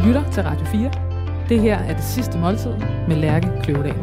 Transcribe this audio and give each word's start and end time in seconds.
Du 0.00 0.04
lytter 0.06 0.30
til 0.30 0.42
Radio 0.42 0.66
4. 0.66 1.48
Det 1.48 1.60
her 1.60 1.78
er 1.78 1.94
det 1.94 2.04
sidste 2.04 2.38
måltid 2.38 2.72
med 3.08 3.16
Lærke 3.16 3.48
Kløvedal. 3.62 3.96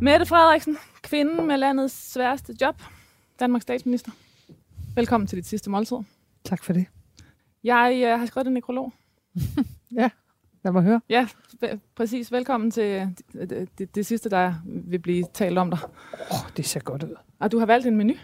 Mette 0.00 0.26
Frederiksen, 0.26 0.76
kvinden 1.02 1.46
med 1.46 1.56
landets 1.56 2.12
sværeste 2.12 2.54
job, 2.60 2.82
Danmarks 3.40 3.62
statsminister. 3.62 4.10
Velkommen 4.94 5.26
til 5.26 5.38
dit 5.38 5.46
sidste 5.46 5.70
måltid. 5.70 5.96
Tak 6.44 6.64
for 6.64 6.72
det. 6.72 6.86
Jeg 7.64 8.02
øh, 8.04 8.18
har 8.18 8.26
skrevet 8.26 8.46
en 8.46 8.52
nekrolog. 8.52 8.92
ja, 10.00 10.10
lad 10.64 10.72
mig 10.72 10.82
høre. 10.82 11.00
Ja, 11.08 11.28
præcis. 11.96 12.32
Velkommen 12.32 12.70
til 12.70 13.12
det, 13.32 13.50
det, 13.50 13.68
det, 13.78 13.94
det 13.94 14.06
sidste, 14.06 14.30
der 14.30 14.54
vil 14.64 14.98
blive 14.98 15.24
talt 15.34 15.58
om 15.58 15.70
dig. 15.70 15.78
Oh, 16.30 16.50
det 16.56 16.66
ser 16.66 16.80
godt 16.80 17.02
ud. 17.02 17.14
Og 17.38 17.52
du 17.52 17.58
har 17.58 17.66
valgt 17.66 17.86
en 17.86 17.96
menu, 17.96 18.14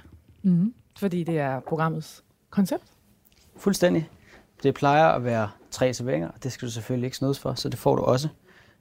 mm-hmm. 0.42 0.74
fordi 0.98 1.24
det 1.24 1.38
er 1.38 1.60
programmets 1.60 2.24
koncept. 2.50 2.97
Fuldstændig. 3.58 4.10
Det 4.62 4.74
plejer 4.74 5.06
at 5.06 5.24
være 5.24 5.48
tre 5.70 5.94
serveringer, 5.94 6.28
og 6.28 6.42
det 6.42 6.52
skal 6.52 6.66
du 6.66 6.72
selvfølgelig 6.72 7.06
ikke 7.06 7.16
snydes 7.16 7.38
for, 7.38 7.54
så 7.54 7.68
det 7.68 7.78
får 7.78 7.96
du 7.96 8.02
også. 8.02 8.28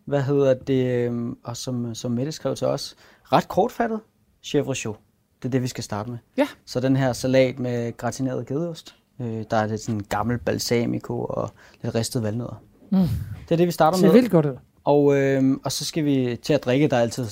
Hvad 0.06 0.22
hedder 0.22 0.54
det, 0.54 0.86
øhm, 0.86 1.38
og 1.44 1.58
som, 1.58 1.96
som 1.96 2.12
Mette 2.12 2.32
skrev 2.32 2.56
til 2.56 2.68
os, 2.68 2.96
ret 3.24 3.48
kortfattet, 3.48 4.00
chèvre 4.46 4.74
chaud. 4.74 4.96
Det 5.42 5.46
er 5.46 5.52
det, 5.52 5.62
vi 5.62 5.68
skal 5.68 5.84
starte 5.84 6.10
med. 6.10 6.18
Ja. 6.38 6.48
Så 6.66 6.80
den 6.80 6.96
her 6.96 7.14
salat 7.14 7.60
med 7.60 7.98
gratineret 7.98 8.46
gedeost, 8.46 8.96
øh, 9.22 9.44
der 9.52 9.58
er 9.58 9.68
det 9.68 9.80
sådan 9.80 10.02
gammel 10.10 10.38
balsamico 10.38 11.24
og 11.24 11.52
lidt 11.82 11.96
ristet 11.96 12.24
valnødder. 12.24 12.62
Mm. 12.92 12.98
Det 12.98 13.52
er 13.52 13.56
det, 13.56 13.68
vi 13.68 13.72
starter 13.72 13.98
med. 13.98 14.08
Det 14.08 14.14
vildt 14.14 14.32
godt 14.32 14.46
ud. 14.46 14.58
Og, 14.84 15.18
øh, 15.18 15.58
og 15.64 15.72
så 15.72 15.86
skal 15.86 16.06
vi 16.06 16.40
til 16.44 16.54
at 16.54 16.66
drikke. 16.66 16.88
Der 16.88 16.98
er 16.98 17.02
altid 17.02 17.28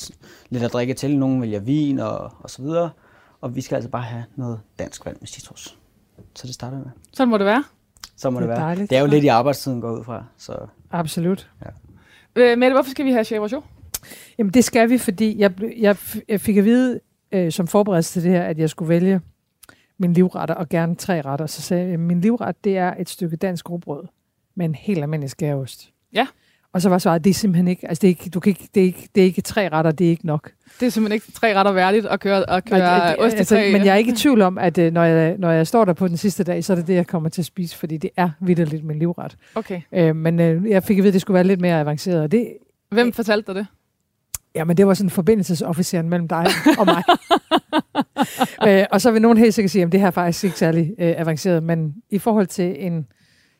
lidt 0.49 0.63
at 0.63 0.73
drikke 0.73 0.93
til. 0.93 1.18
Nogle 1.18 1.41
vælger 1.41 1.59
vin 1.59 1.99
og, 1.99 2.32
og 2.40 2.49
så 2.49 2.62
videre. 2.62 2.90
Og 3.41 3.55
vi 3.55 3.62
skal 3.62 3.76
altså 3.76 3.90
bare 3.90 4.02
have 4.02 4.23
noget 4.35 4.59
dansk 4.80 5.05
vand 5.05 5.18
med 5.20 5.27
citrus. 5.27 5.77
Så 6.35 6.47
det 6.47 6.55
starter 6.55 6.77
med. 6.77 6.85
Sådan 7.13 7.29
må 7.29 7.37
det 7.37 7.45
være. 7.45 7.63
Så 8.17 8.29
må 8.29 8.39
Det 8.39 8.41
det, 8.41 8.49
være. 8.49 8.59
dejligt. 8.65 8.89
Det 8.89 8.97
er 8.97 9.01
jo 9.01 9.07
lidt 9.07 9.23
i 9.23 9.27
arbejdstiden 9.27 9.81
går 9.81 9.91
ud 9.99 10.03
fra. 10.03 10.23
Så 10.37 10.57
Absolut. 10.91 11.49
Øh, 12.35 12.57
Mette, 12.57 12.73
hvorfor 12.73 12.90
skal 12.91 13.05
vi 13.05 13.12
have 13.12 13.23
chaud? 13.23 13.62
Jamen 14.37 14.53
det 14.53 14.63
skal 14.65 14.90
vi, 14.90 14.98
fordi 14.98 15.40
jeg, 15.40 15.51
jeg, 15.77 15.98
jeg 16.27 16.41
fik 16.41 16.57
at 16.57 16.65
vide 16.65 16.99
øh, 17.31 17.51
som 17.51 17.67
forberedelse 17.67 18.13
til 18.13 18.23
det 18.23 18.31
her, 18.31 18.43
at 18.43 18.57
jeg 18.59 18.70
skulle 18.70 18.90
vælge 18.90 19.21
min 19.98 20.13
livretter, 20.13 20.55
og 20.55 20.70
gerne 20.70 20.95
tre 20.95 21.21
retter. 21.21 21.45
Så 21.45 21.62
sagde 21.62 21.84
jeg, 21.84 21.93
at 21.93 21.99
min 21.99 22.21
livret, 22.21 22.63
det 22.63 22.77
er 22.77 22.93
et 22.99 23.09
stykke 23.09 23.35
dansk 23.35 23.70
rugbrød 23.70 24.03
med 24.55 24.65
en 24.65 24.75
helt 24.75 25.01
almindelig 25.01 25.29
skæreost. 25.29 25.91
Ja. 26.13 26.27
Og 26.76 26.81
så 26.81 26.90
var 26.90 26.98
svaret, 26.98 27.23
det 27.23 27.29
er 27.29 27.34
simpelthen 27.34 27.68
ikke, 27.68 27.87
altså 27.87 28.01
det 28.01 28.07
er 28.07 28.09
ikke, 28.09 28.29
du 28.29 28.40
kan 28.40 28.49
ikke, 28.49 28.68
det 28.76 28.81
er 28.81 28.85
ikke, 28.85 29.09
det 29.15 29.21
er 29.21 29.26
ikke 29.26 29.41
tre 29.41 29.70
retter, 29.70 29.91
det 29.91 30.05
er 30.07 30.09
ikke 30.12 30.26
nok. 30.26 30.51
Det 30.79 30.85
er 30.85 30.90
simpelthen 30.90 31.13
ikke 31.15 31.31
tre 31.31 31.55
retter 31.55 31.71
værdigt 31.71 32.05
at 32.05 32.20
køre, 32.20 32.49
at 32.49 32.65
køre 32.65 33.01
Og 33.01 33.07
det- 33.09 33.26
ost 33.26 33.35
altså, 33.35 33.55
men 33.55 33.85
jeg 33.85 33.91
er 33.91 33.95
ikke 33.95 34.12
i 34.12 34.15
tvivl 34.15 34.41
om, 34.41 34.57
at 34.57 34.77
øh, 34.77 34.93
når 34.93 35.03
jeg, 35.03 35.35
når 35.37 35.51
jeg 35.51 35.68
står 35.68 35.85
der 35.85 35.93
på 35.93 36.07
den 36.07 36.18
sidste 36.18 36.43
dag, 36.43 36.63
så 36.63 36.73
er 36.73 36.77
det 36.77 36.87
det, 36.87 36.93
jeg 36.96 37.07
kommer 37.07 37.29
til 37.29 37.41
at 37.41 37.46
spise, 37.46 37.77
fordi 37.77 37.98
det 37.98 38.09
er 38.18 38.29
vidderligt 38.41 38.84
min 38.84 38.99
livret. 38.99 39.37
Okay. 39.55 39.81
Øh, 39.93 40.15
men 40.15 40.40
øh, 40.40 40.70
jeg 40.70 40.84
fik 40.84 40.98
at 40.98 41.03
vide, 41.03 41.07
at 41.07 41.13
det 41.13 41.21
skulle 41.21 41.35
være 41.35 41.43
lidt 41.43 41.62
mere 41.62 41.79
avanceret. 41.79 42.21
Og 42.21 42.31
det, 42.31 42.48
Hvem 42.90 43.13
fortalte 43.13 43.48
dig 43.53 43.55
det? 43.55 43.68
Jamen, 44.55 44.77
det 44.77 44.87
var 44.87 44.93
sådan 44.93 45.09
forbindelsesofficeren 45.09 46.09
mellem 46.09 46.27
dig 46.27 46.46
og 46.79 46.85
mig. 46.85 47.03
øh, 48.68 48.85
og 48.91 49.01
så 49.01 49.12
vil 49.12 49.21
nogen 49.21 49.37
helt 49.37 49.53
sikkert 49.53 49.71
sige, 49.71 49.84
at 49.85 49.91
det 49.91 49.99
her 49.99 50.07
er 50.07 50.12
faktisk 50.12 50.43
ikke 50.43 50.57
særlig 50.57 50.91
øh, 50.99 51.13
avanceret, 51.18 51.63
men 51.63 51.96
i 52.09 52.18
forhold 52.20 52.48
til 52.48 52.76
en 52.85 53.07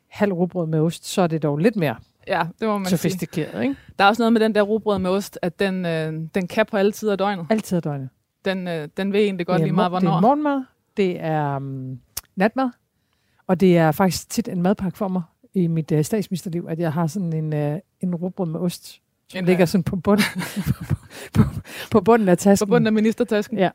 halv 0.10 0.34
rugbrød 0.34 0.68
med 0.68 0.80
ost, 0.80 1.06
så 1.08 1.22
er 1.22 1.28
det 1.28 1.44
dog 1.44 1.58
lidt 1.58 1.76
mere 1.76 1.96
Ja, 2.28 2.44
det 2.60 2.68
må 2.68 2.78
man 2.78 2.86
sige. 2.86 2.98
sofistikeret, 2.98 3.64
ikke? 3.64 3.76
Der 4.00 4.04
er 4.06 4.10
også 4.10 4.22
noget 4.22 4.34
med 4.34 4.42
den 4.42 4.56
der 4.56 4.62
rugbrød 4.62 5.00
med 5.00 5.10
ost, 5.10 5.40
at 5.42 5.60
den, 5.60 5.86
øh, 5.86 6.14
den 6.36 6.48
kan 6.48 6.66
på 6.66 6.78
alle 6.78 6.92
tider 6.92 7.12
af 7.12 7.18
døgnet. 7.18 7.46
Altid 7.50 7.76
af 7.78 7.84
døgnet. 7.84 8.10
Den, 8.46 8.68
øh, 8.68 8.88
den 8.98 9.14
ved 9.14 9.20
egentlig 9.20 9.48
godt 9.48 9.62
er 9.62 9.66
lige 9.66 9.74
meget, 9.74 9.92
mor- 9.92 10.00
Det 10.00 10.06
er 10.08 10.10
hvornår. 10.12 10.22
morgenmad, 10.22 10.64
det 10.98 11.20
er 11.20 11.56
um, 11.56 12.00
natmad, 12.36 12.70
og 13.48 13.60
det 13.60 13.78
er 13.78 13.92
faktisk 13.92 14.30
tit 14.30 14.48
en 14.48 14.62
madpakke 14.62 14.98
for 14.98 15.08
mig 15.08 15.22
i 15.54 15.68
mit 15.68 15.92
øh, 15.92 16.04
statsministerliv, 16.06 16.66
at 16.70 16.80
jeg 16.80 16.94
har 16.94 17.08
sådan 17.08 17.34
en, 17.34 17.54
øh, 17.54 17.80
en 18.02 18.16
rugbrød 18.16 18.48
med 18.48 18.60
ost, 18.60 19.02
som 19.30 19.40
En, 19.40 19.46
ligger 19.46 19.62
øh, 19.64 19.68
sådan 19.68 19.84
på 19.84 19.96
bunden, 19.96 20.26
på, 20.66 20.74
på, 21.44 21.44
på 21.92 22.02
bunden 22.02 22.30
af 22.30 22.38
tasken. 22.38 22.68
På 22.68 22.70
bunden 22.70 22.88
af 22.88 22.94
ministertasken. 22.94 23.58
Ja. 23.58 23.70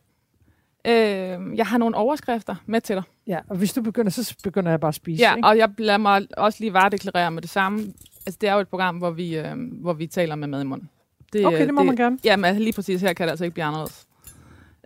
Øh, 0.87 1.57
jeg 1.57 1.67
har 1.67 1.79
nogle 1.79 1.97
overskrifter 1.97 2.55
med 2.67 2.81
til 2.81 2.97
dig. 2.97 3.03
Ja, 3.27 3.39
og 3.49 3.57
hvis 3.57 3.73
du 3.73 3.83
begynder, 3.83 4.11
så 4.11 4.35
begynder 4.45 4.71
jeg 4.71 4.81
bare 4.81 4.89
at 4.89 4.95
spise. 4.95 5.23
Ja, 5.23 5.35
ikke? 5.37 5.49
og 5.49 5.59
jeg 5.59 5.69
lader 5.79 5.99
mig 5.99 6.27
også 6.37 6.57
lige 6.61 6.73
varedeklarere 6.73 7.31
med 7.31 7.43
det 7.43 7.51
samme. 7.51 7.85
Altså, 8.31 8.39
det 8.41 8.49
er 8.49 8.55
jo 8.55 8.61
et 8.61 8.69
program, 8.69 8.97
hvor 8.97 9.11
vi, 9.11 9.39
øh, 9.39 9.55
hvor 9.81 9.93
vi 9.93 10.07
taler 10.07 10.35
med 10.35 10.49
mad 10.49 10.61
i 10.61 10.65
munden. 10.65 10.91
Det, 11.33 11.47
Okay, 11.47 11.67
det 11.67 11.75
må 11.75 11.83
man 11.83 11.97
gerne. 11.97 12.19
Jamen, 12.25 12.45
altså, 12.45 12.63
lige 12.63 12.73
præcis 12.73 13.01
her 13.01 13.13
kan 13.13 13.27
det 13.27 13.31
altså 13.31 13.45
ikke 13.45 13.55
blive 13.55 13.65
anderledes. 13.65 14.07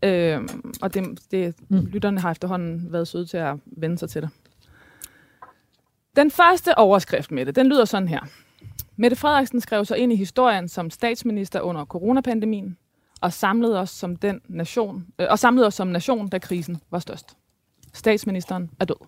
Øh, 0.02 0.48
og 0.82 0.94
det, 0.94 1.18
det, 1.30 1.54
mm. 1.68 1.86
lytterne 1.86 2.20
har 2.20 2.30
efterhånden 2.30 2.92
været 2.92 3.08
søde 3.08 3.26
til 3.26 3.36
at 3.36 3.56
vende 3.66 3.98
sig 3.98 4.10
til 4.10 4.22
det. 4.22 4.30
Den 6.16 6.30
første 6.30 6.78
overskrift 6.78 7.30
med 7.30 7.46
det, 7.46 7.56
den 7.56 7.66
lyder 7.66 7.84
sådan 7.84 8.08
her. 8.08 8.20
Mette 8.96 9.16
Frederiksen 9.16 9.60
skrev 9.60 9.84
sig 9.84 9.98
ind 9.98 10.12
i 10.12 10.16
historien 10.16 10.68
som 10.68 10.90
statsminister 10.90 11.60
under 11.60 11.84
coronapandemien 11.84 12.76
og 13.20 13.32
samlede 13.32 13.80
os 13.80 13.90
som 13.90 14.16
den 14.16 14.40
nation, 14.48 15.06
øh, 15.18 15.26
og 15.30 15.38
samlede 15.38 15.66
os 15.66 15.74
som 15.74 15.86
nation, 15.88 16.28
da 16.28 16.38
krisen 16.38 16.80
var 16.90 16.98
størst. 16.98 17.36
Statsministeren 17.92 18.70
er 18.80 18.84
død. 18.84 19.06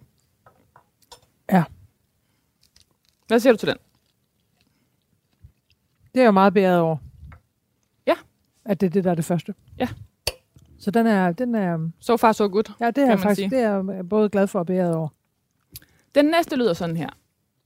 Ja. 1.53 1.65
Hvad 3.27 3.41
siger 3.41 3.53
du 3.53 3.59
til 3.59 3.69
den? 3.69 3.77
Det 6.17 6.21
er 6.21 6.25
jeg 6.25 6.29
jo 6.29 6.33
meget 6.33 6.55
beæret 6.55 6.81
over. 6.81 6.97
Ja. 8.07 8.15
At 8.65 8.81
det 8.81 8.87
er 8.87 8.91
det, 8.91 9.05
der 9.05 9.11
er 9.11 9.15
det 9.15 9.25
første. 9.25 9.55
Ja. 9.79 9.89
Så 10.79 10.91
den 10.91 11.07
er, 11.07 11.33
den 11.33 11.55
er, 11.55 11.91
So 12.01 12.17
far, 12.17 12.33
so 12.33 12.45
good. 12.45 12.73
ja, 12.81 12.87
det 12.87 12.87
er 12.87 12.93
Kan 12.93 13.03
jeg 13.03 13.09
man 13.09 13.19
faktisk, 13.19 13.37
sige. 13.37 13.51
det 13.51 13.59
er 13.61 13.93
jeg 13.95 14.09
både 14.09 14.29
glad 14.29 14.47
for 14.47 14.59
og 14.59 14.67
beæret 14.67 14.95
over. 14.95 15.09
Den 16.15 16.25
næste 16.25 16.57
lyder 16.57 16.73
sådan 16.73 16.97
her. 16.97 17.09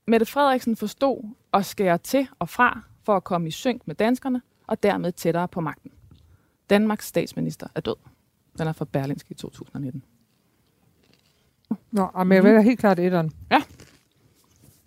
Mette 0.07 0.25
Frederiksen 0.25 0.75
forstod 0.75 1.23
at 1.53 1.65
skære 1.65 1.97
til 1.97 2.27
og 2.39 2.49
fra 2.49 2.81
for 3.03 3.15
at 3.15 3.23
komme 3.23 3.47
i 3.47 3.51
synk 3.51 3.81
med 3.87 3.95
danskerne 3.95 4.41
og 4.67 4.83
dermed 4.83 5.11
tættere 5.11 5.47
på 5.47 5.61
magten. 5.61 5.91
Danmarks 6.69 7.05
statsminister 7.07 7.67
er 7.75 7.81
død. 7.81 7.95
Den 8.57 8.67
er 8.67 8.73
fra 8.73 8.85
Berlinske 8.85 9.27
i 9.31 9.33
2019. 9.33 10.03
Nå, 11.91 12.07
men 12.23 12.31
jeg 12.31 12.43
vælger 12.43 12.61
helt 12.61 12.79
klart 12.79 12.99
etteren. 12.99 13.31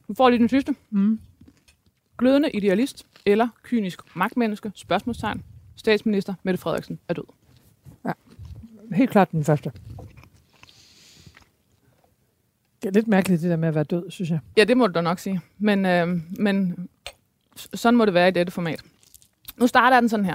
Nu 0.08 0.14
får 0.14 0.30
lige 0.30 0.38
den 0.38 0.48
sidste. 0.48 0.74
Mm. 0.90 1.20
Glødende 2.18 2.50
idealist 2.50 3.06
eller 3.26 3.48
kynisk 3.62 4.16
magtmenneske? 4.16 4.72
Spørgsmålstegn. 4.74 5.42
Statsminister 5.76 6.34
Mette 6.42 6.58
Frederiksen 6.58 6.98
er 7.08 7.14
død. 7.14 7.24
Helt 8.92 9.10
klart 9.10 9.32
den 9.32 9.44
første. 9.44 9.72
Det 12.82 12.88
er 12.88 12.92
lidt 12.92 13.08
mærkeligt, 13.08 13.42
det 13.42 13.50
der 13.50 13.56
med 13.56 13.68
at 13.68 13.74
være 13.74 13.84
død, 13.84 14.10
synes 14.10 14.30
jeg. 14.30 14.38
Ja, 14.56 14.64
det 14.64 14.76
må 14.76 14.86
du 14.86 14.92
da 14.92 15.00
nok 15.00 15.18
sige. 15.18 15.40
Men, 15.58 15.86
øh, 15.86 16.08
men 16.38 16.88
sådan 17.56 17.96
må 17.96 18.04
det 18.04 18.14
være 18.14 18.28
i 18.28 18.30
dette 18.30 18.52
format. 18.52 18.82
Nu 19.56 19.66
starter 19.66 20.00
den 20.00 20.08
sådan 20.08 20.26
her. 20.26 20.34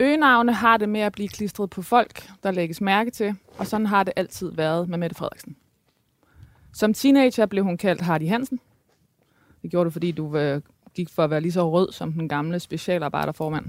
Øgenavne 0.00 0.52
har 0.52 0.76
det 0.76 0.88
med 0.88 1.00
at 1.00 1.12
blive 1.12 1.28
klistret 1.28 1.70
på 1.70 1.82
folk, 1.82 2.30
der 2.42 2.50
lægges 2.50 2.80
mærke 2.80 3.10
til, 3.10 3.34
og 3.58 3.66
sådan 3.66 3.86
har 3.86 4.04
det 4.04 4.12
altid 4.16 4.52
været 4.52 4.88
med 4.88 4.98
Mette 4.98 5.16
Frederiksen. 5.16 5.56
Som 6.72 6.94
teenager 6.94 7.46
blev 7.46 7.64
hun 7.64 7.76
kaldt 7.76 8.00
Hardy 8.00 8.28
Hansen. 8.28 8.60
Det 9.62 9.70
gjorde 9.70 9.84
du, 9.84 9.90
fordi 9.90 10.12
du 10.12 10.36
øh, 10.36 10.60
gik 10.94 11.08
for 11.08 11.24
at 11.24 11.30
være 11.30 11.40
lige 11.40 11.52
så 11.52 11.70
rød 11.70 11.92
som 11.92 12.12
den 12.12 12.28
gamle 12.28 12.60
specialarbejderformand. 12.60 13.66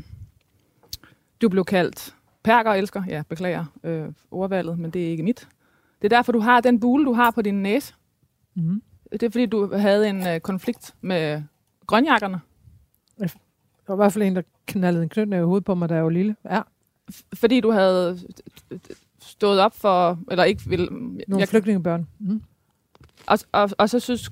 Du 1.41 1.49
blev 1.49 1.65
kaldt 1.65 2.15
Perker 2.43 2.71
elsker. 2.71 3.03
Ja, 3.07 3.23
beklager 3.29 3.65
øh, 3.83 4.05
ordvalget, 4.31 4.79
men 4.79 4.91
det 4.91 5.05
er 5.05 5.09
ikke 5.09 5.23
mit. 5.23 5.47
Det 6.01 6.13
er 6.13 6.17
derfor, 6.17 6.31
du 6.31 6.39
har 6.39 6.61
den 6.61 6.79
bule, 6.79 7.05
du 7.05 7.13
har 7.13 7.31
på 7.31 7.41
din 7.41 7.63
næse. 7.63 7.93
Mm. 8.55 8.81
Det 9.11 9.23
er 9.23 9.29
fordi, 9.29 9.45
du 9.45 9.75
havde 9.75 10.09
en 10.09 10.27
øh, 10.27 10.39
konflikt 10.39 10.95
med 11.01 11.43
grønjakkerne. 11.87 12.41
Der 13.19 13.27
var 13.87 13.95
i 13.95 13.97
hvert 13.97 14.13
fald 14.13 14.23
en, 14.23 14.35
der 14.35 14.41
knaldede 14.65 15.03
en 15.03 15.09
knytnæve 15.09 15.41
i 15.41 15.45
hovedet 15.45 15.65
på 15.65 15.75
mig, 15.75 15.89
da 15.89 15.95
jeg 15.95 16.03
var 16.03 16.09
lille. 16.09 16.35
Ja, 16.49 16.61
fordi 17.33 17.59
du 17.59 17.71
havde 17.71 18.19
stået 19.19 19.59
op 19.59 19.75
for, 19.75 20.19
eller 20.31 20.43
ikke 20.43 20.61
ville... 20.65 20.85
nogle 20.85 21.39
jeg, 21.39 21.47
flygtningebørn. 21.47 22.07
Mm. 22.19 22.41
og, 23.27 23.39
og, 23.51 23.69
og, 23.77 23.89
så 23.89 23.99
synes 23.99 24.31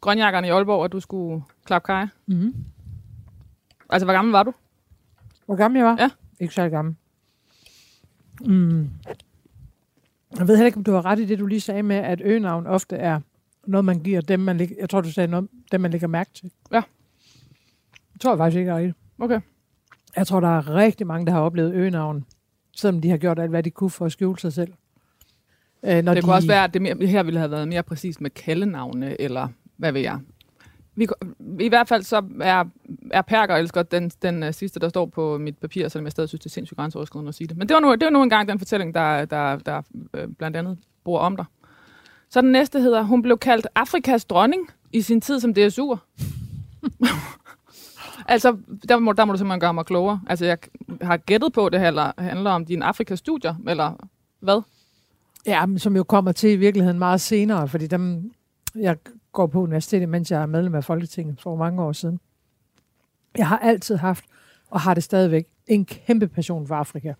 grønjakkerne 0.00 0.46
i 0.46 0.50
Aalborg, 0.50 0.84
at 0.84 0.92
du 0.92 1.00
skulle 1.00 1.42
klappe 1.64 1.86
kaj. 1.86 2.06
Mm. 2.26 2.54
Altså, 3.90 4.04
hvor 4.06 4.12
gammel 4.14 4.32
var 4.32 4.42
du? 4.42 4.52
Hvor 5.46 5.56
gammel 5.56 5.78
jeg 5.78 5.86
var? 5.86 5.96
Ja. 5.98 6.10
Ikke 6.40 6.54
så 6.54 6.68
gammel. 6.68 6.94
Mm. 8.40 8.90
Jeg 10.38 10.48
ved 10.48 10.56
heller 10.56 10.66
ikke, 10.66 10.76
om 10.76 10.84
du 10.84 10.92
har 10.92 11.04
ret 11.04 11.18
i 11.18 11.24
det, 11.24 11.38
du 11.38 11.46
lige 11.46 11.60
sagde 11.60 11.82
med, 11.82 11.96
at 11.96 12.20
øgenavn 12.24 12.66
ofte 12.66 12.96
er 12.96 13.20
noget, 13.66 13.84
man 13.84 13.98
giver 14.02 14.20
dem, 14.20 14.40
man 14.40 14.56
lægger, 14.56 14.76
jeg 14.80 14.90
tror, 14.90 15.00
du 15.00 15.12
sagde 15.12 15.30
noget, 15.30 15.48
dem, 15.72 15.80
man 15.80 15.90
lægger 15.90 16.06
mærke 16.08 16.30
til. 16.34 16.50
Ja. 16.72 16.82
Jeg 18.14 18.20
tror 18.20 18.30
jeg 18.30 18.38
faktisk 18.38 18.58
ikke 18.58 18.70
er 18.70 18.76
rigtigt. 18.76 18.96
Okay. 19.18 19.40
Jeg 20.16 20.26
tror, 20.26 20.40
der 20.40 20.58
er 20.58 20.74
rigtig 20.74 21.06
mange, 21.06 21.26
der 21.26 21.32
har 21.32 21.40
oplevet 21.40 21.72
øgenavn, 21.74 22.24
selvom 22.76 23.00
de 23.00 23.10
har 23.10 23.16
gjort 23.16 23.38
alt, 23.38 23.50
hvad 23.50 23.62
de 23.62 23.70
kunne 23.70 23.90
for 23.90 24.06
at 24.06 24.12
skjule 24.12 24.38
sig 24.38 24.52
selv. 24.52 24.72
Øh, 25.82 26.02
når 26.04 26.14
Det 26.14 26.22
de, 26.22 26.26
kunne 26.26 26.34
også 26.34 26.48
være, 26.48 26.64
at 26.64 26.74
det 26.74 26.82
mere, 26.82 27.06
her 27.06 27.22
ville 27.22 27.38
have 27.40 27.50
været 27.50 27.68
mere 27.68 27.82
præcist 27.82 28.20
med 28.20 28.30
kaldenavne, 28.30 29.20
eller 29.20 29.48
hvad 29.76 29.92
ved 29.92 30.00
jeg. 30.00 30.18
Vi, 30.94 31.08
I 31.60 31.68
hvert 31.68 31.88
fald 31.88 32.02
så 32.02 32.22
er, 32.40 32.64
er 33.10 33.22
Perker 33.22 33.56
elsker 33.56 33.82
den, 33.82 34.10
den 34.22 34.42
uh, 34.42 34.52
sidste, 34.52 34.80
der 34.80 34.88
står 34.88 35.06
på 35.06 35.38
mit 35.38 35.58
papir, 35.58 35.88
selvom 35.88 36.04
jeg 36.04 36.12
stadig 36.12 36.28
synes, 36.28 36.40
det 36.40 36.46
er 36.46 36.50
sindssygt 36.50 36.76
grænseoverskridende 36.76 37.28
at 37.28 37.34
sige 37.34 37.48
det. 37.48 37.56
Men 37.56 37.68
det 37.68 37.74
var 37.74 37.80
nu, 37.80 37.92
det 37.92 38.04
var 38.04 38.10
nu 38.10 38.22
engang 38.22 38.48
den 38.48 38.58
fortælling, 38.58 38.94
der, 38.94 39.24
der, 39.24 39.56
der 39.56 39.82
øh, 40.14 40.28
blandt 40.28 40.56
andet 40.56 40.78
bor 41.04 41.18
om 41.18 41.36
dig. 41.36 41.44
Så 42.30 42.40
den 42.40 42.52
næste 42.52 42.80
hedder, 42.80 43.02
hun 43.02 43.22
blev 43.22 43.38
kaldt 43.38 43.66
Afrikas 43.74 44.24
dronning 44.24 44.70
i 44.92 45.02
sin 45.02 45.20
tid 45.20 45.40
som 45.40 45.50
DSU'er. 45.58 45.96
altså, 48.34 48.56
der 48.88 48.98
må, 48.98 49.12
der 49.12 49.24
må 49.24 49.32
du 49.32 49.38
simpelthen 49.38 49.60
gøre 49.60 49.74
mig 49.74 49.86
klogere. 49.86 50.20
Altså, 50.26 50.44
jeg 50.44 50.58
har 51.02 51.16
gættet 51.16 51.52
på, 51.52 51.66
at 51.66 51.72
det 51.72 51.80
handler, 51.80 52.12
handler 52.18 52.50
om 52.50 52.64
dine 52.64 52.84
Afrikastudier, 52.84 53.54
eller 53.68 54.08
hvad? 54.40 54.62
Ja, 55.46 55.66
men 55.66 55.78
som 55.78 55.96
jo 55.96 56.04
kommer 56.04 56.32
til 56.32 56.50
i 56.50 56.56
virkeligheden 56.56 56.98
meget 56.98 57.20
senere, 57.20 57.68
fordi 57.68 57.86
dem, 57.86 58.32
jeg 58.74 58.96
går 59.36 59.46
på 59.46 59.62
universitetet, 59.62 60.08
mens 60.08 60.30
jeg 60.30 60.42
er 60.42 60.46
medlem 60.46 60.74
af 60.74 60.84
Folketinget 60.84 61.40
for 61.40 61.56
mange 61.56 61.82
år 61.82 61.92
siden. 61.92 62.20
Jeg 63.38 63.48
har 63.48 63.58
altid 63.58 63.96
haft, 63.96 64.24
og 64.70 64.80
har 64.80 64.94
det 64.94 65.02
stadigvæk, 65.02 65.46
en 65.66 65.84
kæmpe 65.84 66.28
passion 66.28 66.66
for 66.66 66.74
Afrika. 66.74 67.12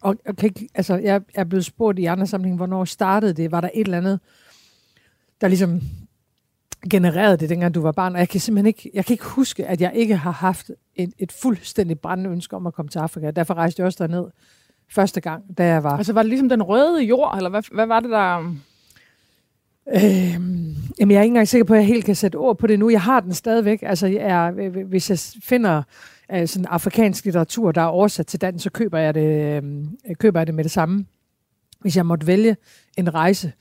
Og, 0.00 0.16
jeg, 0.26 0.36
kan 0.36 0.46
ikke, 0.46 0.68
altså, 0.74 0.96
jeg 0.96 1.22
er 1.34 1.44
blevet 1.44 1.64
spurgt 1.64 1.98
i 1.98 2.04
andre 2.04 2.26
sammenhæng, 2.26 2.56
hvornår 2.56 2.84
startede 2.84 3.32
det? 3.32 3.52
Var 3.52 3.60
der 3.60 3.70
et 3.74 3.84
eller 3.84 3.98
andet, 3.98 4.20
der 5.40 5.48
ligesom 5.48 5.80
genererede 6.90 7.36
det, 7.36 7.48
dengang 7.48 7.74
du 7.74 7.80
var 7.80 7.92
barn? 7.92 8.12
Og 8.12 8.18
jeg 8.18 8.28
kan 8.28 8.40
simpelthen 8.40 8.66
ikke, 8.66 8.90
jeg 8.94 9.04
kan 9.04 9.14
ikke 9.14 9.24
huske, 9.24 9.66
at 9.66 9.80
jeg 9.80 9.92
ikke 9.94 10.16
har 10.16 10.30
haft 10.30 10.70
et, 10.96 11.12
et 11.18 11.32
fuldstændig 11.32 12.00
brændende 12.00 12.30
ønske 12.30 12.56
om 12.56 12.66
at 12.66 12.74
komme 12.74 12.88
til 12.88 12.98
Afrika. 12.98 13.30
Derfor 13.30 13.54
rejste 13.54 13.80
jeg 13.80 13.86
også 13.86 14.06
derned 14.06 14.24
første 14.90 15.20
gang, 15.20 15.58
da 15.58 15.66
jeg 15.66 15.84
var... 15.84 15.96
Altså, 15.96 16.12
var 16.12 16.22
det 16.22 16.28
ligesom 16.28 16.48
den 16.48 16.62
røde 16.62 17.02
jord, 17.02 17.36
eller 17.36 17.50
hvad, 17.50 17.62
hvad 17.74 17.86
var 17.86 18.00
det, 18.00 18.10
der... 18.10 18.54
Øh, 19.94 20.34
jamen, 21.00 21.10
jeg 21.10 21.18
er 21.18 21.22
ikke 21.22 21.30
engang 21.30 21.48
sikker 21.48 21.64
på, 21.64 21.74
at 21.74 21.78
jeg 21.78 21.86
helt 21.86 22.04
kan 22.04 22.14
sætte 22.14 22.36
ord 22.36 22.58
på 22.58 22.66
det 22.66 22.78
nu. 22.78 22.90
Jeg 22.90 23.02
har 23.02 23.20
den 23.20 23.34
stadigvæk. 23.34 23.82
Altså, 23.82 24.06
jeg 24.06 24.22
er, 24.22 24.84
hvis 24.84 25.10
jeg 25.10 25.18
finder 25.44 25.82
uh, 26.32 26.46
sådan 26.46 26.66
afrikansk 26.66 27.24
litteratur, 27.24 27.72
der 27.72 27.80
er 27.80 27.86
oversat 27.86 28.26
til 28.26 28.40
dansk, 28.40 28.62
så 28.62 28.70
køber 28.70 28.98
jeg, 28.98 29.14
det, 29.14 29.62
uh, 29.62 30.14
køber 30.14 30.40
jeg 30.40 30.46
det 30.46 30.54
med 30.54 30.64
det 30.64 30.72
samme. 30.72 31.06
Hvis 31.80 31.96
jeg 31.96 32.06
måtte 32.06 32.26
vælge 32.26 32.56
en 32.98 33.14
rejse 33.14 33.52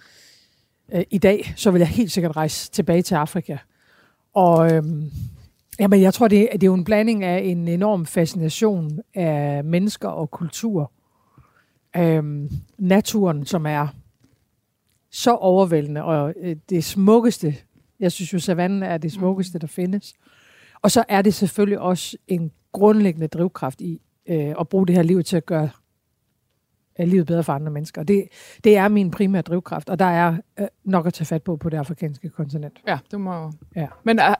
uh, 0.93 1.01
i 1.09 1.17
dag, 1.17 1.53
så 1.55 1.71
vil 1.71 1.79
jeg 1.79 1.87
helt 1.87 2.11
sikkert 2.11 2.35
rejse 2.35 2.71
tilbage 2.71 3.01
til 3.01 3.15
Afrika. 3.15 3.57
Og 4.33 4.73
øh, 4.73 4.83
jamen, 5.79 6.01
jeg 6.01 6.13
tror, 6.13 6.27
det, 6.27 6.49
det 6.53 6.63
er 6.63 6.67
jo 6.67 6.73
en 6.73 6.83
blanding 6.83 7.23
af 7.23 7.41
en 7.43 7.67
enorm 7.67 8.05
fascination 8.05 8.99
af 9.15 9.63
mennesker 9.63 10.07
og 10.07 10.31
kultur. 10.31 10.91
Øh, 11.95 12.23
naturen, 12.77 13.45
som 13.45 13.65
er 13.65 13.87
så 15.11 15.31
overvældende, 15.31 16.03
og 16.03 16.33
øh, 16.41 16.55
det 16.69 16.83
smukkeste, 16.83 17.55
jeg 17.99 18.11
synes 18.11 18.33
jo, 18.33 18.39
savannen 18.39 18.83
er 18.83 18.97
det 18.97 19.11
smukkeste, 19.11 19.59
der 19.59 19.67
findes. 19.67 20.13
Og 20.81 20.91
så 20.91 21.03
er 21.09 21.21
det 21.21 21.33
selvfølgelig 21.33 21.79
også 21.79 22.17
en 22.27 22.51
grundlæggende 22.71 23.27
drivkraft 23.27 23.81
i 23.81 24.01
øh, 24.29 24.53
at 24.59 24.69
bruge 24.69 24.87
det 24.87 24.95
her 24.95 25.03
liv 25.03 25.23
til 25.23 25.37
at 25.37 25.45
gøre 25.45 25.69
livet 27.05 27.27
bedre 27.27 27.43
for 27.43 27.53
andre 27.53 27.71
mennesker. 27.71 28.03
Det, 28.03 28.23
det 28.63 28.77
er 28.77 28.87
min 28.87 29.11
primære 29.11 29.41
drivkraft, 29.41 29.89
og 29.89 29.99
der 29.99 30.05
er 30.05 30.35
øh, 30.59 30.67
nok 30.83 31.07
at 31.07 31.13
tage 31.13 31.25
fat 31.25 31.43
på 31.43 31.55
på 31.55 31.69
det 31.69 31.77
afrikanske 31.77 32.29
kontinent. 32.29 32.73
Ja, 32.87 32.97
det 33.11 33.21
må. 33.21 33.51
Ja. 33.75 33.87
Men 34.03 34.19
er, 34.19 34.35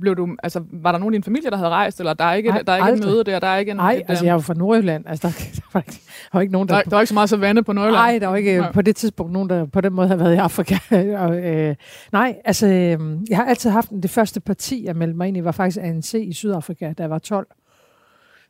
blev 0.00 0.16
du, 0.16 0.36
altså, 0.42 0.62
var 0.72 0.92
der 0.92 0.98
nogen 0.98 1.14
i 1.14 1.16
din 1.16 1.22
familie, 1.22 1.50
der 1.50 1.56
havde 1.56 1.70
rejst, 1.70 2.00
eller 2.00 2.14
der 2.14 2.24
er 2.24 2.34
ikke, 2.34 2.50
Nej, 2.50 2.62
der 2.62 2.72
er 2.72 2.76
ikke 2.76 2.86
aldrig. 2.86 3.10
møde 3.10 3.24
der? 3.24 3.38
der 3.38 3.46
er 3.46 3.56
ikke 3.56 3.70
en, 3.70 3.76
Nej, 3.76 4.02
altså 4.08 4.24
øhm, 4.24 4.26
jeg 4.26 4.30
er 4.30 4.34
jo 4.34 4.40
fra 4.40 4.54
Nordjylland, 4.54 5.04
altså 5.06 5.28
der, 5.28 5.34
der, 5.56 5.62
var, 5.72 5.80
ikke, 5.80 5.92
der 5.92 6.30
var 6.32 6.40
ikke 6.40 6.52
nogen, 6.52 6.68
der... 6.68 6.74
der, 6.74 6.82
der 6.82 6.90
var 6.90 7.00
ikke 7.00 7.08
så 7.08 7.14
meget 7.14 7.28
så 7.28 7.36
vande 7.36 7.62
på 7.62 7.72
Nordjylland. 7.72 8.02
Nej, 8.02 8.18
der 8.18 8.26
var 8.26 8.36
ikke 8.36 8.58
Nej. 8.58 8.72
på 8.72 8.82
det 8.82 8.96
tidspunkt 8.96 9.32
nogen, 9.32 9.50
der 9.50 9.66
på 9.66 9.80
den 9.80 9.92
måde 9.92 10.08
har 10.08 10.16
været 10.16 10.34
i 10.34 10.36
Afrika. 10.36 10.78
og, 11.24 11.36
øh, 11.38 11.76
nej, 12.12 12.36
altså, 12.44 12.66
øh, 12.66 13.00
jeg 13.30 13.36
har 13.36 13.44
altid 13.44 13.70
haft 13.70 13.90
det 14.02 14.10
første 14.10 14.40
parti, 14.40 14.84
jeg 14.86 14.96
meldte 14.96 15.16
mig 15.16 15.28
ind 15.28 15.36
i, 15.36 15.44
var 15.44 15.52
faktisk 15.52 15.78
ANC 15.82 16.14
i 16.14 16.32
Sydafrika, 16.32 16.92
da 16.92 17.02
jeg 17.02 17.10
var 17.10 17.18
12. 17.18 17.46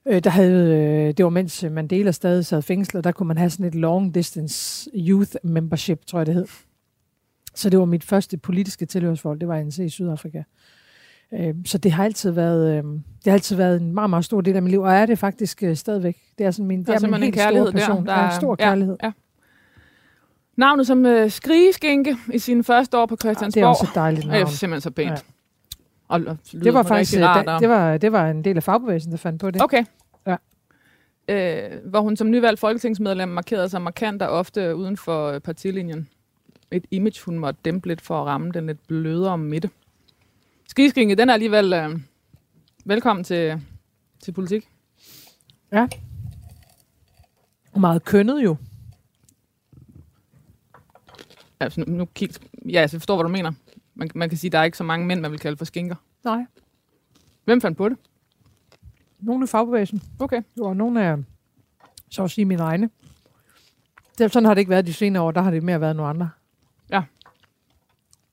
Øh, 0.08 0.24
der 0.24 0.30
havde, 0.30 0.74
øh, 0.76 1.14
det 1.16 1.24
var 1.24 1.30
mens 1.30 1.64
Mandela 1.70 2.10
stadig 2.10 2.46
sad 2.46 2.62
fængslet, 2.62 3.04
der 3.04 3.12
kunne 3.12 3.26
man 3.26 3.38
have 3.38 3.50
sådan 3.50 3.66
et 3.66 3.74
long 3.74 4.14
distance 4.14 4.90
youth 4.94 5.30
membership, 5.42 6.06
tror 6.06 6.18
jeg 6.18 6.26
det 6.26 6.34
hed. 6.34 6.46
Så 7.54 7.70
det 7.70 7.78
var 7.78 7.84
mit 7.84 8.04
første 8.04 8.36
politiske 8.38 8.86
tilhørsforhold, 8.86 9.40
det 9.40 9.48
var 9.48 9.56
ANC 9.56 9.78
i 9.78 9.88
Sydafrika. 9.88 10.42
Øh, 11.34 11.54
så 11.64 11.78
det 11.78 11.92
har 11.92 12.04
altid 12.04 12.30
været, 12.30 12.76
øh, 12.78 12.82
det 12.84 13.02
har 13.26 13.32
altid 13.32 13.56
været 13.56 13.80
en 13.80 13.92
meget, 13.94 14.10
meget 14.10 14.24
stor 14.24 14.40
del 14.40 14.56
af 14.56 14.62
mit 14.62 14.70
liv, 14.70 14.80
og 14.80 14.92
er 14.94 15.06
det 15.06 15.18
faktisk 15.18 15.62
øh, 15.62 15.76
stadigvæk. 15.76 16.16
Det 16.38 16.46
er 16.46 16.50
sådan 16.50 16.66
min, 16.66 16.78
det 16.78 16.86
Der 16.86 16.92
er 16.94 16.98
er 17.02 17.10
min 17.10 17.22
helt 17.22 17.34
kærlighed 17.34 17.66
store 17.66 17.72
passion. 17.80 18.06
der. 18.06 18.14
Der 18.14 18.20
er 18.20 18.30
en 18.30 18.40
stor 18.40 18.54
kærlighed. 18.56 18.96
Ja, 19.02 19.06
ja. 19.06 19.12
Navnet 20.56 20.86
som 20.86 21.06
øh, 21.06 21.30
skrigeskinke 21.30 22.16
i 22.32 22.38
sine 22.38 22.64
første 22.64 22.98
år 22.98 23.06
på 23.06 23.16
Christiansborg. 23.16 23.60
Det 23.60 23.62
er 23.62 23.66
også 23.68 23.86
et 23.90 23.94
dejligt 23.94 24.22
Det 24.22 24.30
navn. 24.32 24.42
er 24.42 24.46
simpelthen 24.46 24.80
så 24.80 24.90
pænt. 24.90 25.10
Ja. 25.10 25.16
Ja. 26.10 26.14
Og, 26.14 26.38
Det 26.52 26.74
var 26.74 26.82
faktisk 26.82 27.20
rart, 27.22 27.46
da, 27.46 27.52
og- 27.54 27.60
det 27.60 27.68
var, 27.68 27.96
det 27.98 28.12
var 28.12 28.30
en 28.30 28.44
del 28.44 28.56
af 28.56 28.62
fagbevægelsen, 28.62 29.12
der 29.12 29.18
fandt 29.18 29.40
på 29.40 29.50
det. 29.50 29.62
Okay. 29.62 29.84
Ja. 30.26 30.36
Øh, 31.28 31.84
hvor 31.84 32.00
hun 32.00 32.16
som 32.16 32.30
nyvalgt 32.30 32.60
folketingsmedlem 32.60 33.28
markerede 33.28 33.68
sig 33.68 33.82
markant 33.82 34.22
og 34.22 34.28
ofte 34.28 34.76
uden 34.76 34.96
for 34.96 35.26
øh, 35.30 35.40
partilinjen. 35.40 36.08
Et 36.70 36.84
image, 36.90 37.24
hun 37.24 37.38
måtte 37.38 37.60
dæmpe 37.64 37.88
lidt 37.88 38.00
for 38.00 38.20
at 38.20 38.26
ramme 38.26 38.52
den 38.52 38.66
lidt 38.66 38.86
blødere 38.88 39.38
midte. 39.38 39.70
Skidskinke, 40.68 41.14
den 41.14 41.28
er 41.28 41.32
alligevel 41.34 41.72
øh, 41.72 41.98
velkommen 42.84 43.24
til, 43.24 43.62
til 44.22 44.32
politik. 44.32 44.68
Og 47.72 47.80
meget 47.80 48.04
kønnet 48.04 48.44
jo. 48.44 48.56
Altså, 51.60 51.80
nu, 51.80 51.96
nu 51.96 52.04
kig, 52.04 52.30
ja, 52.70 52.80
altså, 52.80 52.96
jeg 52.96 53.00
forstår, 53.00 53.16
hvad 53.16 53.22
du 53.24 53.28
mener. 53.28 53.52
Man, 53.96 54.10
man 54.14 54.28
kan 54.28 54.38
sige, 54.38 54.48
at 54.48 54.52
der 54.52 54.58
er 54.58 54.64
ikke 54.64 54.78
så 54.78 54.84
mange 54.84 55.06
mænd, 55.06 55.20
man 55.20 55.30
vil 55.30 55.38
kalde 55.40 55.56
for 55.56 55.64
skinker. 55.64 55.94
Nej. 56.24 56.44
Hvem 57.44 57.60
fandt 57.60 57.78
på 57.78 57.88
det? 57.88 57.98
Nogle 59.20 59.44
i 59.44 59.46
fagbevægelsen. 59.46 60.02
Okay. 60.18 60.42
Jo, 60.58 60.64
og 60.64 60.76
nogle 60.76 61.04
af, 61.04 61.16
så 62.10 62.24
at 62.24 62.30
sige, 62.30 62.44
mine 62.44 62.62
egne. 62.62 62.90
Det, 64.18 64.32
sådan 64.32 64.46
har 64.46 64.54
det 64.54 64.60
ikke 64.60 64.70
været 64.70 64.86
de 64.86 64.92
senere 64.92 65.22
år. 65.22 65.30
Der 65.30 65.40
har 65.40 65.50
det 65.50 65.62
mere 65.62 65.80
været 65.80 65.96
nogle 65.96 66.10
andre. 66.10 66.30
Ja. 66.90 67.02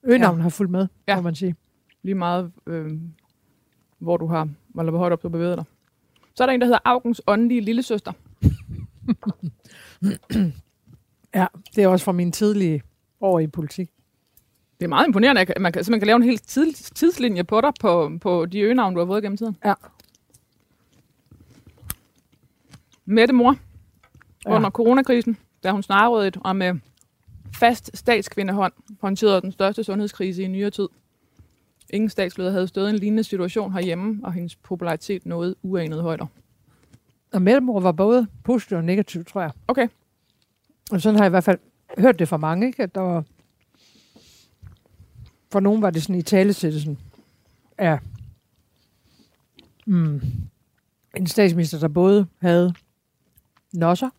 Øgenavn 0.03 0.37
ja. 0.37 0.41
har 0.41 0.49
fulgt 0.49 0.71
med, 0.71 0.87
Ja. 1.07 1.15
må 1.15 1.21
man 1.21 1.35
sige. 1.35 1.55
Lige 2.03 2.15
meget, 2.15 2.51
øh, 2.67 2.91
hvor 3.99 4.17
du 4.17 4.27
har, 4.27 4.49
eller 4.79 4.91
hvor 4.91 4.99
højt 4.99 5.13
op 5.13 5.23
du 5.23 5.27
har 5.27 5.31
bevæget 5.31 5.57
dig. 5.57 5.65
Så 6.35 6.43
er 6.43 6.47
der 6.47 6.53
en, 6.53 6.61
der 6.61 6.67
hedder 6.67 6.79
Augens 6.85 7.21
åndelige 7.27 7.61
lillesøster. 7.61 8.11
Ja, 11.35 11.47
det 11.75 11.83
er 11.83 11.87
også 11.87 12.05
fra 12.05 12.11
mine 12.11 12.31
tidlige 12.31 12.81
år 13.21 13.39
i 13.39 13.47
politik. 13.47 13.89
Det 14.79 14.85
er 14.85 14.89
meget 14.89 15.07
imponerende, 15.07 15.41
at 15.41 15.61
man 15.61 15.71
kan, 15.71 15.83
så 15.83 15.91
man 15.91 15.99
kan 15.99 16.07
lave 16.07 16.15
en 16.15 16.23
helt 16.23 16.47
tid, 16.47 16.73
tidslinje 16.73 17.43
på 17.43 17.61
dig 17.61 17.71
på, 17.79 18.11
på 18.21 18.45
de 18.45 18.59
øgenavn, 18.59 18.93
du 18.93 18.99
har 18.99 19.05
fået 19.07 19.23
gennem 19.23 19.37
tiden. 19.37 19.57
Ja. 19.65 19.73
Mette 23.05 23.33
mor 23.33 23.55
Ja. 24.45 24.55
under 24.55 24.69
coronakrisen, 24.69 25.37
da 25.63 25.71
hun 25.71 25.83
snarrådet 25.83 26.37
og 26.43 26.55
med 26.55 26.75
fast 27.55 27.97
statskvindehånd 27.97 28.73
håndterede 29.01 29.41
den 29.41 29.51
største 29.51 29.83
sundhedskrise 29.83 30.43
i 30.43 30.47
nyere 30.47 30.69
tid. 30.69 30.87
Ingen 31.89 32.09
statsleder 32.09 32.51
havde 32.51 32.67
stået 32.67 32.87
i 32.87 32.89
en 32.89 32.95
lignende 32.99 33.23
situation 33.23 33.73
herhjemme, 33.73 34.19
og 34.23 34.33
hendes 34.33 34.55
popularitet 34.55 35.25
nåede 35.25 35.55
uanede 35.61 36.01
højder. 36.01 36.25
Og 37.33 37.41
Mellemor 37.41 37.79
var 37.79 37.91
både 37.91 38.27
positiv 38.43 38.77
og 38.77 38.83
negativ, 38.83 39.25
tror 39.25 39.41
jeg. 39.41 39.51
Okay. 39.67 39.87
Og 40.91 41.01
sådan 41.01 41.15
har 41.15 41.23
jeg 41.23 41.29
i 41.29 41.35
hvert 41.35 41.43
fald 41.43 41.59
hørt 41.97 42.19
det 42.19 42.27
fra 42.27 42.37
mange, 42.37 42.67
ikke? 42.67 42.83
At 42.83 42.95
der 42.95 43.01
var... 43.01 43.23
For 45.53 45.59
nogen 45.59 45.81
var 45.81 45.89
det 45.89 46.03
sådan 46.03 46.15
i 46.15 46.21
talesættelsen 46.21 46.97
af 47.77 47.99
mm, 49.87 50.21
en 51.17 51.27
statsminister, 51.27 51.79
der 51.79 51.87
både 51.87 52.27
havde 52.41 52.73
nosser 53.73 54.09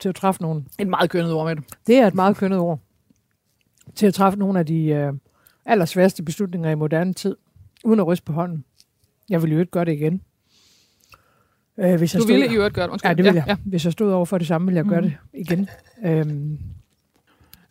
til 0.00 0.08
at 0.08 0.14
træffe 0.14 0.42
nogle 0.42 0.64
Et 0.78 0.88
meget 0.88 1.10
kønnet 1.10 1.32
ord 1.32 1.46
med 1.46 1.56
det. 1.56 1.64
Det 1.86 1.96
er 1.96 2.06
et 2.06 2.14
meget 2.14 2.36
kønnet 2.36 2.58
ord. 2.58 2.80
Til 3.94 4.06
at 4.06 4.14
træffe 4.14 4.38
nogle 4.38 4.58
af 4.58 4.66
de 4.66 4.84
øh, 4.84 5.12
allersværeste 5.64 6.22
beslutninger 6.22 6.70
i 6.70 6.74
moderne 6.74 7.12
tid, 7.12 7.36
uden 7.84 8.00
at 8.00 8.06
ryste 8.06 8.24
på 8.24 8.32
hånden. 8.32 8.64
Jeg 9.28 9.42
ville 9.42 9.54
jo 9.54 9.60
ikke 9.60 9.72
gøre 9.72 9.84
det 9.84 9.92
igen. 9.92 10.22
Øh, 11.78 11.94
hvis 11.98 12.14
jeg 12.14 12.18
Du 12.20 12.24
stod, 12.26 12.36
ville 12.36 12.52
i 12.52 12.56
øvrigt 12.56 12.74
gøre 12.74 12.86
det. 12.86 12.92
Undskyld. 12.92 13.08
Ja, 13.10 13.14
det 13.14 13.24
ville 13.24 13.36
jeg. 13.38 13.44
Ja, 13.48 13.56
Hvis 13.64 13.84
jeg 13.84 13.92
stod 13.92 14.12
over 14.12 14.24
for 14.24 14.38
det 14.38 14.46
samme, 14.46 14.66
ville 14.66 14.76
jeg 14.76 14.84
gøre 14.84 15.00
Mhm. 15.00 15.10
det 15.10 15.40
igen. 15.40 15.68
Øhm, 16.04 16.58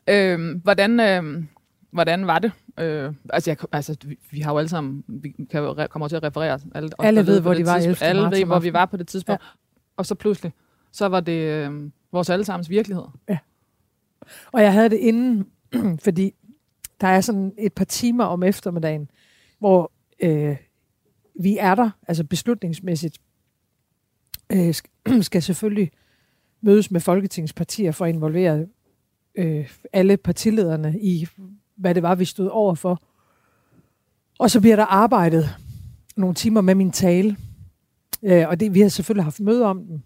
ja. 0.07 0.33
Øhm, 0.33 0.59
hvordan, 0.63 0.99
øhm, 0.99 1.47
hvordan 1.91 2.27
var 2.27 2.39
det? 2.39 2.51
Øh, 2.79 3.13
altså, 3.29 3.49
jeg, 3.49 3.57
altså, 3.71 3.95
vi, 4.05 4.19
vi 4.31 4.39
har 4.39 4.51
jo 4.51 4.57
alle 4.57 4.69
sammen, 4.69 5.03
vi 5.07 5.35
kan 5.51 5.61
jo 5.63 5.73
re- 5.73 5.87
kommer 5.87 6.07
til 6.07 6.15
at 6.15 6.23
referere. 6.23 6.59
Alle, 6.75 6.89
Alle 6.99 7.27
ved, 7.27 7.41
hvor 7.41 7.53
de 7.53 7.65
var 7.65 7.79
tidspunkt. 7.79 8.01
11. 8.09 8.25
Alle 8.25 8.37
ved, 8.37 8.45
hvor 8.45 8.59
vi 8.59 8.73
var 8.73 8.85
på 8.85 8.97
det 8.97 9.07
tidspunkt. 9.07 9.41
Ja. 9.41 9.47
Og 9.97 10.05
så 10.05 10.15
pludselig, 10.15 10.53
så 10.91 11.05
var 11.07 11.19
det 11.19 11.31
øh, 11.67 11.91
vores 12.11 12.29
allesammens 12.29 12.69
virkelighed. 12.69 13.03
og 14.51 14.61
jeg 14.61 14.73
havde 14.73 14.89
det 14.89 14.97
inden, 14.97 15.47
fordi 16.05 16.33
der 17.01 17.07
er 17.07 17.21
sådan 17.21 17.53
et 17.57 17.73
par 17.73 17.85
timer 17.85 18.23
om 18.23 18.43
eftermiddagen, 18.43 19.09
hvor 19.59 19.91
øh, 20.23 20.57
vi 21.41 21.57
er 21.59 21.75
der, 21.75 21.89
altså 22.07 22.23
beslutningsmæssigt, 22.23 23.17
øh, 24.49 24.69
sk- 24.69 25.21
skal 25.21 25.41
selvfølgelig 25.43 25.91
mødes 26.61 26.91
med 26.91 26.99
Folketingspartier 27.01 27.91
for 27.91 28.05
at 28.05 28.13
involvere 28.13 28.65
øh, 29.35 29.69
alle 29.93 30.17
partilederne 30.17 30.99
i, 31.01 31.27
hvad 31.79 31.95
det 31.95 32.03
var, 32.03 32.15
vi 32.15 32.25
stod 32.25 32.47
over 32.47 32.75
for. 32.75 33.01
Og 34.39 34.51
så 34.51 34.61
bliver 34.61 34.75
der 34.75 34.85
arbejdet 34.85 35.49
nogle 36.17 36.35
timer 36.35 36.61
med 36.61 36.75
min 36.75 36.91
tale. 36.91 37.37
Øh, 38.23 38.47
og 38.47 38.59
det, 38.59 38.73
vi 38.73 38.81
har 38.81 38.89
selvfølgelig 38.89 39.23
haft 39.23 39.39
møde 39.39 39.65
om 39.65 39.79
den. 39.83 40.03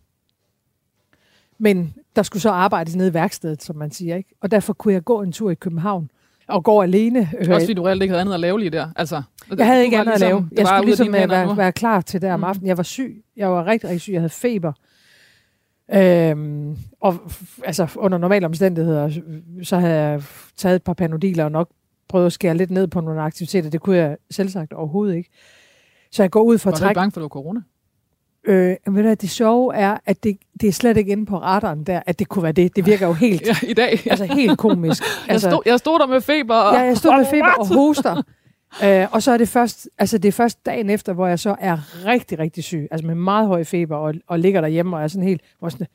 Men 1.57 1.93
der 2.15 2.23
skulle 2.23 2.41
så 2.41 2.49
arbejdes 2.49 2.95
nede 2.95 3.09
i 3.09 3.13
værkstedet, 3.13 3.63
som 3.63 3.75
man 3.75 3.91
siger. 3.91 4.15
ikke. 4.15 4.35
Og 4.41 4.51
derfor 4.51 4.73
kunne 4.73 4.93
jeg 4.93 5.03
gå 5.03 5.21
en 5.21 5.31
tur 5.31 5.51
i 5.51 5.55
København 5.55 6.11
og 6.47 6.63
gå 6.63 6.81
alene. 6.81 7.29
Også 7.39 7.51
fordi, 7.61 7.73
du 7.73 7.83
reelt 7.83 8.01
ikke 8.01 8.11
havde 8.11 8.21
andet 8.21 8.33
at 8.33 8.39
lave 8.39 8.59
lige 8.59 8.69
der. 8.69 8.87
Altså, 8.95 9.21
Jeg 9.57 9.65
havde 9.67 9.83
ikke 9.83 9.97
andet 9.97 10.13
at 10.13 10.19
ligesom- 10.19 10.37
lave. 10.37 10.49
det 10.49 10.59
Jeg 10.59 10.67
skulle 10.67 10.85
ligesom 10.85 11.07
øh, 11.07 11.29
være, 11.29 11.57
være 11.57 11.71
klar 11.71 12.01
til 12.01 12.21
der 12.21 12.33
om 12.33 12.39
Mm. 12.39 12.43
aftenen. 12.43 12.67
Jeg 12.67 12.77
var 12.77 12.83
syg. 12.83 13.23
Jeg 13.37 13.51
var 13.51 13.65
rigtig, 13.65 13.89
rigtig 13.89 14.01
syg. 14.01 14.11
Jeg 14.13 14.21
havde 14.21 14.29
feber. 14.29 14.73
Øhm, 15.93 16.77
og 17.01 17.15
altså, 17.65 17.87
under 17.95 18.17
normale 18.17 18.45
omstændigheder, 18.45 19.09
så 19.63 19.77
havde 19.77 19.93
jeg 19.93 20.21
taget 20.57 20.75
et 20.75 20.83
par 20.83 20.93
panodiler 20.93 21.43
og 21.43 21.51
nok 21.51 21.69
prøvet 22.09 22.25
at 22.25 22.33
skære 22.33 22.57
lidt 22.57 22.71
ned 22.71 22.87
på 22.87 23.01
nogle 23.01 23.21
aktiviteter. 23.21 23.69
Det 23.69 23.81
kunne 23.81 23.97
jeg 23.97 24.17
selvsagt 24.31 24.73
overhovedet 24.73 25.15
ikke. 25.15 25.29
Så 26.11 26.23
jeg 26.23 26.31
går 26.31 26.41
ud 26.41 26.57
for 26.57 26.69
Var 26.69 26.75
at 26.75 26.79
du 26.81 26.83
ikke 26.83 26.87
trække... 26.87 26.97
bange 26.99 27.11
for, 27.11 27.17
at 27.17 27.21
det 27.21 27.23
var 27.23 27.29
corona? 27.29 27.59
Øh, 28.45 28.75
men 28.85 28.95
ved 28.95 29.03
du 29.03 29.09
det 29.21 29.29
sjove 29.29 29.75
er, 29.75 29.97
at 30.05 30.23
det, 30.23 30.37
det 30.61 30.69
er 30.69 30.73
slet 30.73 30.97
ikke 30.97 31.11
inde 31.11 31.25
på 31.25 31.37
radaren 31.37 31.83
der, 31.83 32.01
at 32.05 32.19
det 32.19 32.27
kunne 32.29 32.43
være 32.43 32.51
det. 32.51 32.75
Det 32.75 32.85
virker 32.85 33.07
jo 33.07 33.13
helt, 33.13 33.41
Ja, 33.47 33.55
i 33.67 33.73
dag. 33.73 33.91
altså 34.11 34.25
helt 34.25 34.57
komisk. 34.59 35.03
jeg, 35.27 35.41
stod, 35.41 35.61
jeg 35.65 35.79
stod 35.79 35.99
der 35.99 36.07
med 36.07 36.21
feber. 36.21 36.55
Og, 36.55 36.73
Ja, 36.75 36.79
jeg 36.79 36.97
stod 36.97 37.17
med 37.17 37.25
feber 37.25 37.51
og 37.59 37.67
hoster. 37.67 38.21
Øh, 38.83 39.07
og 39.11 39.23
så 39.23 39.31
er 39.31 39.37
det 39.37 39.47
først, 39.49 39.89
altså 39.97 40.17
det 40.17 40.27
er 40.27 40.31
først 40.31 40.65
dagen 40.65 40.89
efter, 40.89 41.13
hvor 41.13 41.27
jeg 41.27 41.39
så 41.39 41.55
er 41.59 42.05
rigtig, 42.05 42.39
rigtig 42.39 42.63
syg. 42.63 42.87
Altså 42.91 43.07
med 43.07 43.15
meget 43.15 43.47
høj 43.47 43.63
feber 43.63 43.95
og, 43.97 44.13
og 44.27 44.39
ligger 44.39 44.61
derhjemme 44.61 44.95
og 44.97 45.03
er 45.03 45.07
sådan 45.07 45.27
helt, 45.27 45.41
hvor 45.59 45.69
sådan, 45.69 45.87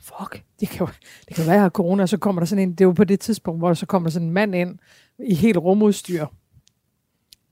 fuck, 0.00 0.42
det 0.60 0.68
kan 0.68 0.78
jo, 0.80 0.88
det 1.28 1.36
kan 1.36 1.44
jo 1.44 1.46
være, 1.46 1.54
jeg 1.54 1.62
har 1.62 1.68
corona, 1.70 2.02
og 2.02 2.08
så 2.08 2.16
kommer 2.16 2.40
der 2.40 2.46
sådan 2.46 2.62
en, 2.68 2.74
det 2.74 2.84
jo 2.84 2.92
på 2.92 3.04
det 3.04 3.20
tidspunkt, 3.20 3.60
hvor 3.60 3.68
der 3.68 3.74
så 3.74 3.86
kommer 3.86 4.08
der 4.08 4.12
sådan 4.12 4.28
en 4.28 4.34
mand 4.34 4.54
ind 4.54 4.78
i 5.18 5.34
helt 5.34 5.56
rumudstyr 5.56 6.26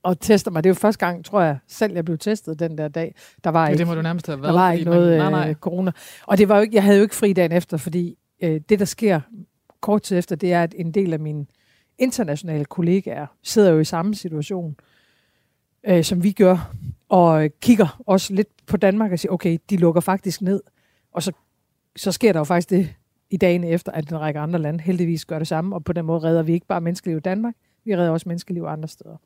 og 0.03 0.19
tester 0.19 0.51
mig. 0.51 0.63
Det 0.63 0.69
er 0.69 0.71
jo 0.71 0.75
første 0.75 1.05
gang, 1.05 1.25
tror 1.25 1.41
jeg, 1.41 1.57
selv 1.67 1.93
jeg 1.93 2.05
blev 2.05 2.17
testet 2.17 2.59
den 2.59 2.77
der 2.77 2.87
dag. 2.87 3.15
Der 3.43 3.49
var 3.49 3.63
Ja, 3.63 3.69
ikke, 3.69 3.79
det 3.79 3.87
må 3.87 3.95
du 3.95 4.01
nærmest 4.01 4.27
have 4.27 4.41
været. 4.41 4.53
der 4.53 4.59
var 4.59 4.71
ikke 4.71 4.85
noget 4.85 5.17
Man, 5.17 5.31
nej, 5.31 5.41
nej. 5.41 5.49
Øh, 5.49 5.55
corona. 5.55 5.91
Og 6.27 6.37
det 6.37 6.49
var 6.49 6.55
jo 6.55 6.61
ikke, 6.61 6.75
jeg 6.75 6.83
havde 6.83 6.97
jo 6.97 7.03
ikke 7.03 7.15
fri 7.15 7.33
dagen 7.33 7.51
efter, 7.51 7.77
fordi 7.77 8.17
øh, 8.43 8.61
det, 8.69 8.79
der 8.79 8.85
sker 8.85 9.19
kort 9.81 10.01
tid 10.01 10.17
efter, 10.17 10.35
det 10.35 10.53
er, 10.53 10.63
at 10.63 10.75
en 10.77 10.91
del 10.91 11.13
af 11.13 11.19
mine 11.19 11.45
internationale 12.01 12.65
kollegaer 12.65 13.27
sidder 13.43 13.71
jo 13.71 13.79
i 13.79 13.83
samme 13.83 14.15
situation, 14.15 14.75
øh, 15.83 16.03
som 16.03 16.23
vi 16.23 16.31
gør, 16.31 16.73
og 17.09 17.49
kigger 17.61 18.01
også 18.05 18.33
lidt 18.33 18.47
på 18.65 18.77
Danmark 18.77 19.11
og 19.11 19.19
siger, 19.19 19.31
okay, 19.31 19.57
de 19.69 19.77
lukker 19.77 20.01
faktisk 20.01 20.41
ned. 20.41 20.61
Og 21.11 21.23
så, 21.23 21.31
så 21.95 22.11
sker 22.11 22.33
der 22.33 22.39
jo 22.39 22.43
faktisk 22.43 22.69
det 22.69 22.93
i 23.29 23.37
dagene 23.37 23.67
efter, 23.67 23.91
at 23.91 24.09
en 24.09 24.19
række 24.19 24.39
andre 24.39 24.59
lande 24.59 24.83
heldigvis 24.83 25.25
gør 25.25 25.37
det 25.37 25.47
samme, 25.47 25.75
og 25.75 25.83
på 25.83 25.93
den 25.93 26.05
måde 26.05 26.19
redder 26.19 26.43
vi 26.43 26.53
ikke 26.53 26.67
bare 26.67 26.81
menneskeliv 26.81 27.17
i 27.17 27.19
Danmark, 27.19 27.55
vi 27.85 27.95
redder 27.95 28.09
også 28.09 28.29
menneskeliv 28.29 28.63
andre 28.63 28.87
steder. 28.87 29.17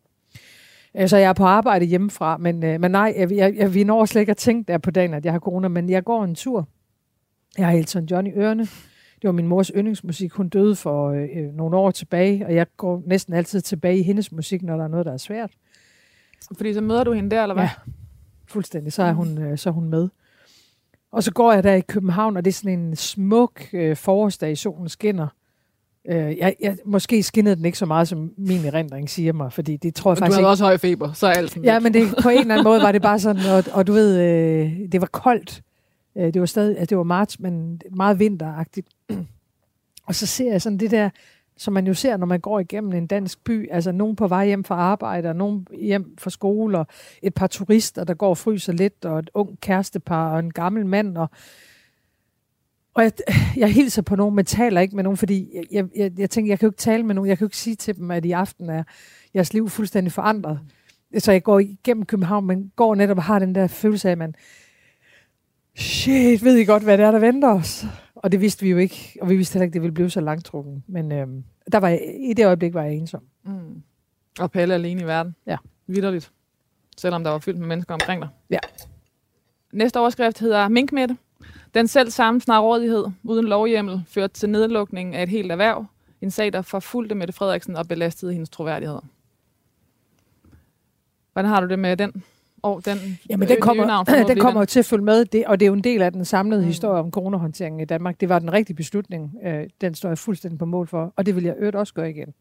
Øh, 0.95 1.09
så 1.09 1.17
jeg 1.17 1.29
er 1.29 1.33
på 1.33 1.45
arbejde 1.45 1.85
hjemmefra, 1.85 2.37
men, 2.37 2.63
øh, 2.63 2.81
men 2.81 2.91
nej, 2.91 3.13
jeg, 3.17 3.31
jeg, 3.31 3.55
jeg, 3.55 3.73
vi 3.73 3.83
når 3.83 4.05
slet 4.05 4.21
ikke 4.21 4.31
at 4.31 4.37
tænke 4.37 4.71
der 4.71 4.77
på 4.77 4.91
dagen, 4.91 5.13
at 5.13 5.25
jeg 5.25 5.33
har 5.33 5.39
corona, 5.39 5.67
men 5.67 5.89
jeg 5.89 6.03
går 6.03 6.23
en 6.23 6.35
tur. 6.35 6.67
Jeg 7.57 7.65
har 7.67 7.73
Elton 7.73 8.05
John 8.05 8.27
i 8.27 8.31
ørerne. 8.31 8.67
Det 9.21 9.27
var 9.27 9.31
min 9.31 9.47
mors 9.47 9.71
yndlingsmusik. 9.75 10.31
Hun 10.31 10.49
døde 10.49 10.75
for 10.75 11.09
øh, 11.09 11.21
øh, 11.35 11.53
nogle 11.53 11.77
år 11.77 11.91
tilbage, 11.91 12.45
og 12.45 12.55
jeg 12.55 12.65
går 12.77 13.03
næsten 13.05 13.33
altid 13.33 13.61
tilbage 13.61 13.97
i 13.99 14.03
hendes 14.03 14.31
musik, 14.31 14.63
når 14.63 14.77
der 14.77 14.83
er 14.83 14.87
noget, 14.87 15.05
der 15.05 15.13
er 15.13 15.17
svært. 15.17 15.51
Fordi 16.57 16.73
så 16.73 16.81
møder 16.81 17.03
du 17.03 17.11
hende 17.13 17.29
der, 17.35 17.41
eller 17.41 17.53
hvad? 17.55 17.63
Ja, 17.63 17.69
fuldstændig. 18.47 18.93
Så 18.93 19.03
er, 19.03 19.13
hun, 19.13 19.37
øh, 19.37 19.57
så 19.57 19.69
er 19.69 19.73
hun 19.73 19.89
med. 19.89 20.09
Og 21.11 21.23
så 21.23 21.31
går 21.31 21.53
jeg 21.53 21.63
der 21.63 21.73
i 21.73 21.81
København, 21.81 22.37
og 22.37 22.45
det 22.45 22.51
er 22.51 22.53
sådan 22.53 22.79
en 22.79 22.95
smuk 22.95 23.61
øh, 23.73 23.95
forårsdag, 23.95 24.51
i 24.51 24.55
solen 24.55 24.89
skinner. 24.89 25.27
Øh, 26.09 26.37
jeg, 26.37 26.55
jeg, 26.61 26.77
måske 26.85 27.23
skinnede 27.23 27.55
den 27.55 27.65
ikke 27.65 27.77
så 27.77 27.85
meget, 27.85 28.07
som 28.07 28.31
min 28.37 28.65
erindring 28.65 29.09
siger 29.09 29.33
mig, 29.33 29.53
fordi 29.53 29.77
det 29.77 29.95
tror 29.95 30.11
jeg 30.11 30.17
Du 30.17 30.19
faktisk 30.19 30.35
havde 30.35 30.41
ikke. 30.41 30.49
også 30.49 30.63
høj 30.63 30.77
feber, 30.77 31.13
så 31.13 31.27
er 31.27 31.31
alt 31.31 31.49
sådan 31.49 31.63
Ja, 31.63 31.73
lidt. 31.79 31.83
men 31.83 31.93
det, 31.93 32.15
på 32.23 32.29
en 32.29 32.37
eller 32.39 32.53
anden 32.55 32.63
måde 32.63 32.81
var 32.81 32.91
det 32.91 33.01
bare 33.01 33.19
sådan, 33.19 33.41
og, 33.57 33.63
og 33.73 33.87
du 33.87 33.93
ved, 33.93 34.19
øh, 34.21 34.71
det 34.91 35.01
var 35.01 35.07
koldt. 35.07 35.61
Øh, 36.17 36.33
det 36.33 36.39
var 36.39 36.45
stadig, 36.45 36.77
altså 36.77 36.89
det 36.89 36.97
var 36.97 37.03
marts, 37.03 37.39
men 37.39 37.81
meget 37.91 38.19
vinteragtigt. 38.19 38.87
og 40.07 40.15
så 40.15 40.25
ser 40.25 40.51
jeg 40.51 40.61
sådan 40.61 40.77
det 40.77 40.91
der, 40.91 41.09
som 41.57 41.73
man 41.73 41.87
jo 41.87 41.93
ser, 41.93 42.17
når 42.17 42.25
man 42.25 42.39
går 42.39 42.59
igennem 42.59 42.93
en 42.93 43.07
dansk 43.07 43.43
by, 43.43 43.71
altså 43.71 43.91
nogen 43.91 44.15
på 44.15 44.27
vej 44.27 44.45
hjem 44.45 44.63
fra 44.63 44.75
arbejde, 44.75 45.29
og 45.29 45.35
nogen 45.35 45.67
hjem 45.79 46.15
fra 46.17 46.29
skole, 46.29 46.79
og 46.79 46.87
et 47.21 47.33
par 47.33 47.47
turister, 47.47 48.03
der 48.03 48.13
går 48.13 48.29
og 48.29 48.37
fryser 48.37 48.73
lidt, 48.73 49.05
og 49.05 49.19
et 49.19 49.29
ung 49.33 49.59
kærestepar, 49.61 50.33
og 50.33 50.39
en 50.39 50.53
gammel 50.53 50.85
mand, 50.85 51.17
og 51.17 51.29
og 52.95 53.03
jeg, 53.03 53.11
jeg 53.63 53.73
hilser 53.73 54.01
på 54.01 54.15
nogen, 54.15 54.35
men 54.35 54.45
taler 54.45 54.81
ikke 54.81 54.95
med 54.95 55.03
nogen, 55.03 55.17
fordi 55.17 55.49
jeg, 55.55 55.63
jeg, 55.71 55.85
jeg, 55.95 56.11
jeg 56.19 56.29
tænker, 56.29 56.51
jeg 56.51 56.59
kan 56.59 56.67
jo 56.67 56.69
ikke 56.69 56.77
tale 56.77 57.03
med 57.03 57.15
nogen, 57.15 57.29
jeg 57.29 57.37
kan 57.37 57.45
jo 57.45 57.47
ikke 57.47 57.57
sige 57.57 57.75
til 57.75 57.95
dem, 57.95 58.11
at 58.11 58.25
i 58.25 58.31
aften 58.31 58.69
er 58.69 58.83
jeres 59.35 59.53
liv 59.53 59.69
fuldstændig 59.69 60.13
forandret. 60.13 60.59
Så 61.17 61.31
jeg 61.31 61.43
går 61.43 61.59
igennem 61.59 62.05
København, 62.05 62.45
men 62.45 62.71
går 62.75 62.95
netop 62.95 63.17
og 63.17 63.23
har 63.23 63.39
den 63.39 63.55
der 63.55 63.67
følelse 63.67 64.07
af, 64.07 64.11
at 64.11 64.17
man, 64.17 64.35
shit, 65.75 66.43
ved 66.43 66.57
I 66.57 66.65
godt, 66.65 66.83
hvad 66.83 66.97
det 66.97 67.05
er, 67.05 67.11
der 67.11 67.19
venter 67.19 67.53
os? 67.53 67.85
Og 68.15 68.31
det 68.31 68.41
vidste 68.41 68.63
vi 68.63 68.69
jo 68.69 68.77
ikke, 68.77 69.17
og 69.21 69.29
vi 69.29 69.35
vidste 69.35 69.53
heller 69.53 69.63
ikke, 69.63 69.73
det 69.73 69.81
ville 69.81 69.93
blive 69.93 70.09
så 70.09 70.21
langtrukken. 70.21 70.83
Men 70.87 71.11
øhm, 71.11 71.43
der 71.71 71.77
var 71.77 71.89
jeg, 71.89 72.15
i 72.19 72.33
det 72.33 72.45
øjeblik 72.45 72.73
var 72.73 72.83
jeg 72.83 72.93
ensom. 72.93 73.23
Mm. 73.43 73.83
Og 74.39 74.51
Pelle 74.51 74.73
alene 74.73 75.01
i 75.01 75.05
verden. 75.05 75.35
Ja. 75.45 75.57
Vitterligt. 75.87 76.31
Selvom 76.97 77.23
der 77.23 77.31
var 77.31 77.39
fyldt 77.39 77.59
med 77.59 77.67
mennesker 77.67 77.93
omkring 77.93 78.21
dig. 78.21 78.29
Ja. 78.49 78.59
Næste 79.73 79.99
overskrift 79.99 80.39
hedder 80.39 80.67
Minkmette. 80.67 81.17
Den 81.73 81.87
selv 81.87 82.11
samme 82.11 82.41
snarrådighed 82.41 83.05
uden 83.23 83.45
lovhjemmel 83.45 84.03
førte 84.07 84.33
til 84.33 84.49
nedlukningen 84.49 85.15
af 85.15 85.23
et 85.23 85.29
helt 85.29 85.51
erhverv. 85.51 85.85
En 86.21 86.31
sag, 86.31 86.53
der 86.53 86.61
forfulgte 86.61 87.15
Mette 87.15 87.33
Frederiksen 87.33 87.75
og 87.75 87.87
belastede 87.87 88.33
hendes 88.33 88.49
troværdighed. 88.49 88.99
Hvordan 91.33 91.49
har 91.49 91.61
du 91.61 91.67
det 91.67 91.79
med 91.79 91.97
den? 91.97 92.23
Og 92.65 92.85
den 92.85 93.19
Jamen, 93.29 93.43
øh, 93.43 93.49
den 93.49 93.55
nye 93.55 93.61
kommer, 93.61 93.85
navn, 93.85 94.05
den 94.27 94.39
kommer 94.39 94.61
jo 94.61 94.65
til 94.65 94.79
at 94.79 94.85
følge 94.85 95.03
med, 95.03 95.25
det, 95.25 95.45
og 95.45 95.59
det 95.59 95.65
er 95.65 95.67
jo 95.67 95.73
en 95.73 95.83
del 95.83 96.01
af 96.01 96.11
den 96.11 96.25
samlede 96.25 96.61
mm. 96.61 96.67
historie 96.67 96.99
om 96.99 97.11
coronahåndteringen 97.11 97.79
i 97.79 97.85
Danmark. 97.85 98.19
Det 98.21 98.29
var 98.29 98.39
den 98.39 98.53
rigtige 98.53 98.75
beslutning. 98.75 99.37
Øh, 99.43 99.67
den 99.81 99.95
står 99.95 100.09
jeg 100.09 100.17
fuldstændig 100.17 100.59
på 100.59 100.65
mål 100.65 100.87
for, 100.87 101.13
og 101.15 101.25
det 101.25 101.35
vil 101.35 101.43
jeg 101.43 101.55
øvrigt 101.57 101.75
også 101.75 101.93
gøre 101.93 102.09
igen. 102.09 102.33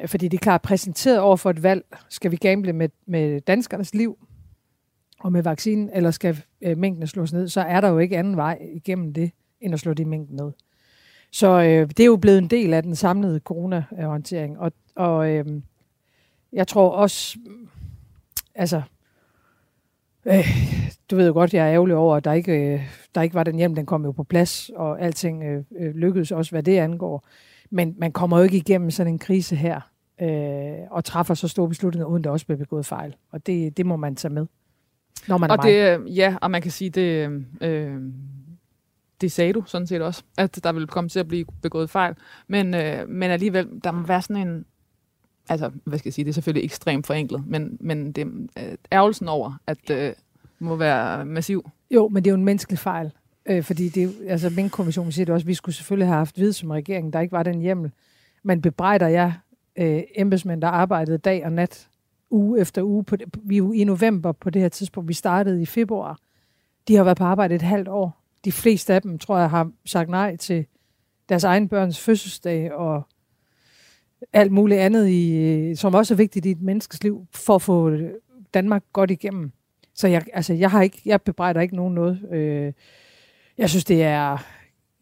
Øh, 0.00 0.08
Fordi 0.08 0.28
det 0.28 0.36
er 0.36 0.42
klart, 0.42 0.62
præsenteret 0.62 1.20
over 1.20 1.36
for 1.36 1.50
et 1.50 1.62
valg, 1.62 1.84
skal 2.08 2.30
vi 2.30 2.36
gamble 2.36 2.72
med, 2.72 2.88
med 3.06 3.40
danskernes 3.40 3.94
liv 3.94 4.18
og 5.20 5.32
med 5.32 5.42
vaccinen, 5.42 5.90
eller 5.94 6.10
skal 6.10 6.42
øh, 6.62 6.78
mængden 6.78 7.06
slås 7.06 7.32
ned, 7.32 7.48
så 7.48 7.60
er 7.60 7.80
der 7.80 7.88
jo 7.88 7.98
ikke 7.98 8.18
anden 8.18 8.36
vej 8.36 8.58
igennem 8.72 9.12
det, 9.12 9.30
end 9.60 9.74
at 9.74 9.80
slå 9.80 9.94
de 9.94 10.04
mængden 10.04 10.36
ned. 10.36 10.52
Så 11.32 11.48
øh, 11.48 11.88
det 11.88 12.00
er 12.00 12.06
jo 12.06 12.16
blevet 12.16 12.38
en 12.38 12.48
del 12.48 12.74
af 12.74 12.82
den 12.82 12.96
samlede 12.96 13.40
coronahåndtering, 13.40 14.58
og, 14.58 14.72
og 14.96 15.30
øh, 15.30 15.46
jeg 16.52 16.68
tror 16.68 16.90
også, 16.90 17.38
altså, 18.54 18.82
øh, 20.28 20.48
du 21.10 21.16
ved 21.16 21.26
jo 21.26 21.32
godt, 21.32 21.54
jeg 21.54 21.66
er 21.66 21.72
ærgerlig 21.72 21.96
over, 21.96 22.16
at 22.16 22.24
der 22.24 22.32
ikke, 22.32 22.74
øh, 22.74 22.80
der 23.14 23.22
ikke 23.22 23.34
var 23.34 23.44
den 23.44 23.56
hjem, 23.56 23.74
den 23.74 23.86
kom 23.86 24.04
jo 24.04 24.12
på 24.12 24.22
plads, 24.22 24.70
og 24.76 25.00
alting 25.02 25.44
øh, 25.44 25.64
øh, 25.78 25.94
lykkedes 25.94 26.32
også, 26.32 26.50
hvad 26.50 26.62
det 26.62 26.78
angår. 26.78 27.26
Men 27.70 27.94
man 27.98 28.12
kommer 28.12 28.38
jo 28.38 28.44
ikke 28.44 28.56
igennem 28.56 28.90
sådan 28.90 29.12
en 29.12 29.18
krise 29.18 29.56
her, 29.56 29.80
øh, 30.22 30.86
og 30.90 31.04
træffer 31.04 31.34
så 31.34 31.48
store 31.48 31.68
beslutninger, 31.68 32.06
uden 32.06 32.24
der 32.24 32.30
også 32.30 32.46
bliver 32.46 32.58
begået 32.58 32.86
fejl. 32.86 33.16
Og 33.32 33.46
det, 33.46 33.76
det 33.76 33.86
må 33.86 33.96
man 33.96 34.16
tage 34.16 34.34
med, 34.34 34.46
når 35.28 35.38
man 35.38 35.50
er 35.50 35.54
Og 35.54 35.64
mig. 35.64 35.72
det, 35.72 36.00
øh, 36.00 36.16
ja, 36.16 36.36
og 36.40 36.50
man 36.50 36.62
kan 36.62 36.70
sige, 36.70 36.90
det, 36.90 37.30
øh, 37.60 37.96
det 39.20 39.32
sagde 39.32 39.52
du 39.52 39.62
sådan 39.66 39.86
set 39.86 40.02
også, 40.02 40.22
at 40.38 40.60
der 40.64 40.72
ville 40.72 40.86
komme 40.86 41.10
til 41.10 41.20
at 41.20 41.28
blive 41.28 41.44
begået 41.62 41.90
fejl. 41.90 42.14
Men, 42.48 42.74
øh, 42.74 43.08
men 43.08 43.30
alligevel, 43.30 43.68
der 43.84 43.92
må 43.92 44.06
være 44.06 44.22
sådan 44.22 44.48
en, 44.48 44.64
altså, 45.48 45.70
hvad 45.84 45.98
skal 45.98 46.08
jeg 46.08 46.14
sige, 46.14 46.24
det 46.24 46.30
er 46.30 46.34
selvfølgelig 46.34 46.64
ekstremt 46.64 47.06
forenklet, 47.06 47.46
men, 47.46 47.76
men 47.80 48.12
det 48.12 48.26
øh, 48.58 48.74
ærgelsen 48.92 49.28
over, 49.28 49.60
at 49.66 49.90
øh, 49.90 50.12
må 50.58 50.76
være 50.76 51.24
massiv. 51.24 51.70
Jo, 51.90 52.08
men 52.08 52.24
det 52.24 52.30
er 52.30 52.32
jo 52.32 52.38
en 52.38 52.44
menneskelig 52.44 52.78
fejl. 52.78 53.12
Øh, 53.46 53.62
fordi 53.62 53.88
det 53.88 54.14
altså 54.28 54.50
min 54.50 54.70
kommission 54.70 55.12
siger 55.12 55.24
det 55.24 55.34
også, 55.34 55.44
at 55.44 55.48
vi 55.48 55.54
skulle 55.54 55.74
selvfølgelig 55.74 56.08
have 56.08 56.16
haft 56.16 56.38
vid 56.38 56.52
som 56.52 56.70
regering, 56.70 57.12
der 57.12 57.20
ikke 57.20 57.32
var 57.32 57.42
den 57.42 57.60
hjemmel. 57.60 57.90
Man 58.42 58.62
bebrejder 58.62 59.08
jeg 59.08 59.32
øh, 59.78 60.02
embedsmænd, 60.16 60.62
der 60.62 60.68
arbejdede 60.68 61.18
dag 61.18 61.44
og 61.44 61.52
nat, 61.52 61.88
uge 62.30 62.60
efter 62.60 62.82
uge. 62.82 63.04
På 63.04 63.16
det, 63.16 63.26
vi 63.42 63.54
er 63.54 63.58
jo 63.58 63.72
i 63.72 63.84
november 63.84 64.32
på 64.32 64.50
det 64.50 64.62
her 64.62 64.68
tidspunkt. 64.68 65.08
Vi 65.08 65.14
startede 65.14 65.62
i 65.62 65.66
februar. 65.66 66.18
De 66.88 66.96
har 66.96 67.04
været 67.04 67.16
på 67.16 67.24
arbejde 67.24 67.54
et 67.54 67.62
halvt 67.62 67.88
år. 67.88 68.24
De 68.44 68.52
fleste 68.52 68.94
af 68.94 69.02
dem, 69.02 69.18
tror 69.18 69.38
jeg, 69.38 69.50
har 69.50 69.70
sagt 69.86 70.10
nej 70.10 70.36
til 70.36 70.66
deres 71.28 71.44
egen 71.44 71.68
børns 71.68 72.00
fødselsdag 72.00 72.72
og 72.72 73.06
alt 74.32 74.52
muligt 74.52 74.80
andet, 74.80 75.08
i, 75.08 75.74
som 75.74 75.94
også 75.94 76.14
er 76.14 76.16
vigtigt 76.16 76.46
i 76.46 76.50
et 76.50 76.62
menneskes 76.62 77.02
liv, 77.02 77.26
for 77.34 77.54
at 77.54 77.62
få 77.62 77.90
øh, 77.90 78.10
Danmark 78.54 78.82
godt 78.92 79.10
igennem. 79.10 79.52
Så 79.94 80.08
jeg, 80.08 80.22
altså, 80.32 80.54
jeg, 80.54 80.70
har 80.70 80.82
ikke, 80.82 81.02
jeg 81.04 81.22
bebrejder 81.22 81.60
ikke 81.60 81.76
nogen 81.76 81.94
noget. 81.94 82.20
Øh, 82.32 82.72
jeg 83.58 83.70
synes, 83.70 83.84
det 83.84 84.02
er, 84.02 84.32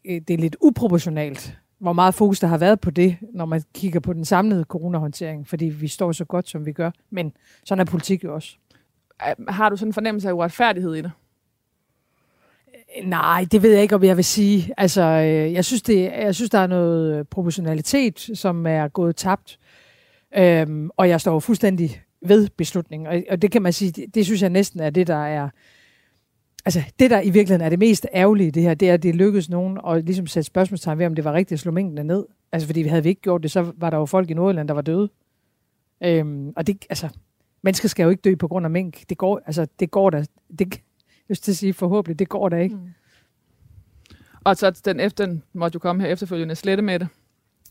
øh, 0.05 0.21
det 0.29 0.31
er 0.31 0.39
lidt 0.39 0.57
uproportionalt, 0.61 1.59
hvor 1.79 1.93
meget 1.93 2.15
fokus 2.15 2.41
der 2.41 2.47
har 2.47 2.59
været 2.59 2.81
på 2.81 2.91
det, 2.91 3.17
når 3.33 3.45
man 3.45 3.63
kigger 3.75 4.01
på 4.01 4.13
den 4.13 4.25
samlede 4.25 4.65
coronahåndtering, 4.65 5.49
fordi 5.49 5.65
vi 5.65 5.89
står 5.89 6.13
så 6.13 6.25
godt, 6.25 6.49
som 6.49 6.67
vi 6.67 6.73
gør. 6.73 6.91
Men 7.11 7.33
sådan 7.65 7.81
er 7.81 7.85
politik 7.85 8.25
jo 8.25 8.35
også. 8.35 8.57
Har 9.49 9.69
du 9.69 9.77
sådan 9.77 9.89
en 9.89 9.93
fornemmelse 9.93 10.29
af 10.29 10.33
uretfærdighed 10.33 10.95
i 10.95 11.03
det? 11.03 11.13
Nej, 13.05 13.47
det 13.53 13.63
ved 13.63 13.73
jeg 13.73 13.83
ikke, 13.83 13.95
om 13.95 14.05
jeg 14.05 14.17
vil 14.17 14.25
sige. 14.25 14.73
Altså, 14.77 15.03
øh, 15.03 15.53
jeg 15.53 15.65
synes, 15.65 15.83
det, 15.83 16.03
jeg 16.03 16.35
synes 16.35 16.51
der 16.51 16.59
er 16.59 16.67
noget 16.67 17.19
øh, 17.19 17.25
proportionalitet, 17.25 18.31
som 18.35 18.67
er 18.67 18.89
gået 18.89 19.17
tabt. 19.17 19.59
Øhm, 20.37 20.91
og 20.97 21.09
jeg 21.09 21.21
står 21.21 21.41
fuldstændig 21.41 22.03
ved 22.23 22.49
beslutningen. 22.57 23.07
Og, 23.07 23.23
og 23.31 23.43
det 23.43 23.51
kan 23.51 23.63
man 23.63 23.73
sige, 23.73 23.91
det, 23.91 24.15
det 24.15 24.25
synes 24.25 24.43
jeg 24.43 24.51
næsten 24.51 24.81
er 24.81 24.91
det, 24.91 25.07
der 25.07 25.27
er 25.27 25.49
altså 26.65 26.83
det, 26.99 27.11
der 27.11 27.21
i 27.21 27.31
virkeligheden 27.31 27.61
er 27.61 27.69
det 27.69 27.79
mest 27.79 28.07
ærgerlige 28.15 28.47
i 28.47 28.51
det 28.51 28.63
her, 28.63 28.75
det 28.75 28.91
er, 28.91 28.95
at 28.95 29.03
det 29.03 29.15
lykkedes 29.15 29.51
nogen 29.51 29.79
at 29.89 30.05
ligesom 30.05 30.27
sætte 30.27 30.47
spørgsmålstegn 30.47 30.99
ved, 30.99 31.07
om 31.07 31.15
det 31.15 31.25
var 31.25 31.33
rigtigt 31.33 31.53
at 31.53 31.61
slå 31.61 31.73
mængdene 31.73 32.05
ned. 32.05 32.27
Altså 32.53 32.69
fordi 32.69 32.83
havde 32.83 33.03
vi 33.03 33.09
ikke 33.09 33.21
gjort 33.21 33.43
det, 33.43 33.51
så 33.51 33.73
var 33.77 33.91
der 33.91 33.97
jo 33.97 34.07
folk 34.07 34.31
i 34.31 34.35
Nordjylland, 34.35 34.69
der 34.69 34.75
var 34.75 34.83
døde. 34.83 35.09
Øhm, 36.05 36.53
og 36.57 36.67
det, 36.67 36.87
altså, 36.91 37.09
mennesker 37.63 37.89
skal 37.89 38.05
jo 38.05 38.11
ikke 38.11 38.21
dø 38.21 38.35
på 38.35 38.49
grund 38.49 38.67
af 38.67 38.71
mink. 38.71 39.09
Det 39.09 39.19
går, 39.19 39.41
altså, 39.47 39.67
det 39.81 39.91
går 39.91 40.11
da, 40.11 40.25
det, 40.59 40.81
jeg 41.29 41.39
til 41.39 41.53
at 41.53 41.57
sige 41.57 41.73
forhåbentlig, 41.73 42.19
det 42.19 42.29
går 42.29 42.49
da 42.49 42.57
ikke. 42.57 42.75
Mm. 42.75 42.91
Og 44.45 44.57
så 44.57 44.71
den, 44.85 45.01
efter, 45.01 45.27
den 45.27 45.43
måtte 45.53 45.77
jo 45.77 45.79
komme 45.79 46.03
her 46.03 46.11
efterfølgende 46.11 46.55
slette 46.55 46.83
med 46.83 46.99
det, 46.99 47.09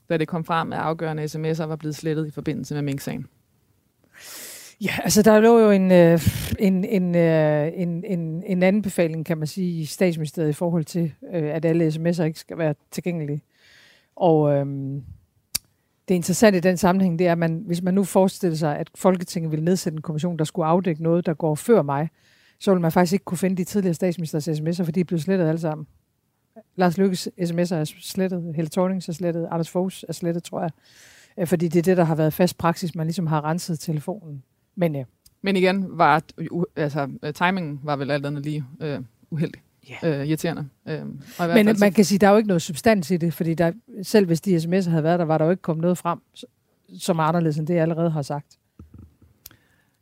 da 0.09 0.17
det 0.17 0.27
kom 0.27 0.43
frem, 0.43 0.74
at 0.74 0.79
afgørende 0.79 1.24
sms'er 1.24 1.63
var 1.63 1.75
blevet 1.75 1.95
slettet 1.95 2.27
i 2.27 2.31
forbindelse 2.31 2.74
med 2.74 2.81
mink-sagen. 2.81 3.27
Ja, 4.81 4.91
altså 5.03 5.21
der 5.21 5.39
lå 5.39 5.59
jo 5.59 5.71
en, 5.71 5.91
øh, 5.91 6.19
en, 6.59 6.85
en, 6.85 7.15
øh, 7.15 7.71
en, 7.75 8.03
en, 8.03 8.43
en 8.45 8.63
anden 8.63 8.81
befaling, 8.81 9.25
kan 9.25 9.38
man 9.38 9.47
sige, 9.47 9.81
i 9.81 9.85
statsministeriet 9.85 10.50
i 10.50 10.53
forhold 10.53 10.85
til, 10.85 11.13
øh, 11.33 11.55
at 11.55 11.65
alle 11.65 11.88
sms'er 11.88 12.24
ikke 12.24 12.39
skal 12.39 12.57
være 12.57 12.75
tilgængelige. 12.91 13.41
Og 14.15 14.53
øh, 14.53 14.65
det 16.07 16.15
interessante 16.15 16.57
i 16.57 16.62
den 16.62 16.77
sammenhæng, 16.77 17.19
det 17.19 17.27
er, 17.27 17.31
at 17.31 17.38
man, 17.38 17.63
hvis 17.65 17.81
man 17.81 17.93
nu 17.93 18.03
forestiller 18.03 18.57
sig, 18.57 18.77
at 18.77 18.89
Folketinget 18.95 19.51
vil 19.51 19.63
nedsætte 19.63 19.95
en 19.95 20.01
kommission, 20.01 20.38
der 20.38 20.43
skulle 20.43 20.65
afdække 20.65 21.03
noget, 21.03 21.25
der 21.25 21.33
går 21.33 21.55
før 21.55 21.81
mig, 21.81 22.09
så 22.59 22.71
vil 22.71 22.81
man 22.81 22.91
faktisk 22.91 23.13
ikke 23.13 23.25
kunne 23.25 23.38
finde 23.38 23.55
de 23.55 23.63
tidligere 23.63 23.93
statsministers 23.93 24.47
sms'er, 24.47 24.83
fordi 24.83 24.91
de 24.91 25.00
er 25.00 25.03
blevet 25.03 25.24
slettet 25.24 25.47
alle 25.47 25.59
sammen. 25.59 25.88
Lars 26.75 26.97
Lykkes 26.97 27.27
sms'er 27.41 27.75
er 27.75 27.93
slettet, 28.00 28.55
Helle 28.55 28.69
Thornings 28.69 29.09
er 29.09 29.13
slettet, 29.13 29.47
Anders 29.51 29.69
Foghs 29.69 30.05
er 30.07 30.13
slettet, 30.13 30.43
tror 30.43 30.62
jeg. 30.62 30.71
Øh, 31.38 31.47
fordi 31.47 31.67
det 31.67 31.79
er 31.79 31.83
det, 31.83 31.97
der 31.97 32.03
har 32.03 32.15
været 32.15 32.33
fast 32.33 32.57
praksis. 32.57 32.95
Man 32.95 33.07
ligesom 33.07 33.27
har 33.27 33.45
renset 33.45 33.79
telefonen. 33.79 34.43
Men, 34.75 34.95
øh, 34.95 35.05
Men 35.41 35.55
igen, 35.55 35.85
var, 35.89 36.24
uh, 36.51 36.63
altså, 36.75 37.07
uh, 37.24 37.31
timingen 37.33 37.79
var 37.83 37.95
vel 37.95 38.12
alt 38.12 38.25
andet 38.25 38.43
lige 38.43 38.65
uh, 38.81 39.05
uheldig. 39.29 39.62
Yeah. 40.03 40.19
Uh, 40.19 40.27
irriterende. 40.27 40.67
Uh, 40.85 40.91
og 40.91 41.47
Men 41.47 41.65
fald, 41.65 41.79
man 41.79 41.93
kan 41.93 42.05
sige, 42.05 42.19
der 42.19 42.27
er 42.27 42.31
jo 42.31 42.38
ikke 42.38 42.47
noget 42.47 42.62
substans 42.62 43.12
i 43.12 43.17
det, 43.17 43.33
fordi 43.33 43.53
der, 43.53 43.71
selv 44.03 44.25
hvis 44.25 44.41
de 44.41 44.57
sms'er 44.57 44.89
havde 44.89 45.03
været 45.03 45.19
der, 45.19 45.25
var 45.25 45.38
der 45.38 45.45
jo 45.45 45.51
ikke 45.51 45.62
kommet 45.62 45.81
noget 45.81 45.97
frem, 45.97 46.19
som 47.00 47.19
er 47.19 47.24
anderledes 47.24 47.57
end 47.57 47.67
det, 47.67 47.74
jeg 47.74 47.81
allerede 47.81 48.09
har 48.09 48.21
sagt. 48.21 48.57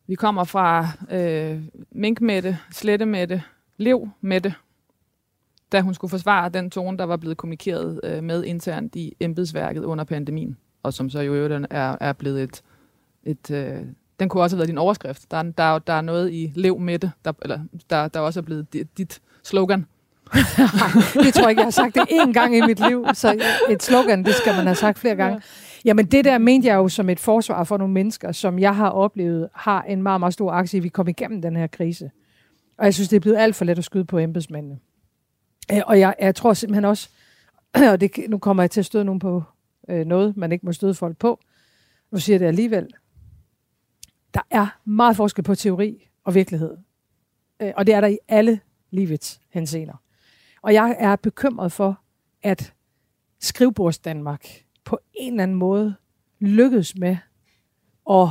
Vi 0.08 0.16
kommer 0.16 0.44
fra 0.44 0.88
øh, 1.12 1.62
minkmætte, 1.92 2.58
slettemætte, 2.72 3.44
levmætte, 3.78 4.54
da 5.72 5.82
hun 5.82 5.94
skulle 5.94 6.10
forsvare 6.10 6.50
den 6.50 6.70
tone, 6.70 6.98
der 6.98 7.04
var 7.04 7.18
blevet 7.18 7.38
kommunikeret 7.38 8.00
øh, 8.04 8.24
med 8.24 8.44
internt 8.44 8.96
i 8.96 9.16
embedsværket 9.20 9.84
under 9.84 10.04
pandemien, 10.04 10.58
og 10.84 10.94
som 10.94 11.10
så 11.10 11.20
jo 11.20 11.34
øvrigt 11.34 11.68
er, 11.70 11.98
er 12.02 12.14
blevet 12.14 12.44
et, 12.44 12.64
et 13.24 13.52
øh, 13.52 13.86
den 14.20 14.30
kunne 14.30 14.44
også 14.44 14.56
have 14.56 14.60
været 14.60 14.68
din 14.68 14.78
overskrift. 14.78 15.32
Der, 15.32 15.44
der, 15.44 15.80
der 15.80 15.94
er 15.94 16.02
noget 16.02 16.32
i 16.32 16.52
lev 16.56 16.80
det, 16.88 17.12
der, 17.26 17.34
eller 17.42 17.60
der, 17.90 18.08
der 18.08 18.20
også 18.20 18.40
er 18.40 18.42
blevet 18.42 18.74
dit, 18.74 18.98
dit 18.98 19.22
slogan. 19.44 19.86
det 21.24 21.34
tror 21.34 21.42
jeg 21.42 21.50
ikke, 21.50 21.60
jeg 21.60 21.66
har 21.66 21.70
sagt 21.70 21.96
det 21.96 22.02
én 22.02 22.34
gang 22.34 22.58
i 22.58 22.62
mit 22.62 22.88
liv, 22.88 23.06
så 23.14 23.42
et 23.70 23.84
slogan, 23.84 24.26
det 24.26 24.36
skal 24.36 24.56
man 24.56 24.66
have 24.66 24.76
sagt 24.76 25.00
flere 25.00 25.16
gange. 25.16 25.42
Jamen 25.86 26.06
det 26.06 26.26
der 26.26 26.38
mente 26.38 26.68
jeg 26.68 26.76
jo 26.76 26.88
som 26.88 27.10
et 27.10 27.20
forsvar 27.20 27.64
for 27.64 27.78
nogle 27.78 27.94
mennesker, 27.94 28.32
som 28.32 28.60
jeg 28.60 28.76
har 28.76 28.90
oplevet, 28.90 29.50
har 29.54 29.82
en 29.84 30.04
meget, 30.04 30.20
meget 30.20 30.34
stor 30.34 30.52
aktie, 30.52 30.82
vi 30.82 30.90
kom 30.90 31.08
igennem 31.08 31.42
den 31.42 31.56
her 31.56 31.68
krise. 31.68 32.12
Og 32.78 32.86
jeg 32.86 32.94
synes, 32.94 33.10
det 33.10 33.16
er 33.16 33.20
blevet 33.20 33.38
alt 33.38 33.56
for 33.56 33.66
let 33.66 33.78
at 33.78 33.84
skyde 33.84 34.06
på 34.06 34.20
embedsmændene. 34.20 34.80
Øh, 35.72 35.82
og 35.88 36.00
jeg, 36.00 36.16
jeg 36.20 36.36
tror 36.36 36.54
simpelthen 36.54 36.86
også, 36.86 37.10
og 37.92 38.02
det, 38.02 38.12
nu 38.30 38.38
kommer 38.38 38.64
jeg 38.64 38.72
til 38.72 38.82
at 38.82 38.86
støde 38.86 39.06
nogen 39.06 39.20
på 39.20 39.44
øh, 39.90 40.06
noget, 40.06 40.38
man 40.38 40.52
ikke 40.52 40.66
må 40.66 40.72
støde 40.72 40.94
folk 40.94 41.18
på. 41.18 41.40
Nu 42.12 42.20
siger 42.20 42.34
jeg 42.34 42.40
det 42.40 42.46
alligevel. 42.46 42.88
Der 44.34 44.42
er 44.52 44.80
meget 44.86 45.16
forskel 45.16 45.44
på 45.44 45.56
teori 45.56 46.10
og 46.24 46.36
virkelighed. 46.36 46.78
Øh, 47.62 47.74
og 47.76 47.88
det 47.88 47.96
er 47.96 48.02
der 48.02 48.08
i 48.08 48.18
alle 48.28 48.60
livets 48.92 49.42
henseender. 49.50 49.94
Og 50.62 50.74
jeg 50.74 50.96
er 51.00 51.16
bekymret 51.16 51.72
for, 51.72 52.00
at 52.44 52.74
skrivebords 53.40 54.00
Danmark 54.00 54.63
på 54.86 55.00
en 55.14 55.34
eller 55.34 55.44
anden 55.44 55.58
måde 55.58 55.96
lykkedes 56.40 56.98
med 56.98 57.18
at 58.10 58.28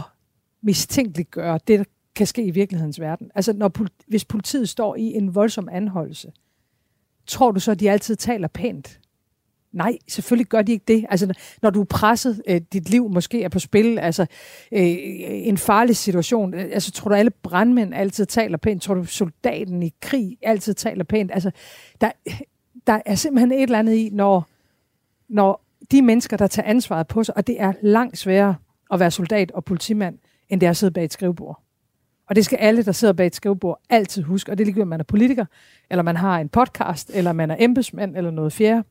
mistænkeliggøre 0.63 1.61
det, 1.69 1.79
der 1.79 1.85
kan 2.15 2.27
ske 2.27 2.45
i 2.45 2.51
virkelighedens 2.51 3.01
verden. 3.01 3.31
Altså, 3.35 3.53
når, 3.53 3.73
hvis 4.07 4.25
politiet 4.25 4.69
står 4.69 4.97
i 4.97 5.03
en 5.03 5.35
voldsom 5.35 5.69
anholdelse, 5.73 6.33
tror 7.27 7.51
du 7.51 7.61
så, 7.61 7.71
at 7.71 7.81
de 7.81 7.91
altid 7.91 8.17
taler 8.17 8.49
pænt? 8.49 9.01
Nej, 9.73 9.99
selvfølgelig 10.09 10.47
gør 10.47 10.63
de 10.63 10.73
ikke 10.73 10.85
det. 10.89 11.07
Altså, 11.09 11.35
når 11.63 11.71
du 11.71 11.81
er 11.81 11.85
presset, 11.85 12.43
øh, 12.49 12.61
dit 12.73 12.91
liv 12.91 13.11
måske 13.11 13.43
er 13.43 13.49
på 13.49 13.59
spil, 13.59 13.99
altså 13.99 14.27
øh, 14.73 14.97
en 15.29 15.59
farlig 15.59 15.97
situation, 15.97 16.55
øh, 16.55 16.61
altså 16.61 16.93
tror 16.93 17.09
du, 17.09 17.15
alle 17.15 17.31
brandmænd 17.31 17.95
altid 17.95 18.27
taler 18.27 18.59
pænt? 18.59 18.83
Tror 18.83 18.95
du, 18.95 19.05
soldaten 19.05 19.83
i 19.83 19.93
krig 20.01 20.39
altid 20.43 20.75
taler 20.75 21.05
pænt? 21.05 21.31
Altså, 21.35 21.51
der, 22.01 22.11
der 22.87 23.01
er 23.07 23.15
simpelthen 23.15 23.53
et 23.53 23.63
eller 23.63 23.79
andet 23.79 23.95
i, 23.95 24.11
når, 24.13 24.49
når 25.29 25.65
de 25.93 26.03
mennesker, 26.03 26.37
der 26.37 26.47
tager 26.47 26.69
ansvaret 26.69 27.07
på 27.07 27.25
sig, 27.25 27.37
og 27.37 27.47
det 27.47 27.61
er 27.61 27.73
langt 27.83 28.19
sværere 28.19 28.55
at 28.91 29.01
være 29.01 29.11
soldat 29.11 29.51
og 29.51 29.65
politimand, 29.65 30.19
end 30.49 30.61
det 30.61 30.67
er 30.67 30.71
at 30.71 30.77
sidde 30.77 30.93
bag 30.93 31.05
et 31.05 31.13
skrivebord. 31.13 31.63
Og 32.29 32.37
det 32.37 32.45
skal 32.45 32.57
alle, 32.57 32.85
der 32.85 32.93
sidder 32.93 33.15
bag 33.15 33.27
et 33.27 33.35
skrivebord, 33.35 33.81
altid 33.91 34.23
huske. 34.23 34.53
Og 34.53 34.59
det 34.59 34.65
er 34.65 34.67
ligegyldigt, 34.67 34.83
om 34.83 34.89
man 34.89 35.01
er 35.01 35.05
politiker, 35.05 35.47
eller 35.91 36.03
man 36.03 36.17
har 36.17 36.39
en 36.39 36.49
podcast, 36.49 37.11
eller 37.15 37.33
man 37.33 37.51
er 37.51 37.57
embedsmand, 37.59 38.17
eller 38.17 38.31
noget 38.31 38.53
fjerde 38.53 38.83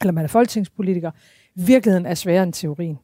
eller 0.00 0.12
man 0.12 0.24
er 0.24 0.28
folketingspolitiker, 0.28 1.10
virkeligheden 1.54 2.06
er 2.06 2.14
sværere 2.14 2.42
end 2.42 2.52
teorien. 2.52 2.98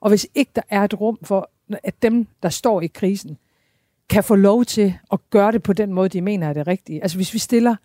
Og 0.00 0.08
hvis 0.08 0.26
ikke 0.34 0.50
der 0.56 0.62
er 0.68 0.84
et 0.84 1.00
rum 1.00 1.18
for, 1.22 1.50
at 1.84 2.02
dem, 2.02 2.26
der 2.42 2.48
står 2.48 2.80
i 2.80 2.86
krisen, 2.86 3.38
kan 4.08 4.24
få 4.24 4.34
lov 4.34 4.64
til 4.64 4.94
at 5.12 5.18
gøre 5.30 5.52
det 5.52 5.62
på 5.62 5.72
den 5.72 5.92
måde, 5.92 6.08
de 6.08 6.20
mener 6.20 6.48
er 6.48 6.52
det 6.52 6.66
rigtige. 6.66 7.02
Altså 7.02 7.18
hvis 7.18 7.34
vi 7.34 7.38
stiller 7.38 7.76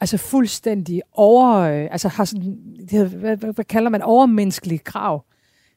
altså 0.00 0.16
fuldstændig 0.16 1.02
over, 1.12 1.58
øh, 1.58 1.88
altså 1.90 2.08
har 2.08 2.24
sådan, 2.24 2.58
det, 2.90 3.08
hvad, 3.08 3.36
hvad, 3.36 3.52
hvad 3.52 3.64
kalder 3.64 3.90
man, 3.90 4.02
overmenneskelige 4.02 4.78
krav, 4.78 5.24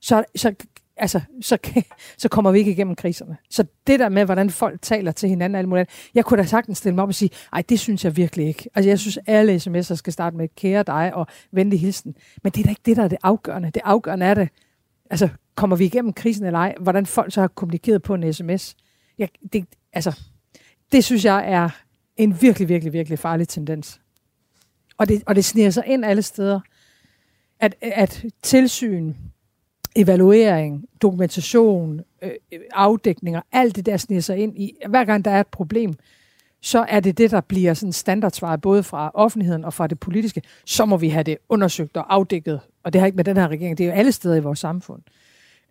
så, 0.02 0.24
så 0.36 0.54
altså, 0.98 1.22
så, 1.42 1.58
så 2.18 2.30
kommer 2.30 2.52
vi 2.52 2.60
ikke 2.60 2.72
igennem 2.72 2.96
kriserne. 2.96 3.38
Så 3.50 3.66
det 3.88 4.00
der 4.00 4.10
med, 4.10 4.26
hvordan 4.26 4.50
folk 4.50 4.82
taler 4.82 5.12
til 5.12 5.30
hinanden, 5.30 5.56
alt 5.56 5.68
muligt, 5.68 6.10
jeg 6.14 6.26
kunne 6.26 6.38
da 6.38 6.48
sagtens 6.48 6.78
stille 6.78 6.96
mig 6.96 7.04
op 7.04 7.10
og 7.10 7.16
sige, 7.16 7.30
ej, 7.54 7.64
det 7.70 7.80
synes 7.80 8.06
jeg 8.06 8.18
virkelig 8.18 8.48
ikke. 8.48 8.70
Altså, 8.76 8.90
jeg 8.90 9.00
synes, 9.00 9.20
alle 9.28 9.56
sms'er 9.56 9.96
skal 9.96 10.14
starte 10.14 10.38
med 10.38 10.48
kære 10.56 10.84
dig 10.84 11.16
og 11.16 11.28
venlig 11.52 11.80
hilsen. 11.80 12.16
Men 12.44 12.52
det 12.52 12.60
er 12.60 12.64
da 12.64 12.70
ikke 12.70 12.82
det, 12.86 12.98
der 12.98 13.04
er 13.04 13.08
det 13.08 13.18
afgørende. 13.24 13.72
Det 13.72 13.82
afgørende 13.86 14.26
er 14.26 14.34
det, 14.34 14.50
altså, 15.10 15.30
kommer 15.56 15.76
vi 15.76 15.86
igennem 15.86 16.14
krisen 16.14 16.46
eller 16.46 16.60
ej? 16.60 16.76
Hvordan 16.80 17.06
folk 17.06 17.34
så 17.34 17.42
har 17.42 17.48
kommunikeret 17.48 18.02
på 18.02 18.14
en 18.14 18.34
sms. 18.34 18.76
Jeg, 19.18 19.30
det, 19.54 19.66
altså, 19.94 20.20
det 20.92 21.04
synes 21.04 21.26
jeg 21.26 21.52
er 21.52 21.70
en 22.18 22.42
virkelig, 22.42 22.70
virkelig, 22.70 22.94
virkelig 22.94 23.20
farlig 23.20 23.48
tendens. 23.48 24.00
Og 24.98 25.08
det, 25.10 25.24
og 25.26 25.36
det 25.36 25.46
sniger 25.46 25.70
sig 25.70 25.84
ind 25.88 26.06
alle 26.06 26.22
steder, 26.22 26.60
at, 27.60 27.76
at 27.82 28.26
tilsyn, 28.42 29.14
evaluering, 29.96 30.86
dokumentation, 31.02 32.02
øh, 32.22 32.32
afdækninger, 32.74 33.42
alt 33.52 33.76
det 33.76 33.86
der 33.86 33.98
sniger 33.98 34.22
sig 34.22 34.38
ind 34.38 34.58
i. 34.58 34.74
Hver 34.90 35.06
gang 35.06 35.26
der 35.26 35.32
er 35.32 35.40
et 35.40 35.48
problem, 35.48 35.94
så 36.62 36.86
er 36.90 37.00
det 37.00 37.18
det, 37.18 37.32
der 37.32 37.42
bliver 37.42 37.74
sådan 37.74 37.94
standardsvaret 37.94 38.62
både 38.62 38.84
fra 38.84 39.12
offentligheden 39.14 39.66
og 39.66 39.74
fra 39.74 39.88
det 39.88 40.00
politiske. 40.00 40.42
Så 40.66 40.86
må 40.86 40.98
vi 40.98 41.10
have 41.10 41.24
det 41.24 41.38
undersøgt 41.50 41.98
og 41.98 42.14
afdækket. 42.14 42.60
Og 42.84 42.94
det 42.94 43.02
har 43.02 43.06
ikke 43.06 43.16
med 43.16 43.24
den 43.24 43.38
her 43.38 43.48
regering, 43.48 43.78
det 43.78 43.84
er 43.84 43.88
jo 43.88 43.94
alle 43.94 44.12
steder 44.12 44.36
i 44.36 44.40
vores 44.40 44.60
samfund. 44.60 45.02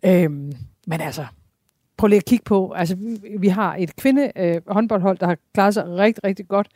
Øhm, 0.05 0.53
men 0.87 1.01
altså, 1.01 1.25
prøv 1.97 2.07
lige 2.07 2.17
at 2.17 2.25
kigge 2.25 2.43
på, 2.43 2.71
altså 2.71 2.97
vi 3.39 3.47
har 3.47 3.75
et 3.75 3.95
kvinde 3.95 4.31
øh, 4.35 4.61
håndboldhold, 4.67 5.17
der 5.17 5.25
har 5.25 5.37
klaret 5.53 5.73
sig 5.73 5.85
rigtig, 5.87 6.23
rigtig 6.23 6.47
godt 6.47 6.67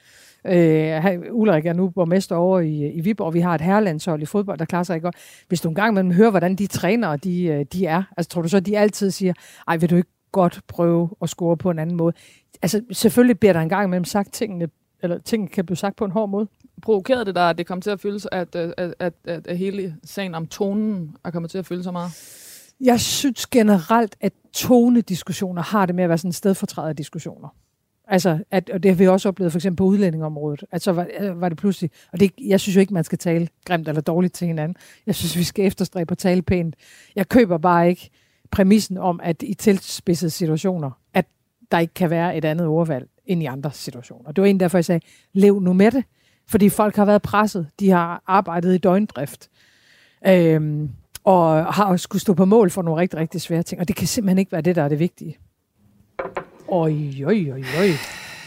Øh, 0.45 1.21
Ulrik 1.31 1.65
er 1.65 1.73
nu 1.73 1.89
borgmester 1.89 2.35
over 2.35 2.59
i, 2.59 2.91
i 2.91 3.01
Viborg. 3.01 3.33
Vi 3.33 3.39
har 3.39 3.55
et 3.55 3.61
herrelandshold 3.61 4.21
i 4.21 4.25
fodbold, 4.25 4.57
der 4.57 4.65
klarer 4.65 4.83
sig 4.83 4.95
ikke 4.95 5.03
godt. 5.03 5.15
Hvis 5.47 5.61
du 5.61 5.69
engang 5.69 5.93
mellem 5.93 6.11
hører, 6.11 6.29
hvordan 6.29 6.55
de 6.55 6.67
træner, 6.67 7.15
de, 7.15 7.43
øh, 7.43 7.65
de 7.73 7.85
er, 7.85 8.03
altså 8.17 8.29
tror 8.29 8.41
du 8.41 8.47
så, 8.47 8.59
de 8.59 8.77
altid 8.77 9.11
siger, 9.11 9.33
ej, 9.67 9.77
vil 9.77 9.89
du 9.89 9.95
ikke 9.95 10.09
godt 10.31 10.59
prøve 10.67 11.09
at 11.21 11.29
score 11.29 11.57
på 11.57 11.71
en 11.71 11.79
anden 11.79 11.95
måde? 11.95 12.13
Altså 12.61 12.81
selvfølgelig 12.91 13.39
bliver 13.39 13.53
der 13.53 13.59
engang 13.59 13.85
imellem 13.85 14.05
sagt 14.05 14.33
tingene, 14.33 14.67
eller 15.03 15.17
tingene 15.17 15.49
kan 15.49 15.65
blive 15.65 15.77
sagt 15.77 15.95
på 15.95 16.05
en 16.05 16.11
hård 16.11 16.29
måde. 16.29 16.47
Provokerede 16.81 17.25
det 17.25 17.35
der, 17.35 17.41
at 17.41 17.57
det 17.57 17.67
kom 17.67 17.81
til 17.81 17.89
at 17.89 17.99
føles, 17.99 18.27
at, 18.31 18.55
at, 18.55 18.73
at, 18.77 19.13
at, 19.25 19.47
at 19.47 19.57
hele 19.57 19.95
sagen 20.03 20.35
om 20.35 20.47
tonen 20.47 21.15
er 21.25 21.31
kommet 21.31 21.51
til 21.51 21.57
at 21.57 21.65
føle 21.65 21.83
så 21.83 21.91
meget? 21.91 22.11
Jeg 22.81 22.99
synes 22.99 23.47
generelt, 23.47 24.15
at 24.21 24.33
tonediskussioner 24.53 25.61
har 25.61 25.85
det 25.85 25.95
med 25.95 26.03
at 26.03 26.09
være 26.09 26.17
sådan 26.17 26.29
en 26.29 26.33
stedfortræder 26.33 26.93
diskussioner. 26.93 27.55
Altså, 28.11 28.39
at, 28.51 28.69
og 28.69 28.83
det 28.83 28.91
har 28.91 28.95
vi 28.95 29.07
også 29.07 29.29
oplevet 29.29 29.51
for 29.51 29.57
eksempel 29.57 29.77
på 29.77 29.83
udlændingområdet, 29.83 30.63
at 30.71 30.81
så 30.81 30.91
var, 30.91 31.07
øh, 31.19 31.41
var 31.41 31.49
det 31.49 31.57
pludselig, 31.57 31.91
og 32.13 32.19
det, 32.19 32.31
jeg 32.41 32.59
synes 32.59 32.75
jo 32.75 32.79
ikke, 32.81 32.93
man 32.93 33.03
skal 33.03 33.17
tale 33.17 33.47
grimt 33.65 33.87
eller 33.87 34.01
dårligt 34.01 34.33
til 34.33 34.47
hinanden. 34.47 34.75
Jeg 35.05 35.15
synes, 35.15 35.37
vi 35.37 35.43
skal 35.43 35.65
efterstræbe 35.65 36.11
at 36.11 36.17
tale 36.17 36.41
pænt. 36.41 36.75
Jeg 37.15 37.29
køber 37.29 37.57
bare 37.57 37.89
ikke 37.89 38.09
præmissen 38.51 38.97
om, 38.97 39.19
at 39.23 39.43
i 39.43 39.53
tilspidsede 39.53 40.29
situationer, 40.31 40.91
at 41.13 41.25
der 41.71 41.79
ikke 41.79 41.93
kan 41.93 42.09
være 42.09 42.37
et 42.37 42.45
andet 42.45 42.67
ordvalg 42.67 43.07
end 43.25 43.43
i 43.43 43.45
andre 43.45 43.71
situationer. 43.71 44.31
Det 44.31 44.41
var 44.41 44.47
en 44.47 44.59
derfor, 44.59 44.77
jeg 44.77 44.85
sagde, 44.85 45.05
lev 45.33 45.59
nu 45.59 45.73
med 45.73 45.91
det. 45.91 46.03
Fordi 46.47 46.69
folk 46.69 46.95
har 46.95 47.05
været 47.05 47.21
presset. 47.21 47.67
De 47.79 47.89
har 47.89 48.23
arbejdet 48.27 48.75
i 48.75 48.77
døgndrift. 48.77 49.49
Øhm, 50.27 50.89
og 51.23 51.73
har 51.73 51.97
skulle 51.97 52.21
stå 52.21 52.33
på 52.33 52.45
mål 52.45 52.71
for 52.71 52.81
nogle 52.81 53.01
rigtig, 53.01 53.19
rigtig 53.19 53.41
svære 53.41 53.63
ting. 53.63 53.81
Og 53.81 53.87
det 53.87 53.95
kan 53.95 54.07
simpelthen 54.07 54.37
ikke 54.37 54.51
være 54.51 54.61
det, 54.61 54.75
der 54.75 54.83
er 54.83 54.87
det 54.87 54.99
vigtige. 54.99 55.37
Oj, 56.71 56.93
oj, 57.25 57.45
oj, 57.53 57.63
oj. 57.79 57.89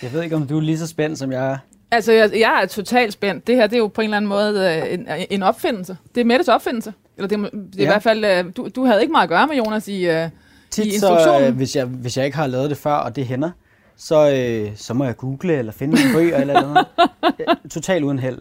Jeg 0.02 0.12
ved 0.12 0.22
ikke, 0.22 0.36
om 0.36 0.46
du 0.46 0.56
er 0.56 0.60
lige 0.60 0.78
så 0.78 0.86
spændt, 0.86 1.18
som 1.18 1.32
jeg 1.32 1.50
er. 1.52 1.56
Altså, 1.90 2.12
jeg, 2.12 2.30
jeg 2.40 2.60
er 2.62 2.66
totalt 2.66 3.12
spændt. 3.12 3.46
Det 3.46 3.56
her, 3.56 3.66
det 3.66 3.74
er 3.74 3.78
jo 3.78 3.86
på 3.86 4.00
en 4.00 4.04
eller 4.04 4.16
anden 4.16 4.28
måde 4.28 4.82
øh, 4.88 4.94
en, 4.94 5.06
en 5.30 5.42
opfindelse. 5.42 5.96
Det 6.14 6.20
er 6.20 6.24
Mettes 6.24 6.48
opfindelse. 6.48 6.92
Eller 7.16 7.28
det, 7.28 7.38
er- 7.38 7.42
det 7.42 7.52
er 7.54 7.58
ja. 7.78 7.82
i 7.82 7.86
hvert 7.86 8.02
fald... 8.02 8.24
Øh, 8.24 8.44
du, 8.56 8.68
du 8.76 8.84
havde 8.84 9.00
ikke 9.00 9.12
meget 9.12 9.22
at 9.22 9.28
gøre 9.28 9.46
med, 9.46 9.56
Jonas, 9.56 9.88
i, 9.88 10.06
øh, 10.06 10.26
i 10.26 10.28
Tit 10.70 10.84
så, 10.84 10.90
instruktionen. 10.92 11.48
øh, 11.48 11.56
hvis, 11.56 11.76
jeg, 11.76 11.84
hvis 11.84 12.16
jeg 12.16 12.24
ikke 12.24 12.36
har 12.36 12.46
lavet 12.46 12.70
det 12.70 12.78
før, 12.78 12.92
og 12.94 13.16
det 13.16 13.26
hænder, 13.26 13.50
så, 13.96 14.30
øh, 14.34 14.70
så 14.76 14.94
må 14.94 15.04
jeg 15.04 15.16
google 15.16 15.54
eller 15.58 15.72
finde 15.72 15.98
en 16.02 16.14
bøger 16.14 16.36
eller 16.36 16.60
noget. 16.62 16.86
Totalt 17.74 18.04
uden 18.04 18.18
held. 18.18 18.38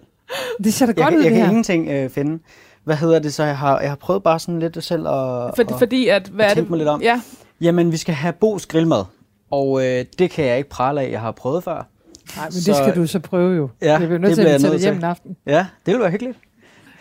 Det 0.64 0.74
ser 0.74 0.86
da 0.86 0.90
Jeg, 0.90 0.96
godt 0.96 1.10
kan- 1.10 1.18
ud, 1.18 1.24
jeg 1.24 1.32
det 1.32 1.38
kan 1.38 1.46
her. 1.46 1.50
ingenting 1.52 1.90
øh, 1.90 2.10
finde. 2.10 2.40
Hvad 2.84 2.96
hedder 2.96 3.20
det 3.20 3.34
så? 3.34 3.44
Jeg 3.44 3.58
har, 3.58 3.80
jeg 3.80 3.90
har 3.90 3.96
prøvet 3.96 4.24
bare 4.24 4.40
sådan 4.40 4.60
lidt 4.60 4.84
selv 4.84 5.02
at... 5.08 5.14
For, 5.14 5.54
at 5.60 5.80
fordi 5.80 6.08
at... 6.08 6.28
Hvad 6.28 6.46
er 6.46 6.50
det? 6.50 6.56
tænke 6.58 6.70
mig 6.70 6.78
lidt 6.78 6.90
om. 6.90 7.02
Ja, 7.02 7.22
Jamen, 7.62 7.92
vi 7.92 7.98
skal 7.98 8.16
have 8.16 8.34
Bo's 8.46 8.66
grillmad. 8.68 9.04
Og 9.52 9.86
øh, 9.86 10.06
det 10.20 10.32
kan 10.32 10.46
jeg 10.46 10.58
ikke 10.58 10.70
prale 10.70 11.02
af, 11.02 11.12
jeg 11.12 11.22
har 11.22 11.32
prøvet 11.32 11.64
før. 11.64 11.88
Nej, 12.38 12.46
men 12.46 12.52
Så- 12.52 12.72
det 12.72 12.78
skal 12.78 12.96
du 12.96 13.08
så 13.08 13.20
prøve 13.20 13.56
jo. 13.56 13.70
Ja, 13.82 13.92
jeg 13.92 14.00
bliver 14.00 14.18
nødt 14.18 14.30
det 14.30 14.36
til 14.36 14.42
at 14.54 14.62
tage 14.62 14.74
det 14.74 14.82
hjem 14.82 14.94
til. 14.94 14.98
en 14.98 15.04
aften. 15.04 15.38
Ja, 15.46 15.66
det 15.86 15.94
vil 15.94 16.02
være 16.02 16.12
hyggeligt. 16.12 16.38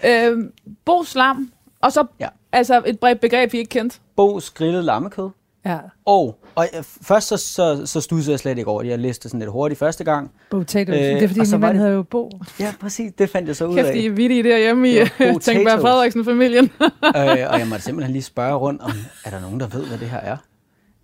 øh, 0.06 0.38
Bo 0.84 1.04
Slam. 1.04 1.52
Og 1.82 1.92
så 1.92 2.06
Ja. 2.20 2.28
altså 2.52 2.82
et 2.86 2.98
bredt 3.00 3.20
begreb, 3.20 3.52
vi 3.52 3.58
ikke 3.58 3.68
kendte. 3.68 3.98
Bo's 4.20 4.52
grillet 4.54 4.84
lammekød. 4.84 5.28
Ja, 5.66 5.78
Og, 6.04 6.38
og 6.54 6.68
øh, 6.76 6.82
først 7.02 7.28
så, 7.28 7.36
så, 7.36 7.86
så 7.86 8.00
studsede 8.00 8.32
jeg 8.32 8.38
slet 8.40 8.58
ikke 8.58 8.70
over 8.70 8.82
det. 8.82 8.88
Jeg 8.88 8.98
læste 8.98 9.28
sådan 9.28 9.40
lidt 9.40 9.50
hurtigt 9.50 9.78
første 9.78 10.04
gang. 10.04 10.30
potatoes. 10.50 10.98
Øh, 10.98 11.04
det 11.04 11.22
er 11.22 11.28
fordi, 11.28 11.40
og 11.40 11.46
så 11.46 11.56
min 11.56 11.60
mand 11.60 11.72
det- 11.72 11.80
hedder 11.80 11.94
jo 11.96 12.02
Bo. 12.02 12.30
Ja, 12.60 12.72
præcis. 12.80 13.12
Det 13.18 13.30
fandt 13.30 13.48
jeg 13.48 13.56
så 13.56 13.66
ud 13.66 13.74
Kæft, 13.76 13.88
af. 13.88 13.94
I 13.96 14.06
er 14.06 14.10
vittige 14.10 14.42
derhjemme 14.42 14.90
i 14.90 14.94
Tænkberg. 15.40 15.80
Frederiksen-familien. 15.80 16.64
øh, 16.84 17.50
og 17.50 17.58
jeg 17.58 17.66
måtte 17.68 17.84
simpelthen 17.84 18.12
lige 18.12 18.22
spørge 18.22 18.54
rundt, 18.54 18.82
om 18.82 18.90
er 19.24 19.30
der 19.30 19.40
nogen, 19.40 19.60
der 19.60 19.66
ved, 19.66 19.86
hvad 19.86 19.98
det 19.98 20.10
her 20.10 20.18
er? 20.20 20.36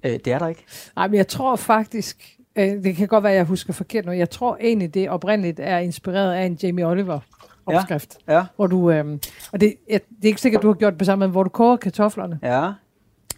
Øh, 0.07 0.13
det 0.13 0.27
er 0.27 0.39
der 0.39 0.49
ikke. 0.49 0.65
Nej, 0.97 1.09
men 1.09 1.17
jeg 1.17 1.29
tror 1.29 1.57
faktisk, 1.57 2.37
øh, 2.57 2.65
det 2.65 2.97
kan 2.97 3.09
godt 3.09 3.25
være, 3.25 3.33
at 3.33 3.39
jeg 3.39 3.45
husker 3.45 3.73
forkert 3.73 4.07
nu, 4.07 4.13
jeg 4.13 4.31
tror 4.31 4.57
egentlig, 4.61 4.95
det 4.95 5.11
oprindeligt 5.11 5.61
er 5.61 5.79
inspireret 5.79 6.35
af 6.35 6.45
en 6.45 6.59
Jamie 6.63 6.87
Oliver 6.87 7.21
opskrift. 7.67 8.19
Ja, 8.29 8.45
Hvor 8.57 8.67
du, 8.67 8.91
øh, 8.91 9.19
og 9.53 9.61
det, 9.61 9.75
jeg, 9.89 10.01
det 10.17 10.25
er 10.25 10.27
ikke 10.29 10.41
sikkert, 10.41 10.63
du 10.63 10.67
har 10.67 10.75
gjort 10.75 10.93
det 10.93 10.99
på 10.99 11.05
samme 11.05 11.23
måde, 11.23 11.31
hvor 11.31 11.43
du 11.43 11.51
koger 11.51 11.77
kartoflerne, 11.77 12.39
ja, 12.43 12.73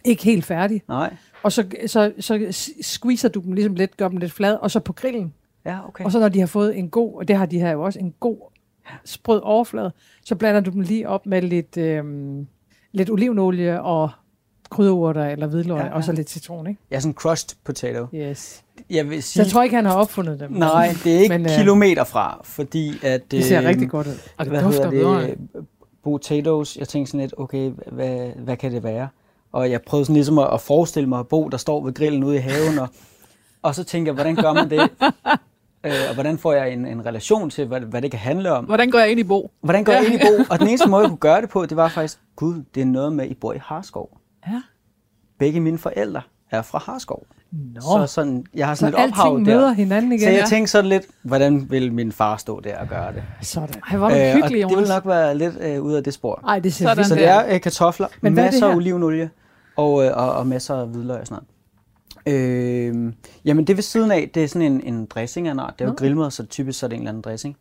ikke 0.03 0.23
helt 0.23 0.45
færdig, 0.45 0.81
nej. 0.87 1.15
og 1.43 1.51
så, 1.51 1.65
så, 1.87 2.13
så 2.19 2.47
squeezer 2.81 3.29
du 3.29 3.39
dem 3.39 3.53
ligesom 3.53 3.75
lidt, 3.75 3.97
gør 3.97 4.07
dem 4.07 4.17
lidt 4.17 4.31
flade, 4.31 4.59
og 4.59 4.71
så 4.71 4.79
på 4.79 4.93
grillen. 4.93 5.33
Ja, 5.65 5.87
okay. 5.87 6.05
Og 6.05 6.11
så 6.11 6.19
når 6.19 6.29
de 6.29 6.39
har 6.39 6.47
fået 6.47 6.77
en 6.77 6.89
god, 6.89 7.15
og 7.15 7.27
det 7.27 7.35
har 7.35 7.45
de 7.45 7.59
her 7.59 7.71
jo 7.71 7.81
også, 7.81 7.99
en 7.99 8.13
god 8.19 8.37
sprød 9.05 9.41
overflade, 9.43 9.91
så 10.25 10.35
blander 10.35 10.61
du 10.61 10.71
dem 10.71 10.81
lige 10.81 11.09
op 11.09 11.25
med 11.25 11.41
lidt, 11.41 11.77
øh, 11.77 12.03
lidt 12.91 13.09
olivenolie 13.09 13.81
og 13.81 14.09
krydderurter 14.79 15.25
eller 15.25 15.47
hvidløg, 15.47 15.75
Ja, 15.77 15.81
ja, 15.81 15.85
ja. 15.85 15.91
ja. 15.91 15.95
og 15.97 16.03
så 16.03 16.11
lidt 16.11 16.29
citron, 16.29 16.67
ikke? 16.67 16.81
Ja, 16.91 16.99
sådan 16.99 17.13
crushed 17.13 17.49
potato. 17.63 18.05
Yes. 18.15 18.63
Jeg 18.89 19.09
vil 19.09 19.23
Så 19.23 19.29
sige, 19.31 19.43
jeg 19.43 19.51
tror 19.51 19.63
ikke, 19.63 19.75
han 19.75 19.85
har 19.85 19.95
opfundet 19.95 20.39
dem. 20.39 20.51
nej, 20.51 20.95
det 21.03 21.15
er 21.15 21.19
ikke 21.19 21.37
Men, 21.37 21.45
øh, 21.45 21.57
kilometer 21.57 22.03
fra, 22.03 22.41
fordi 22.43 22.93
at... 23.03 23.31
Det 23.31 23.45
ser 23.45 23.61
øh, 23.61 23.67
rigtig 23.67 23.89
godt 23.89 24.07
ud. 24.07 24.11
Og 24.37 24.45
det 24.45 24.53
hvad 24.53 24.63
dufter 24.63 24.89
det? 24.89 25.37
Potatoes. 26.03 26.77
Jeg 26.77 26.87
tænkte 26.87 27.11
sådan 27.11 27.21
lidt, 27.21 27.33
okay, 27.37 27.71
hvad, 27.91 28.29
hvad 28.37 28.57
kan 28.57 28.71
det 28.71 28.83
være? 28.83 29.07
Og 29.51 29.71
jeg 29.71 29.81
prøvede 29.81 30.05
sådan 30.05 30.13
ligesom 30.15 30.39
at, 30.39 30.47
at 30.53 30.61
forestille 30.61 31.09
mig 31.09 31.27
Bo, 31.27 31.49
der 31.49 31.57
står 31.57 31.83
ved 31.83 31.93
grillen 31.93 32.23
ude 32.23 32.35
i 32.35 32.39
haven, 32.39 32.79
og, 32.79 32.87
og 33.61 33.75
så 33.75 33.83
tænkte 33.83 34.09
jeg, 34.09 34.13
hvordan 34.13 34.35
gør 34.35 34.53
man 34.53 34.69
det? 34.69 34.79
øh, 35.85 35.91
og 36.09 36.13
hvordan 36.13 36.37
får 36.37 36.53
jeg 36.53 36.73
en, 36.73 36.85
en 36.85 37.05
relation 37.05 37.49
til, 37.49 37.65
hvad, 37.67 37.81
hvad 37.81 38.01
det 38.01 38.11
kan 38.11 38.19
handle 38.19 38.51
om? 38.51 38.65
Hvordan 38.65 38.89
går 38.91 38.99
jeg 38.99 39.11
ind 39.11 39.19
i 39.19 39.23
Bo? 39.23 39.51
Hvordan 39.61 39.83
går 39.83 39.91
jeg 39.93 40.05
ind 40.05 40.13
i 40.13 40.17
Bo? 40.17 40.43
Og 40.53 40.59
den 40.59 40.67
eneste 40.67 40.89
måde, 40.93 41.01
jeg 41.01 41.09
kunne 41.09 41.17
gøre 41.17 41.41
det 41.41 41.49
på, 41.49 41.65
det 41.65 41.77
var 41.77 41.87
faktisk, 41.89 42.19
gud, 42.35 42.63
det 42.75 42.81
er 42.81 42.85
noget 42.85 43.13
med, 43.13 43.25
I 43.27 43.33
bor 43.33 43.53
i 43.53 43.57
Harskov. 43.61 44.18
Ja. 44.47 44.61
Begge 45.39 45.59
mine 45.59 45.77
forældre 45.77 46.21
er 46.51 46.61
fra 46.61 46.79
Harskov. 46.79 47.25
Nå, 47.51 47.81
Så 47.81 48.05
sådan, 48.07 48.45
jeg 48.53 48.67
har 48.67 48.75
så 48.75 48.79
sådan 48.79 48.99
et 48.99 49.09
ophav 49.09 49.33
der. 49.33 49.39
møder 49.39 49.71
hinanden 49.71 50.11
igen. 50.11 50.21
Så 50.21 50.29
jeg 50.29 50.39
Ja. 50.39 50.45
tænkte 50.45 50.71
sådan 50.71 50.89
lidt, 50.89 51.03
hvordan 51.23 51.71
vil 51.71 51.93
min 51.93 52.11
far 52.11 52.37
stå 52.37 52.59
der 52.59 52.77
og 52.79 52.87
gøre 52.87 53.13
det? 53.13 53.23
Sådan. 53.41 53.81
Ej, 53.91 53.97
hvor 53.97 54.09
er 54.09 54.33
du 54.37 54.43
Øh, 54.45 54.49
det 54.69 54.77
vil 54.77 54.87
nok 54.87 55.05
være 55.05 55.37
lidt 55.37 55.57
øh, 55.61 55.81
ud 55.81 55.93
af 55.93 56.03
det 56.03 56.13
spor. 56.13 56.43
Ej, 56.47 56.59
det 56.59 56.73
ser 56.73 56.85
Sådan 56.87 57.05
Så 57.05 57.15
det 57.15 57.27
er 57.27 57.53
øh, 57.53 57.61
kartofler, 57.61 58.07
Men 58.21 58.33
er 58.37 58.41
det 58.43 58.45
masser 58.51 58.67
af 58.67 58.75
olivenolie 58.75 59.29
og, 59.77 60.05
øh, 60.05 60.11
og, 60.17 60.31
og 60.33 60.47
masser 60.47 60.75
af 60.75 60.87
hvidløg 60.87 61.19
og 61.19 61.27
sådan 61.27 61.43
noget. 62.25 62.39
Øh, 63.07 63.13
jamen 63.45 63.67
det 63.67 63.75
ved 63.77 63.83
siden 63.83 64.11
af, 64.11 64.31
det 64.33 64.43
er 64.43 64.47
sådan 64.47 64.71
en, 64.73 64.81
en 64.93 65.05
dressing 65.05 65.47
af 65.47 65.51
en 65.51 65.59
art. 65.59 65.73
Det 65.79 65.81
er 65.81 65.85
jo 65.85 65.91
Nå. 65.91 65.95
grillmad, 65.95 66.31
så 66.31 66.45
typisk 66.45 66.79
så 66.79 66.85
er 66.85 66.87
det 66.87 66.95
en 66.95 67.01
eller 67.01 67.09
anden 67.11 67.21
dressing. 67.21 67.57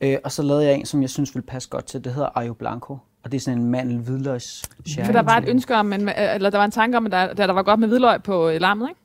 Øh, 0.00 0.16
og 0.24 0.32
så 0.32 0.42
lavede 0.42 0.64
jeg 0.64 0.74
en, 0.74 0.86
som 0.86 1.02
jeg 1.02 1.10
synes 1.10 1.34
ville 1.34 1.46
passe 1.46 1.68
godt 1.68 1.84
til. 1.84 2.04
Det 2.04 2.12
hedder 2.14 2.28
Ayo 2.38 2.52
Blanco. 2.54 2.98
Og 3.24 3.32
det 3.32 3.38
er 3.38 3.40
sådan 3.40 3.58
en 3.58 3.64
mandel 3.70 3.98
hvidløgs 3.98 4.62
For 5.04 5.12
der 5.12 5.22
var 5.22 5.36
et 5.36 5.48
ønske 5.48 5.74
om, 5.76 5.86
men, 5.86 6.08
eller 6.08 6.50
der 6.50 6.58
var 6.58 6.64
en 6.64 6.70
tanke 6.70 6.96
om, 6.96 7.06
at 7.06 7.12
der, 7.12 7.34
der, 7.34 7.46
der 7.46 7.52
var 7.54 7.62
godt 7.62 7.80
med 7.80 7.88
hvidløg 7.88 8.22
på 8.22 8.48
øh, 8.48 8.60
lammet, 8.60 8.88
ikke? 8.88 9.00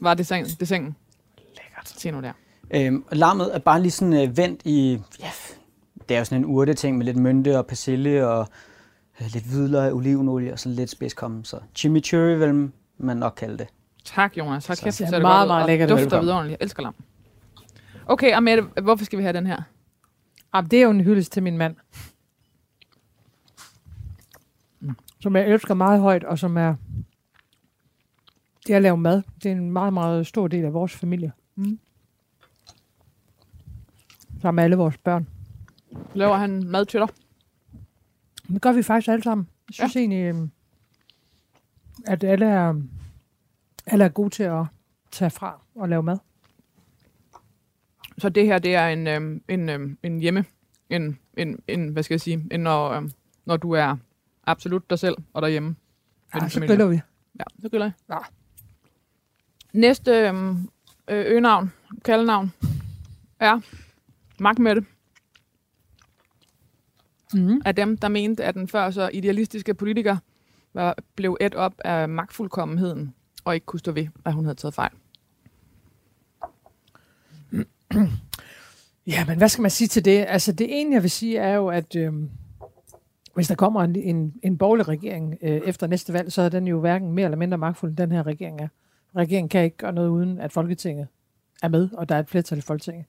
Var 0.00 0.14
det, 0.14 0.26
seng, 0.26 0.46
det 0.60 0.68
sengen? 0.68 0.96
Lækkert. 1.38 1.88
Se 1.88 2.10
nu 2.10 2.20
der. 2.20 2.32
Øhm, 2.70 3.04
og 3.10 3.16
lammet 3.16 3.54
er 3.54 3.58
bare 3.58 3.80
lige 3.82 3.90
sådan 3.90 4.28
øh, 4.28 4.36
vendt 4.36 4.62
i, 4.64 4.98
ja, 5.20 5.30
det 6.08 6.14
er 6.14 6.18
jo 6.18 6.24
sådan 6.24 6.38
en 6.38 6.44
urte 6.44 6.74
ting 6.74 6.98
med 6.98 7.06
lidt 7.06 7.16
mynte 7.16 7.58
og 7.58 7.66
persille 7.66 8.28
og 8.28 8.48
øh, 9.20 9.26
lidt 9.32 9.44
hvidløg, 9.44 9.92
olivenolie 9.92 10.52
og 10.52 10.58
sådan 10.58 10.76
lidt 10.76 10.90
spidskommen. 10.90 11.44
Så 11.44 11.60
chimichurri 11.74 12.38
vil 12.38 12.70
man 12.98 13.16
nok 13.16 13.34
kalde 13.36 13.58
det. 13.58 13.66
Tak, 14.04 14.36
Jonas. 14.38 14.64
Tak 14.64 14.76
Så 14.76 14.84
kæft, 14.84 14.96
ser 14.96 15.04
det 15.04 15.12
det 15.12 15.22
meget, 15.22 15.48
meget 15.48 15.62
Og 15.62 15.68
lækkert 15.68 15.90
ud. 15.90 15.98
dufter 15.98 16.20
vidunderligt. 16.20 16.50
Jeg 16.50 16.58
elsker 16.64 16.82
lam. 16.82 16.94
Okay, 18.06 18.34
og 18.36 18.42
Mette, 18.42 18.62
hvorfor 18.82 19.04
skal 19.04 19.18
vi 19.18 19.22
have 19.22 19.32
den 19.32 19.46
her? 19.46 19.62
Jamen, 20.54 20.70
det 20.70 20.78
er 20.78 20.82
jo 20.82 20.90
en 20.90 21.00
hyldest 21.00 21.32
til 21.32 21.42
min 21.42 21.58
mand. 21.58 21.76
Som 25.20 25.36
jeg 25.36 25.48
elsker 25.48 25.74
meget 25.74 26.00
højt, 26.00 26.24
og 26.24 26.38
som 26.38 26.56
er... 26.56 26.74
Det 28.66 28.74
at 28.74 28.82
lave 28.82 28.96
mad, 28.96 29.22
det 29.42 29.52
er 29.52 29.56
en 29.56 29.70
meget, 29.70 29.92
meget 29.92 30.26
stor 30.26 30.48
del 30.48 30.64
af 30.64 30.72
vores 30.72 30.92
familie. 30.92 31.32
Mm. 31.54 31.78
Sammen 34.40 34.56
med 34.56 34.64
alle 34.64 34.76
vores 34.76 34.98
børn. 34.98 35.28
Laver 36.14 36.36
han 36.36 36.66
mad 36.66 36.86
til 36.86 37.00
dig? 37.00 37.08
Det 38.48 38.62
gør 38.62 38.72
vi 38.72 38.82
faktisk 38.82 39.08
alle 39.08 39.22
sammen. 39.22 39.48
Jeg 39.68 39.74
synes 39.74 39.94
ja. 39.96 40.00
egentlig, 40.00 40.24
øhm, 40.24 40.50
at 42.06 42.24
alle 42.24 42.46
er, 42.46 42.74
alle 43.86 44.04
er 44.04 44.08
gode 44.08 44.30
til 44.30 44.42
at 44.42 44.64
tage 45.10 45.30
fra 45.30 45.60
og 45.74 45.88
lave 45.88 46.02
mad. 46.02 46.18
Så 48.18 48.28
det 48.28 48.46
her, 48.46 48.58
det 48.58 48.74
er 48.74 48.88
en, 48.88 49.06
øhm, 49.06 49.42
en, 49.48 49.68
øhm, 49.68 49.98
en 50.02 50.20
hjemme, 50.20 50.44
en, 50.90 51.18
en, 51.36 51.58
en, 51.68 51.88
hvad 51.88 52.02
skal 52.02 52.14
jeg 52.14 52.20
sige, 52.20 52.46
en, 52.50 52.60
når, 52.60 52.90
øhm, 52.90 53.10
når 53.44 53.56
du 53.56 53.72
er 53.72 53.96
absolut 54.48 54.90
dig 54.90 54.98
selv 54.98 55.16
og 55.32 55.42
derhjemme. 55.42 55.76
Ja, 56.34 56.48
så 56.48 56.60
griller 56.60 56.86
vi. 56.86 57.00
Ja, 57.38 57.44
så 57.62 57.68
griller 57.68 57.86
jeg. 57.86 57.92
Ja. 58.10 58.18
Næste 59.72 60.10
øhm, 60.10 60.68
øh, 61.08 61.26
øgenavn, 61.26 61.72
kaldenavn, 62.04 62.52
er 63.40 63.60
Mark 64.38 64.58
Mette. 64.58 64.84
Mm. 67.34 67.62
af 67.64 67.74
dem, 67.74 67.96
der 67.96 68.08
mente, 68.08 68.44
at 68.44 68.54
den 68.54 68.68
før 68.68 68.90
så 68.90 69.10
idealistiske 69.12 69.74
politiker 69.74 70.16
var, 70.74 70.96
blev 71.14 71.36
et 71.40 71.54
op 71.54 71.74
af 71.84 72.08
magtfuldkommenheden, 72.08 73.14
og 73.44 73.54
ikke 73.54 73.66
kunne 73.66 73.80
stå 73.80 73.92
ved, 73.92 74.08
at 74.24 74.32
hun 74.32 74.44
havde 74.44 74.54
taget 74.54 74.74
fejl. 74.74 74.92
Ja, 79.06 79.24
men 79.24 79.38
hvad 79.38 79.48
skal 79.48 79.62
man 79.62 79.70
sige 79.70 79.88
til 79.88 80.04
det? 80.04 80.24
Altså 80.28 80.52
det 80.52 80.80
ene, 80.80 80.94
jeg 80.94 81.02
vil 81.02 81.10
sige, 81.10 81.38
er 81.38 81.54
jo, 81.54 81.68
at 81.68 81.96
øhm, 81.96 82.30
hvis 83.38 83.48
der 83.48 83.54
kommer 83.54 83.82
en, 83.82 83.96
en, 83.96 84.34
en 84.42 84.58
borgerlig 84.58 84.88
regering 84.88 85.38
øh, 85.42 85.60
efter 85.64 85.86
næste 85.86 86.12
valg, 86.12 86.32
så 86.32 86.42
er 86.42 86.48
den 86.48 86.66
jo 86.66 86.80
hverken 86.80 87.12
mere 87.12 87.24
eller 87.24 87.38
mindre 87.38 87.58
magtfuld, 87.58 87.90
end 87.90 87.96
den 87.96 88.12
her 88.12 88.26
regering 88.26 88.60
er. 88.60 88.68
Regeringen 89.16 89.48
kan 89.48 89.64
ikke 89.64 89.76
gøre 89.76 89.92
noget, 89.92 90.08
uden 90.08 90.40
at 90.40 90.52
Folketinget 90.52 91.06
er 91.62 91.68
med, 91.68 91.88
og 91.92 92.08
der 92.08 92.14
er 92.14 92.18
et 92.18 92.28
flertal 92.28 92.58
i 92.58 92.60
Folketinget. 92.60 93.06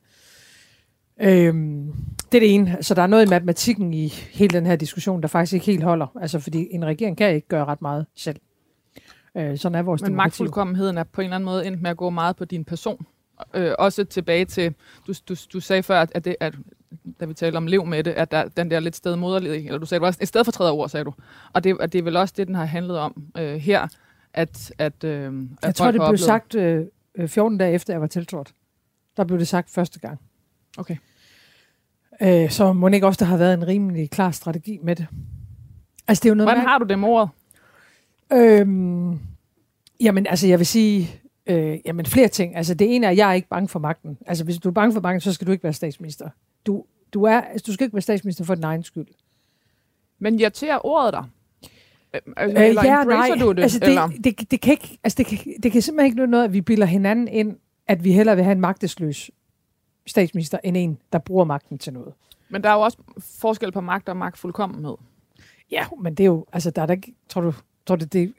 Øhm, 1.21 1.93
det 2.31 2.37
er 2.37 2.39
det 2.39 2.53
ene. 2.55 2.77
Så 2.81 2.93
der 2.93 3.01
er 3.01 3.07
noget 3.07 3.25
i 3.25 3.29
matematikken 3.29 3.93
i 3.93 4.07
hele 4.07 4.53
den 4.57 4.65
her 4.65 4.75
diskussion, 4.75 5.21
der 5.21 5.27
faktisk 5.27 5.53
ikke 5.53 5.65
helt 5.65 5.83
holder. 5.83 6.17
Altså 6.21 6.39
fordi 6.39 6.67
en 6.71 6.85
regering 6.85 7.17
kan 7.17 7.35
ikke 7.35 7.47
gøre 7.47 7.65
ret 7.65 7.81
meget 7.81 8.05
selv. 8.15 8.39
Øh, 9.35 9.57
sådan 9.57 9.75
er 9.75 9.81
vores 9.81 10.01
Men 10.01 10.15
magtfuldkommenheden 10.15 10.97
er 10.97 11.03
på 11.03 11.21
en 11.21 11.25
eller 11.25 11.35
anden 11.35 11.45
måde 11.45 11.67
endt 11.67 11.81
med 11.81 11.89
at 11.89 11.97
gå 11.97 12.09
meget 12.09 12.35
på 12.35 12.45
din 12.45 12.65
person. 12.65 13.05
Øh, 13.53 13.71
også 13.79 14.03
tilbage 14.03 14.45
til, 14.45 14.73
du, 15.07 15.13
du, 15.29 15.35
du 15.53 15.59
sagde 15.59 15.83
før, 15.83 16.01
at, 16.01 16.25
det, 16.25 16.35
at 16.39 16.55
da 17.19 17.25
vi 17.25 17.33
talte 17.33 17.57
om 17.57 17.67
lev 17.67 17.85
med 17.85 18.03
det, 18.03 18.11
at 18.11 18.31
der, 18.31 18.47
den 18.47 18.71
der 18.71 18.79
lidt 18.79 18.95
sted 18.95 19.15
moderlige, 19.15 19.65
eller 19.65 19.77
du 19.77 19.85
sagde, 19.85 19.99
det 19.99 20.05
var 20.05 20.17
et 20.21 20.27
stedfortræder 20.27 20.71
ord, 20.71 20.89
sagde 20.89 21.03
du. 21.03 21.13
Og 21.53 21.63
det, 21.63 21.77
og 21.77 21.93
det 21.93 21.99
er 21.99 22.03
vel 22.03 22.15
også 22.15 22.33
det, 22.37 22.47
den 22.47 22.55
har 22.55 22.65
handlet 22.65 22.97
om 22.97 23.23
øh, 23.37 23.55
her, 23.55 23.87
at, 24.33 24.71
at, 24.77 25.03
øh, 25.03 25.25
at 25.27 25.33
Jeg 25.63 25.75
tror, 25.75 25.85
det 25.85 25.93
blev 25.93 26.01
oplevet- 26.01 26.19
sagt 26.19 26.55
øh, 26.55 26.85
øh, 27.15 27.27
14 27.27 27.57
dage 27.57 27.73
efter, 27.73 27.93
jeg 27.93 28.01
var 28.01 28.07
tiltrådt. 28.07 28.53
Der 29.17 29.23
blev 29.23 29.39
det 29.39 29.47
sagt 29.47 29.69
første 29.69 29.99
gang. 29.99 30.19
Okay. 30.77 30.95
Øh, 32.21 32.49
så 32.49 32.73
må 32.73 32.87
ikke 32.87 33.07
også, 33.07 33.17
der 33.19 33.25
har 33.25 33.37
været 33.37 33.53
en 33.53 33.67
rimelig 33.67 34.09
klar 34.09 34.31
strategi 34.31 34.79
med 34.83 34.95
det. 34.95 35.07
Altså, 36.07 36.21
det 36.21 36.25
er 36.29 36.31
jo 36.31 36.35
noget 36.35 36.45
Hvordan 36.47 36.63
med, 36.63 36.67
har 36.69 36.77
du 36.77 36.85
det 36.85 36.99
med 36.99 37.07
ordet? 37.09 37.29
øhm, 38.33 39.19
Jamen, 40.01 40.27
altså, 40.27 40.47
jeg 40.47 40.59
vil 40.59 40.67
sige, 40.67 41.09
øh, 41.47 41.79
jamen 41.85 42.05
flere 42.05 42.27
ting. 42.27 42.55
Altså, 42.55 42.73
det 42.73 42.95
ene 42.95 43.05
er, 43.05 43.09
at 43.11 43.17
jeg 43.17 43.29
er 43.29 43.33
ikke 43.33 43.47
bange 43.47 43.67
for 43.67 43.79
magten. 43.79 44.17
Altså, 44.27 44.43
hvis 44.43 44.57
du 44.57 44.69
er 44.69 44.73
bange 44.73 44.93
for 44.93 45.01
magten, 45.01 45.21
så 45.21 45.33
skal 45.33 45.47
du 45.47 45.51
ikke 45.51 45.63
være 45.63 45.73
statsminister. 45.73 46.29
Du, 46.65 46.85
du, 47.13 47.23
er, 47.23 47.41
altså, 47.41 47.65
du 47.67 47.73
skal 47.73 47.83
ikke 47.83 47.93
være 47.93 48.01
statsminister 48.01 48.43
for 48.43 48.55
din 48.55 48.63
egen 48.63 48.83
skyld. 48.83 49.07
Men 50.19 50.39
irriterer 50.39 50.85
ordet 50.85 51.13
dig? 51.13 51.23
Øh, 52.13 52.21
altså, 52.37 52.59
Øh, 52.61 52.67
eller 52.67 52.85
ja, 52.85 53.03
nej. 53.03 53.29
du 53.39 53.51
det? 53.51 53.61
altså, 53.61 53.79
eller? 53.81 54.07
det, 54.07 54.39
det, 54.39 54.51
det, 54.51 54.61
kan 54.61 54.71
ikke, 54.71 54.99
altså 55.03 55.15
det, 55.17 55.25
kan, 55.25 55.53
det 55.63 55.71
kan 55.71 55.81
simpelthen 55.81 56.05
ikke 56.05 56.17
nytte 56.17 56.31
noget, 56.31 56.43
at 56.43 56.53
vi 56.53 56.61
bilder 56.61 56.85
hinanden 56.85 57.27
ind, 57.27 57.57
at 57.87 58.03
vi 58.03 58.11
hellere 58.11 58.35
vil 58.35 58.43
have 58.43 58.51
en 58.51 58.61
magtesløs 58.61 59.31
statsminister, 60.07 60.57
end 60.63 60.77
en, 60.77 60.97
der 61.13 61.19
bruger 61.19 61.45
magten 61.45 61.77
til 61.77 61.93
noget. 61.93 62.13
Men 62.49 62.63
der 62.63 62.69
er 62.69 62.73
jo 62.73 62.81
også 62.81 62.97
forskel 63.19 63.71
på 63.71 63.81
magt 63.81 64.09
og 64.09 64.17
magtfuldkommenhed. 64.17 64.95
Ja, 65.71 65.85
men 66.01 66.15
det 66.15 66.23
er 66.23 66.27
jo, 66.27 66.45
altså 66.53 66.71
der 66.71 66.81
er 66.81 66.85
der 66.85 66.93
ikke, 66.93 67.13
tror 67.29 67.41
du, 67.41 67.53
tror 67.85 67.95
du, 67.95 68.05
det, 68.05 68.13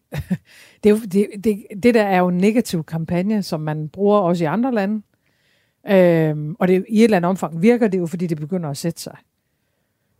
det, 0.85 0.91
er 0.91 0.91
jo, 0.91 0.99
det, 0.99 1.27
det, 1.45 1.67
det 1.83 1.95
der 1.95 2.03
er 2.03 2.19
jo 2.19 2.29
en 2.29 2.39
negativ 2.39 2.85
kampagne, 2.85 3.43
som 3.43 3.61
man 3.61 3.89
bruger 3.89 4.19
også 4.19 4.45
i 4.45 4.47
andre 4.47 4.75
lande. 4.75 5.03
Øhm, 5.89 6.57
og 6.59 6.69
det, 6.69 6.85
i 6.89 6.99
et 6.99 7.05
eller 7.05 7.17
andet 7.17 7.29
omfang 7.29 7.63
virker 7.63 7.89
det 7.89 7.99
jo, 7.99 8.07
fordi 8.07 8.27
det 8.27 8.39
begynder 8.39 8.71
at 8.71 8.77
sætte 8.77 9.01
sig. 9.01 9.17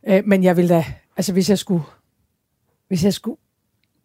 Øh, 0.09 0.23
men 0.27 0.45
jeg 0.45 0.57
vil 0.57 0.69
da, 0.69 0.85
altså 1.17 1.33
hvis 1.33 1.51
jeg 1.51 1.59
skulle, 1.59 1.83
hvis 2.89 3.05
jeg 3.05 3.15
skulle, 3.15 3.39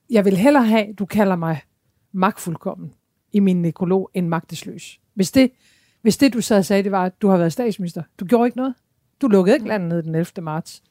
jeg 0.09 0.25
vil 0.25 0.37
hellere 0.37 0.65
have, 0.65 0.93
du 0.93 1.05
kalder 1.05 1.35
mig 1.35 1.61
magtfuldkommen 2.11 2.93
i 3.33 3.39
min 3.39 3.61
nekrolog, 3.61 4.09
end 4.13 4.27
magtesløs. 4.27 4.99
Hvis 5.13 5.31
det, 5.31 5.51
hvis 6.01 6.17
det 6.17 6.33
du 6.33 6.41
sad 6.41 6.57
og 6.57 6.65
sagde, 6.65 6.83
det 6.83 6.91
var, 6.91 7.05
at 7.05 7.21
du 7.21 7.27
har 7.27 7.37
været 7.37 7.53
statsminister, 7.53 8.03
du 8.19 8.25
gjorde 8.25 8.47
ikke 8.47 8.57
noget. 8.57 8.73
Du 9.21 9.27
lukkede 9.27 9.55
ikke 9.55 9.67
landet 9.67 9.89
ned 9.89 10.03
den 10.03 10.15
11. 10.15 10.25
marts. 10.41 10.83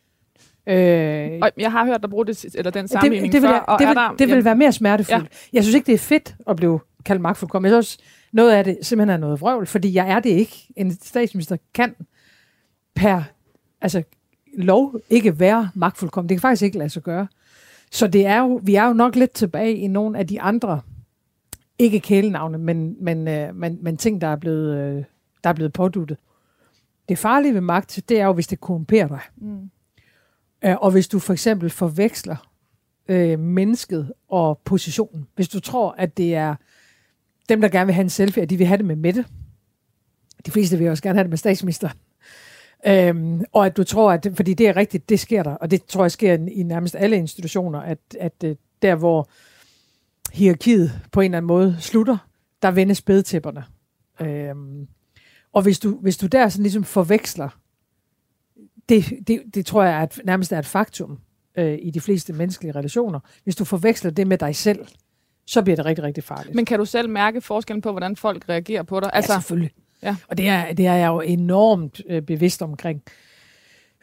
Øh, 0.66 1.38
og 1.42 1.50
jeg 1.58 1.72
har 1.72 1.84
hørt 1.84 2.02
dig 2.02 2.10
bruge 2.10 2.26
det, 2.26 2.54
eller 2.54 2.70
den 2.70 2.88
sammenligning 2.88 3.32
det, 3.32 3.42
det 3.42 3.48
vil, 3.48 3.54
før. 3.54 3.58
Og 3.58 3.78
det, 3.78 3.88
vil, 3.88 3.96
der, 3.96 4.12
det 4.12 4.28
vil 4.28 4.44
være 4.44 4.56
mere 4.56 4.72
smertefuldt. 4.72 5.22
Ja. 5.22 5.28
Jeg 5.52 5.62
synes 5.62 5.74
ikke, 5.74 5.86
det 5.86 5.94
er 5.94 5.98
fedt 5.98 6.36
at 6.48 6.56
blive 6.56 6.80
kaldt 7.04 7.22
magtfuldkommen. 7.22 7.72
Jeg 7.72 7.84
synes 7.84 7.94
også, 7.94 7.98
noget 8.34 8.52
af 8.52 8.64
det 8.64 8.78
simpelthen 8.82 9.10
er 9.14 9.16
noget 9.16 9.40
vrøvl, 9.40 9.66
fordi 9.66 9.94
jeg 9.94 10.10
er 10.10 10.20
det 10.20 10.30
ikke. 10.30 10.72
En 10.76 10.92
statsminister 10.92 11.56
kan 11.74 11.94
per 12.94 13.22
altså, 13.80 14.02
lov 14.58 15.00
ikke 15.10 15.40
være 15.40 15.70
magtfuldkommen. 15.74 16.28
Det 16.28 16.34
kan 16.34 16.40
faktisk 16.40 16.62
ikke 16.62 16.78
lade 16.78 16.90
sig 16.90 17.02
gøre. 17.02 17.26
Så 17.90 18.06
det 18.06 18.26
er 18.26 18.38
jo, 18.38 18.60
vi 18.62 18.74
er 18.74 18.86
jo 18.86 18.92
nok 18.92 19.16
lidt 19.16 19.30
tilbage 19.30 19.76
i 19.76 19.86
nogle 19.86 20.18
af 20.18 20.26
de 20.26 20.40
andre, 20.40 20.80
ikke 21.78 22.00
kælenavne, 22.00 22.58
men, 22.58 22.96
men, 23.04 23.28
øh, 23.28 23.56
men, 23.56 23.78
men 23.82 23.96
ting, 23.96 24.20
der 24.20 24.26
er 24.26 24.36
blevet, 24.36 24.76
øh, 24.78 25.04
der 25.44 25.50
er 25.50 25.54
blevet 25.54 25.72
påduttet. 25.72 26.18
Det 27.08 27.18
farlige 27.18 27.54
ved 27.54 27.60
magt, 27.60 28.00
det 28.08 28.20
er 28.20 28.26
jo, 28.26 28.32
hvis 28.32 28.46
det 28.46 28.60
korrumperer 28.60 29.08
dig. 29.08 29.20
Mm. 29.36 29.70
Øh, 30.64 30.76
og 30.80 30.90
hvis 30.90 31.08
du 31.08 31.18
for 31.18 31.32
eksempel 31.32 31.70
forveksler 31.70 32.50
øh, 33.08 33.38
mennesket 33.38 34.12
og 34.28 34.60
positionen. 34.64 35.26
Hvis 35.34 35.48
du 35.48 35.60
tror, 35.60 35.94
at 35.98 36.16
det 36.16 36.34
er 36.34 36.54
dem, 37.48 37.60
der 37.60 37.68
gerne 37.68 37.86
vil 37.86 37.94
have 37.94 38.04
en 38.04 38.10
selfie, 38.10 38.42
at 38.42 38.50
de 38.50 38.56
vil 38.56 38.66
have 38.66 38.78
det 38.78 38.84
med 38.84 38.96
Mette. 38.96 39.24
De 40.46 40.50
fleste 40.50 40.78
vil 40.78 40.88
også 40.88 41.02
gerne 41.02 41.18
have 41.18 41.24
det 41.24 41.30
med 41.30 41.38
statsministeren. 41.38 41.98
Øhm, 42.86 43.44
og 43.52 43.66
at 43.66 43.76
du 43.76 43.84
tror, 43.84 44.12
at 44.12 44.26
fordi 44.34 44.54
det 44.54 44.68
er 44.68 44.76
rigtigt, 44.76 45.08
det 45.08 45.20
sker 45.20 45.42
der, 45.42 45.54
og 45.54 45.70
det 45.70 45.84
tror 45.84 46.04
jeg 46.04 46.10
sker 46.10 46.34
i, 46.34 46.50
i 46.50 46.62
nærmest 46.62 46.96
alle 46.96 47.16
institutioner, 47.16 47.80
at, 47.80 47.98
at 48.20 48.44
øh, 48.44 48.56
der 48.82 48.94
hvor 48.94 49.28
hierarkiet 50.32 51.00
på 51.12 51.20
en 51.20 51.24
eller 51.24 51.38
anden 51.38 51.46
måde 51.46 51.76
slutter, 51.80 52.16
der 52.62 52.70
vendes 52.70 53.02
bedtæpperne. 53.02 53.64
Øhm, 54.20 54.88
og 55.52 55.62
hvis 55.62 55.78
du, 55.78 55.98
hvis 56.00 56.16
du 56.16 56.26
der 56.26 56.48
sådan 56.48 56.62
ligesom 56.62 56.84
forveksler, 56.84 57.48
det, 58.88 59.04
det, 59.26 59.42
det 59.54 59.66
tror 59.66 59.84
jeg 59.84 60.00
at 60.00 60.20
nærmest 60.24 60.52
er 60.52 60.58
et 60.58 60.66
faktum 60.66 61.18
øh, 61.56 61.78
i 61.82 61.90
de 61.90 62.00
fleste 62.00 62.32
menneskelige 62.32 62.74
relationer. 62.74 63.20
Hvis 63.44 63.56
du 63.56 63.64
forveksler 63.64 64.10
det 64.10 64.26
med 64.26 64.38
dig 64.38 64.56
selv, 64.56 64.86
så 65.46 65.62
bliver 65.62 65.76
det 65.76 65.84
rigtig, 65.84 66.04
rigtig 66.04 66.24
farligt. 66.24 66.54
Men 66.54 66.64
kan 66.64 66.78
du 66.78 66.84
selv 66.84 67.08
mærke 67.08 67.40
forskellen 67.40 67.82
på, 67.82 67.90
hvordan 67.90 68.16
folk 68.16 68.48
reagerer 68.48 68.82
på 68.82 69.00
dig? 69.00 69.10
Altså, 69.12 69.32
ja, 69.32 69.40
selvfølgelig. 69.40 69.70
Ja. 70.02 70.16
Og 70.28 70.38
det 70.38 70.48
er, 70.48 70.72
det 70.72 70.86
er 70.86 70.94
jeg 70.94 71.06
jo 71.06 71.20
enormt 71.20 72.00
øh, 72.08 72.22
bevidst 72.22 72.62
omkring. 72.62 73.02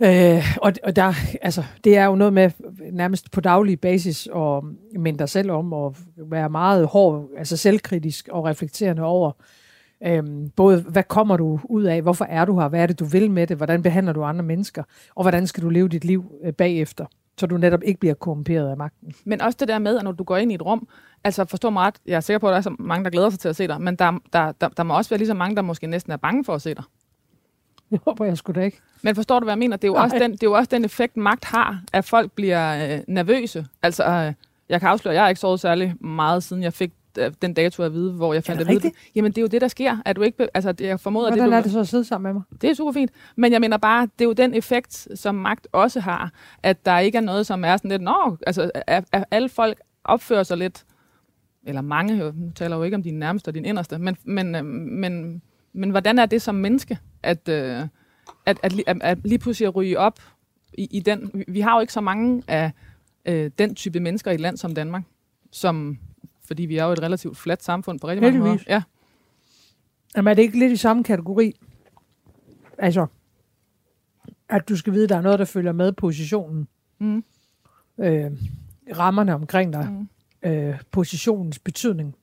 Øh, 0.03 0.57
og, 0.61 0.73
og 0.83 0.95
der, 0.95 1.13
altså, 1.41 1.63
det 1.83 1.97
er 1.97 2.05
jo 2.05 2.15
noget 2.15 2.33
med 2.33 2.51
nærmest 2.91 3.31
på 3.31 3.41
daglig 3.41 3.79
basis 3.79 4.27
at 4.35 4.63
minde 4.99 5.19
dig 5.19 5.29
selv 5.29 5.51
om 5.51 5.73
og 5.73 5.95
være 6.17 6.49
meget 6.49 6.87
hård, 6.87 7.29
altså 7.37 7.57
selvkritisk 7.57 8.27
og 8.31 8.45
reflekterende 8.45 9.03
over, 9.03 9.31
øh, 10.03 10.23
både 10.55 10.81
hvad 10.81 11.03
kommer 11.03 11.37
du 11.37 11.59
ud 11.63 11.83
af, 11.83 12.01
hvorfor 12.01 12.25
er 12.25 12.45
du 12.45 12.59
her, 12.59 12.67
hvad 12.67 12.81
er 12.81 12.87
det 12.87 12.99
du 12.99 13.05
vil 13.05 13.31
med 13.31 13.47
det, 13.47 13.57
hvordan 13.57 13.83
behandler 13.83 14.13
du 14.13 14.23
andre 14.23 14.43
mennesker, 14.43 14.83
og 15.15 15.23
hvordan 15.23 15.47
skal 15.47 15.63
du 15.63 15.69
leve 15.69 15.89
dit 15.89 16.05
liv 16.05 16.31
øh, 16.43 16.53
bagefter 16.53 17.05
så 17.37 17.47
du 17.47 17.57
netop 17.57 17.83
ikke 17.83 17.99
bliver 17.99 18.13
korrumperet 18.13 18.69
af 18.69 18.77
magten. 18.77 19.13
Men 19.25 19.41
også 19.41 19.57
det 19.59 19.67
der 19.67 19.79
med, 19.79 19.97
at 19.97 20.03
når 20.03 20.11
du 20.11 20.23
går 20.23 20.37
ind 20.37 20.51
i 20.51 20.55
et 20.55 20.65
rum, 20.65 20.87
altså 21.23 21.45
forstå 21.45 21.69
mig 21.69 21.83
ret, 21.83 21.95
jeg 22.05 22.15
er 22.15 22.19
sikker 22.19 22.39
på, 22.39 22.47
at 22.47 22.51
der 22.51 22.57
er 22.57 22.61
så 22.61 22.75
mange, 22.79 23.03
der 23.03 23.09
glæder 23.09 23.29
sig 23.29 23.39
til 23.39 23.49
at 23.49 23.55
se 23.55 23.67
dig, 23.67 23.81
men 23.81 23.95
der, 23.95 24.19
der, 24.33 24.51
der, 24.51 24.69
der 24.69 24.83
må 24.83 24.97
også 24.97 25.09
være 25.09 25.17
lige 25.17 25.27
så 25.27 25.33
mange, 25.33 25.55
der 25.55 25.61
måske 25.61 25.87
næsten 25.87 26.11
er 26.11 26.17
bange 26.17 26.45
for 26.45 26.55
at 26.55 26.61
se 26.61 26.73
dig. 26.75 26.83
Jeg 27.91 27.99
håber 28.05 28.25
jeg 28.25 28.37
sgu 28.37 28.51
da 28.51 28.61
ikke. 28.61 28.79
Men 29.01 29.15
forstår 29.15 29.39
du, 29.39 29.43
hvad 29.43 29.53
jeg 29.53 29.59
mener? 29.59 29.77
Det 29.77 29.83
er 29.83 29.91
jo, 29.91 29.95
også 29.95 30.19
den, 30.19 30.31
det 30.31 30.43
er 30.43 30.47
jo 30.47 30.53
også 30.53 30.69
den 30.71 30.85
effekt, 30.85 31.17
magt 31.17 31.45
har, 31.45 31.81
at 31.93 32.05
folk 32.05 32.31
bliver 32.31 32.95
øh, 32.95 32.99
nervøse. 33.07 33.65
Altså, 33.83 34.03
øh, 34.03 34.33
jeg 34.69 34.79
kan 34.79 34.89
afsløre, 34.89 35.13
at 35.13 35.15
jeg 35.15 35.23
har 35.23 35.29
ikke 35.29 35.41
sovet 35.41 35.59
særlig 35.59 35.95
meget, 35.99 36.43
siden 36.43 36.63
jeg 36.63 36.73
fik 36.73 36.91
den 37.41 37.53
dato 37.53 37.83
at 37.83 37.93
vide, 37.93 38.13
hvor 38.13 38.33
jeg 38.33 38.43
fandt 38.43 38.59
det 38.59 38.67
at 38.67 38.83
vide. 38.83 38.93
Jamen, 39.15 39.31
det 39.31 39.37
er 39.37 39.41
jo 39.41 39.47
det, 39.47 39.61
der 39.61 39.67
sker. 39.67 39.97
At 40.05 40.15
du 40.15 40.21
ikke, 40.21 40.47
altså, 40.53 40.71
det, 40.71 40.85
jeg 40.85 40.99
formoder, 40.99 41.29
Hvordan 41.29 41.43
det, 41.43 41.51
du, 41.51 41.57
er 41.57 41.61
det 41.61 41.71
så 41.71 41.79
at 41.79 41.87
sidde 41.87 42.03
sammen 42.03 42.29
med 42.29 42.33
mig? 42.33 42.61
Det 42.61 42.69
er 42.69 42.73
super 42.73 42.91
fint. 42.91 43.11
Men 43.35 43.51
jeg 43.51 43.61
mener 43.61 43.77
bare, 43.77 44.01
det 44.01 44.21
er 44.21 44.25
jo 44.25 44.33
den 44.33 44.53
effekt, 44.53 45.07
som 45.15 45.35
magt 45.35 45.67
også 45.71 45.99
har, 45.99 46.31
at 46.63 46.85
der 46.85 46.99
ikke 46.99 47.17
er 47.17 47.21
noget, 47.21 47.45
som 47.45 47.65
er 47.65 47.77
sådan 47.77 47.91
lidt, 47.91 48.01
nå, 48.01 48.37
altså, 48.47 48.71
at, 48.87 49.05
at 49.11 49.23
alle 49.31 49.49
folk 49.49 49.79
opfører 50.03 50.43
sig 50.43 50.57
lidt, 50.57 50.85
eller 51.63 51.81
mange, 51.81 52.17
nu 52.17 52.51
taler 52.55 52.75
jo 52.75 52.83
ikke 52.83 52.95
om 52.95 53.03
din 53.03 53.19
nærmeste 53.19 53.49
og 53.49 53.53
din 53.53 53.65
inderste, 53.65 53.97
men, 53.97 54.17
men, 54.23 54.55
øh, 54.55 54.65
men, 54.65 55.41
men 55.73 55.89
hvordan 55.89 56.19
er 56.19 56.25
det 56.25 56.41
som 56.41 56.55
menneske, 56.55 56.97
at, 57.23 57.49
øh, 57.49 57.81
at, 58.45 58.57
at, 58.63 58.73
at, 58.87 58.97
at 59.01 59.17
lige 59.23 59.39
pludselig 59.39 59.67
at 59.67 59.75
ryge 59.75 59.99
op 59.99 60.19
i, 60.73 60.87
i 60.91 60.99
den, 60.99 61.43
vi 61.47 61.59
har 61.59 61.75
jo 61.75 61.81
ikke 61.81 61.93
så 61.93 62.01
mange 62.01 62.43
af 62.47 62.71
øh, 63.25 63.51
den 63.57 63.75
type 63.75 63.99
mennesker 63.99 64.31
i 64.31 64.33
et 64.33 64.39
land 64.39 64.57
som 64.57 64.75
Danmark, 64.75 65.03
som 65.51 65.97
fordi 66.51 66.65
vi 66.65 66.77
er 66.77 66.85
jo 66.85 66.91
et 66.91 67.01
relativt 67.01 67.37
fladt 67.37 67.63
samfund 67.63 67.99
på 67.99 68.07
rigtig 68.07 68.23
mange 68.23 68.39
måder. 68.39 68.57
Ja. 68.67 68.83
Jamen 70.15 70.31
er 70.31 70.33
det 70.33 70.41
ikke 70.41 70.59
lidt 70.59 70.71
i 70.71 70.75
samme 70.75 71.03
kategori? 71.03 71.55
Altså, 72.77 73.07
at 74.49 74.69
du 74.69 74.75
skal 74.75 74.93
vide, 74.93 75.03
at 75.03 75.09
der 75.09 75.17
er 75.17 75.21
noget, 75.21 75.39
der 75.39 75.45
følger 75.45 75.71
med 75.71 75.91
positionen. 75.91 76.67
Mm. 76.99 77.23
Øh, 77.99 78.31
rammerne 78.97 79.33
omkring 79.33 79.73
dig. 79.73 79.89
Mm. 79.91 80.49
Øh, 80.49 80.79
positionens 80.91 81.59
betydning. 81.59 82.15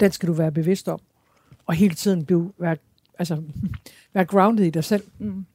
Den 0.00 0.12
skal 0.12 0.26
du 0.26 0.32
være 0.32 0.52
bevidst 0.52 0.88
om. 0.88 1.00
Og 1.66 1.74
hele 1.74 1.94
tiden 1.94 2.26
blive, 2.26 2.52
være, 2.58 2.76
altså, 3.18 3.42
være 4.14 4.24
grounded 4.24 4.64
i 4.64 4.70
dig 4.70 4.84
selv. 4.84 5.04
Mm. 5.18 5.46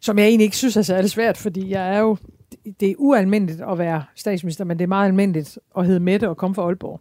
Som 0.00 0.18
jeg 0.18 0.26
egentlig 0.26 0.44
ikke 0.44 0.56
synes 0.56 0.76
er 0.76 0.82
særlig 0.82 1.10
svært, 1.10 1.36
fordi 1.36 1.70
jeg 1.70 1.94
er 1.94 1.98
jo 1.98 2.16
det 2.80 2.90
er 2.90 2.94
ualmindeligt 2.98 3.60
at 3.70 3.78
være 3.78 4.02
statsminister, 4.14 4.64
men 4.64 4.78
det 4.78 4.82
er 4.82 4.88
meget 4.88 5.06
almindeligt 5.06 5.58
at 5.78 5.86
hedde 5.86 6.00
Mette 6.00 6.28
og 6.28 6.36
komme 6.36 6.54
fra 6.54 6.62
Aalborg. 6.62 7.00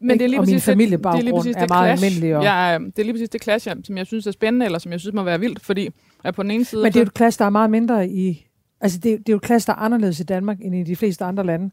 Men 0.00 0.18
det 0.18 0.24
er 0.24 0.28
lige 0.28 0.40
og 0.40 0.46
min 0.46 0.60
familiebaggrund 0.60 1.26
det, 1.26 1.26
det 1.26 1.38
er, 1.38 1.42
lige 1.42 1.42
præcis 1.42 1.56
er 1.56 1.60
det 1.60 1.68
meget 1.68 1.98
clash. 1.98 2.04
almindelig. 2.04 2.36
Og... 2.36 2.42
Ja, 2.42 2.78
det 2.86 2.98
er 2.98 3.02
lige 3.02 3.12
præcis 3.12 3.28
det 3.28 3.42
clash, 3.42 3.68
som 3.84 3.96
jeg 3.96 4.06
synes 4.06 4.26
er 4.26 4.30
spændende, 4.30 4.66
eller 4.66 4.78
som 4.78 4.92
jeg 4.92 5.00
synes 5.00 5.14
må 5.14 5.22
være 5.22 5.40
vildt, 5.40 5.60
fordi 5.60 5.88
at 6.24 6.34
på 6.34 6.42
den 6.42 6.50
ene 6.50 6.64
side... 6.64 6.82
Men 6.82 6.92
det 6.92 6.96
er 6.96 7.00
jo 7.00 7.06
et 7.06 7.16
clash, 7.16 7.38
der 7.38 7.44
er 7.44 7.50
meget 7.50 7.70
mindre 7.70 8.08
i... 8.08 8.46
Altså, 8.80 8.98
det, 8.98 9.18
det 9.18 9.28
er 9.28 9.32
jo 9.32 9.36
et 9.36 9.46
clash, 9.46 9.66
der 9.66 9.72
er 9.72 9.76
anderledes 9.76 10.20
i 10.20 10.22
Danmark, 10.22 10.58
end 10.60 10.74
i 10.74 10.82
de 10.82 10.96
fleste 10.96 11.24
andre 11.24 11.46
lande. 11.46 11.70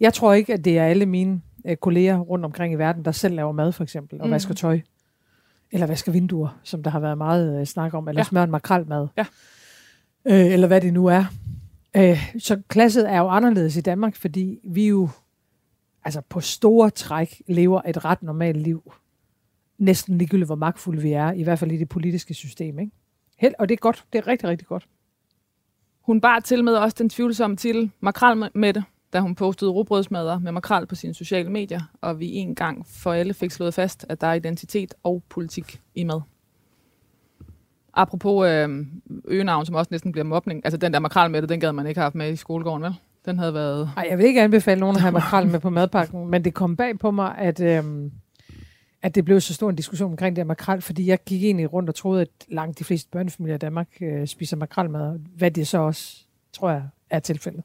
Jeg 0.00 0.14
tror 0.14 0.32
ikke, 0.32 0.52
at 0.52 0.64
det 0.64 0.78
er 0.78 0.84
alle 0.84 1.06
mine 1.06 1.40
øh, 1.66 1.76
kolleger 1.76 2.18
rundt 2.18 2.44
omkring 2.44 2.74
i 2.74 2.76
verden, 2.76 3.04
der 3.04 3.12
selv 3.12 3.34
laver 3.34 3.52
mad, 3.52 3.72
for 3.72 3.82
eksempel, 3.82 4.20
og 4.20 4.26
mm. 4.26 4.32
vasker 4.32 4.54
tøj. 4.54 4.80
Eller 5.72 5.86
vasker 5.86 6.12
vinduer, 6.12 6.58
som 6.62 6.82
der 6.82 6.90
har 6.90 7.00
været 7.00 7.18
meget 7.18 7.60
øh, 7.60 7.66
snak 7.66 7.94
om, 7.94 8.08
eller 8.08 8.20
ja. 8.20 8.24
smør 8.24 8.42
en 8.42 8.50
makrelmad. 8.50 9.06
Ja. 9.16 9.24
Øh, 10.26 10.52
eller 10.52 10.66
hvad 10.66 10.80
det 10.80 10.92
nu 10.92 11.06
er. 11.06 11.24
Øh, 11.96 12.34
så 12.38 12.62
klasset 12.68 13.10
er 13.10 13.18
jo 13.18 13.28
anderledes 13.28 13.76
i 13.76 13.80
Danmark, 13.80 14.16
fordi 14.16 14.58
vi 14.64 14.88
jo 14.88 15.08
altså 16.04 16.20
på 16.20 16.40
store 16.40 16.90
træk 16.90 17.42
lever 17.48 17.82
et 17.86 18.04
ret 18.04 18.22
normalt 18.22 18.56
liv. 18.56 18.92
Næsten 19.78 20.18
ligegyldigt, 20.18 20.48
hvor 20.48 20.54
magtfulde 20.54 21.02
vi 21.02 21.12
er, 21.12 21.32
i 21.32 21.42
hvert 21.42 21.58
fald 21.58 21.72
i 21.72 21.76
det 21.76 21.88
politiske 21.88 22.34
system. 22.34 22.78
Ikke? 22.78 22.92
Held, 23.36 23.54
og 23.58 23.68
det 23.68 23.74
er 23.74 23.78
godt. 23.78 24.04
Det 24.12 24.18
er 24.18 24.26
rigtig, 24.26 24.48
rigtig 24.48 24.68
godt. 24.68 24.88
Hun 26.00 26.20
bar 26.20 26.40
til 26.40 26.64
med 26.64 26.74
også 26.74 26.96
den 26.98 27.08
tvivlsomme 27.08 27.56
titel 27.56 27.90
Makrel 28.00 28.50
med 28.54 28.72
det, 28.72 28.84
da 29.12 29.20
hun 29.20 29.34
postede 29.34 29.70
robrødsmadder 29.70 30.38
med 30.38 30.52
makrel 30.52 30.86
på 30.86 30.94
sine 30.94 31.14
sociale 31.14 31.50
medier, 31.50 31.80
og 32.00 32.20
vi 32.20 32.32
en 32.32 32.54
gang 32.54 32.86
for 32.86 33.12
alle 33.12 33.34
fik 33.34 33.50
slået 33.50 33.74
fast, 33.74 34.06
at 34.08 34.20
der 34.20 34.26
er 34.26 34.34
identitet 34.34 34.94
og 35.02 35.22
politik 35.28 35.80
i 35.94 36.04
mad. 36.04 36.20
Apropos 37.96 38.48
øh, 38.48 38.86
øgenavn, 39.28 39.66
som 39.66 39.74
også 39.74 39.88
næsten 39.90 40.12
bliver 40.12 40.24
mobning. 40.24 40.60
Altså 40.64 40.78
den 40.78 40.92
der 40.92 40.98
makrel 40.98 41.30
med 41.30 41.42
det, 41.42 41.48
den 41.48 41.60
gad 41.60 41.72
man 41.72 41.86
ikke 41.86 41.98
have 41.98 42.04
haft 42.04 42.14
med 42.14 42.32
i 42.32 42.36
skolegården, 42.36 42.82
vel? 42.82 42.94
Den 43.26 43.38
havde 43.38 43.54
været... 43.54 43.90
Ej, 43.96 44.06
jeg 44.10 44.18
vil 44.18 44.26
ikke 44.26 44.42
anbefale 44.42 44.80
nogen 44.80 44.96
at 44.96 45.02
have 45.02 45.12
makrel 45.20 45.46
med 45.48 45.60
på 45.60 45.70
madpakken, 45.70 46.30
men 46.30 46.44
det 46.44 46.54
kom 46.54 46.76
bag 46.76 46.98
på 46.98 47.10
mig, 47.10 47.34
at, 47.38 47.60
øh, 47.60 48.10
at 49.02 49.14
det 49.14 49.24
blev 49.24 49.40
så 49.40 49.54
stor 49.54 49.70
en 49.70 49.76
diskussion 49.76 50.10
omkring 50.10 50.36
det 50.36 50.42
her 50.42 50.46
makrel, 50.46 50.80
fordi 50.80 51.06
jeg 51.06 51.18
gik 51.26 51.44
egentlig 51.44 51.72
rundt 51.72 51.88
og 51.88 51.94
troede, 51.94 52.20
at 52.20 52.28
langt 52.48 52.78
de 52.78 52.84
fleste 52.84 53.10
børnefamilier 53.10 53.54
i 53.54 53.58
Danmark 53.58 53.88
øh, 54.00 54.26
spiser 54.26 54.56
makrelmad, 54.56 55.18
hvad 55.36 55.50
det 55.50 55.68
så 55.68 55.78
også, 55.78 56.16
tror 56.52 56.70
jeg, 56.70 56.82
er 57.10 57.18
tilfældet. 57.18 57.62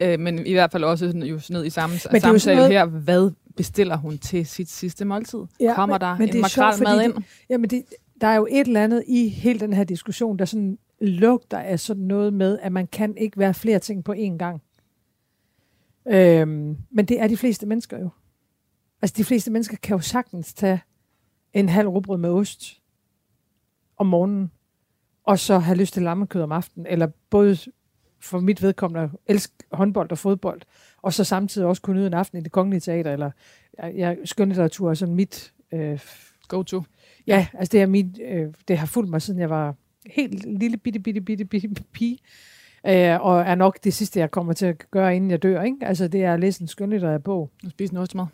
Øh, 0.00 0.20
men 0.20 0.46
i 0.46 0.52
hvert 0.52 0.72
fald 0.72 0.84
også 0.84 1.06
jo 1.06 1.40
ned 1.50 1.64
i 1.64 1.70
samme 1.70 1.96
men 2.12 2.20
samtale 2.20 2.56
noget... 2.56 2.72
her, 2.72 2.84
hvad 2.84 3.30
bestiller 3.56 3.96
hun 3.96 4.18
til 4.18 4.46
sit 4.46 4.70
sidste 4.70 5.04
måltid? 5.04 5.38
Ja, 5.60 5.74
Kommer 5.74 5.94
men, 5.94 6.00
der 6.00 6.16
men 6.18 6.36
en 6.36 6.40
makrelmad 6.40 7.04
ind? 7.04 7.14
Det, 7.14 7.24
jamen 7.50 7.70
det, 7.70 7.82
der 8.20 8.26
er 8.26 8.36
jo 8.36 8.46
et 8.50 8.66
eller 8.66 8.84
andet 8.84 9.04
i 9.06 9.28
hele 9.28 9.60
den 9.60 9.72
her 9.72 9.84
diskussion, 9.84 10.38
der 10.38 10.44
sådan 10.44 10.78
lugter 11.00 11.58
af 11.58 11.80
sådan 11.80 12.02
noget 12.02 12.32
med, 12.32 12.58
at 12.58 12.72
man 12.72 12.86
kan 12.86 13.16
ikke 13.16 13.38
være 13.38 13.54
flere 13.54 13.78
ting 13.78 14.04
på 14.04 14.12
én 14.12 14.36
gang. 14.36 14.62
Øhm, 16.06 16.76
men 16.90 17.04
det 17.04 17.20
er 17.20 17.28
de 17.28 17.36
fleste 17.36 17.66
mennesker 17.66 17.98
jo. 17.98 18.08
Altså 19.02 19.14
de 19.16 19.24
fleste 19.24 19.50
mennesker 19.50 19.76
kan 19.82 19.96
jo 19.96 20.02
sagtens 20.02 20.54
tage 20.54 20.82
en 21.52 21.68
halv 21.68 21.88
rugbrød 21.88 22.18
med 22.18 22.30
ost, 22.30 22.80
om 23.96 24.06
morgenen, 24.06 24.50
og 25.24 25.38
så 25.38 25.58
have 25.58 25.78
lyst 25.78 25.94
til 25.94 26.02
lammekød 26.02 26.42
om 26.42 26.52
aftenen, 26.52 26.86
eller 26.86 27.08
både 27.30 27.56
for 28.20 28.40
mit 28.40 28.62
vedkommende 28.62 29.10
elske 29.26 29.54
håndbold 29.72 30.10
og 30.10 30.18
fodbold, 30.18 30.60
og 31.02 31.12
så 31.12 31.24
samtidig 31.24 31.68
også 31.68 31.82
kunne 31.82 31.96
nyde 31.96 32.06
en 32.06 32.14
aften 32.14 32.38
i 32.38 32.40
det 32.40 32.52
kongelige 32.52 32.80
teater, 32.80 33.12
eller 33.12 33.30
jeg, 33.78 33.94
jeg, 33.96 34.18
skønlitteratur 34.24 34.90
er 34.90 34.94
sådan 34.94 35.14
mit... 35.14 35.54
Øh, 35.72 36.00
Go-to. 36.48 36.82
Ja, 37.26 37.46
altså 37.54 37.72
det, 37.72 37.82
er 37.82 37.86
mit, 37.86 38.06
øh, 38.30 38.46
det 38.68 38.78
har 38.78 38.86
fulgt 38.86 39.10
mig, 39.10 39.22
siden 39.22 39.40
jeg 39.40 39.50
var 39.50 39.74
helt 40.06 40.58
lille 40.58 40.76
bitte, 40.76 41.00
bitte, 41.00 41.20
bitte, 41.20 41.44
bitte 41.44 41.82
pige. 41.92 42.18
Øh, 42.86 43.20
og 43.20 43.40
er 43.40 43.54
nok 43.54 43.78
det 43.84 43.94
sidste, 43.94 44.20
jeg 44.20 44.30
kommer 44.30 44.52
til 44.52 44.66
at 44.66 44.90
gøre, 44.90 45.16
inden 45.16 45.30
jeg 45.30 45.42
dør. 45.42 45.62
Ikke? 45.62 45.76
Altså 45.80 46.08
det 46.08 46.24
er 46.24 46.34
at 46.34 46.40
læse 46.40 46.62
en 46.62 46.68
skønlitterær 46.68 47.18
bog. 47.18 47.50
Og 47.64 47.70
spise 47.70 47.92
en 47.92 47.98
ostemad. 47.98 48.26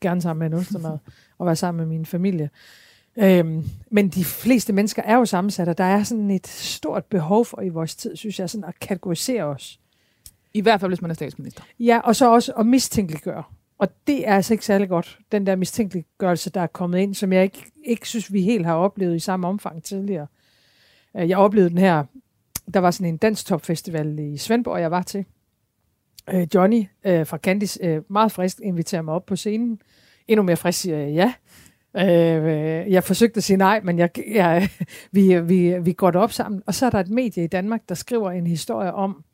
Gerne 0.00 0.22
sammen 0.22 0.38
med 0.38 0.58
en 0.58 0.62
ostemad. 0.62 0.98
og 1.38 1.46
være 1.46 1.56
sammen 1.56 1.78
med 1.78 1.96
min 1.96 2.06
familie. 2.06 2.50
Øhm, 3.16 3.64
men 3.90 4.08
de 4.08 4.24
fleste 4.24 4.72
mennesker 4.72 5.02
er 5.02 5.16
jo 5.16 5.24
sammensat, 5.24 5.68
og 5.68 5.78
der 5.78 5.84
er 5.84 6.02
sådan 6.02 6.30
et 6.30 6.46
stort 6.46 7.04
behov 7.04 7.44
for 7.44 7.60
i 7.60 7.68
vores 7.68 7.96
tid, 7.96 8.16
synes 8.16 8.40
jeg, 8.40 8.50
sådan 8.50 8.64
at 8.64 8.80
kategorisere 8.80 9.44
os. 9.44 9.80
I 10.54 10.60
hvert 10.60 10.80
fald, 10.80 10.90
hvis 10.90 11.02
man 11.02 11.10
er 11.10 11.14
statsminister. 11.14 11.62
Ja, 11.80 12.00
og 12.04 12.16
så 12.16 12.32
også 12.32 12.52
at 12.52 12.66
mistænkeliggøre. 12.66 13.42
Og 13.82 13.88
det 14.06 14.28
er 14.28 14.34
altså 14.34 14.54
ikke 14.54 14.64
særlig 14.64 14.88
godt, 14.88 15.18
den 15.32 15.46
der 15.46 15.56
mistænkeliggørelse, 15.56 16.50
der 16.50 16.60
er 16.60 16.66
kommet 16.66 16.98
ind, 16.98 17.14
som 17.14 17.32
jeg 17.32 17.42
ikke, 17.42 17.72
ikke 17.84 18.08
synes, 18.08 18.32
vi 18.32 18.42
helt 18.42 18.66
har 18.66 18.74
oplevet 18.74 19.16
i 19.16 19.18
samme 19.18 19.48
omfang 19.48 19.82
tidligere. 19.82 20.26
Øh, 21.16 21.28
jeg 21.28 21.38
oplevede 21.38 21.70
den 21.70 21.78
her, 21.78 22.04
der 22.74 22.80
var 22.80 22.90
sådan 22.90 23.06
en 23.06 23.16
danstopfestival 23.16 24.18
i 24.18 24.36
Svendborg, 24.36 24.80
jeg 24.80 24.90
var 24.90 25.02
til. 25.02 25.24
Øh, 26.32 26.46
Johnny 26.54 26.84
øh, 27.04 27.26
fra 27.26 27.36
Candice 27.36 28.02
meget 28.08 28.32
frisk 28.32 28.60
inviterer 28.62 29.02
mig 29.02 29.14
op 29.14 29.26
på 29.26 29.36
scenen. 29.36 29.80
Endnu 30.28 30.42
mere 30.42 30.56
frisk 30.56 30.80
siger 30.80 30.96
jeg 30.96 31.12
ja. 31.12 31.34
Jeg 32.90 33.04
forsøgte 33.04 33.36
at 33.36 33.44
sige 33.44 33.56
nej, 33.56 33.80
men 33.80 33.98
jeg, 33.98 34.10
jeg, 34.34 34.68
vi, 35.12 35.40
vi, 35.40 35.78
vi 35.78 35.92
går 35.92 36.12
op 36.12 36.32
sammen. 36.32 36.62
Og 36.66 36.74
så 36.74 36.86
er 36.86 36.90
der 36.90 37.00
et 37.00 37.10
medie 37.10 37.44
i 37.44 37.46
Danmark, 37.46 37.88
der 37.88 37.94
skriver 37.94 38.30
en 38.30 38.46
historie 38.46 38.92
om, 38.92 39.24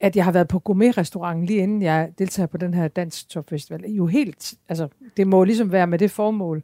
at 0.00 0.16
jeg 0.16 0.24
har 0.24 0.32
været 0.32 0.48
på 0.48 0.58
gourmet-restauranten 0.58 1.46
lige 1.46 1.58
inden 1.58 1.82
jeg 1.82 2.12
deltager 2.18 2.46
på 2.46 2.56
den 2.56 2.74
her 2.74 2.88
dansk 2.88 3.28
topfestival. 3.28 3.84
Jo 3.84 4.06
helt, 4.06 4.54
altså, 4.68 4.88
det 5.16 5.26
må 5.26 5.44
ligesom 5.44 5.72
være 5.72 5.86
med 5.86 5.98
det 5.98 6.10
formål 6.10 6.62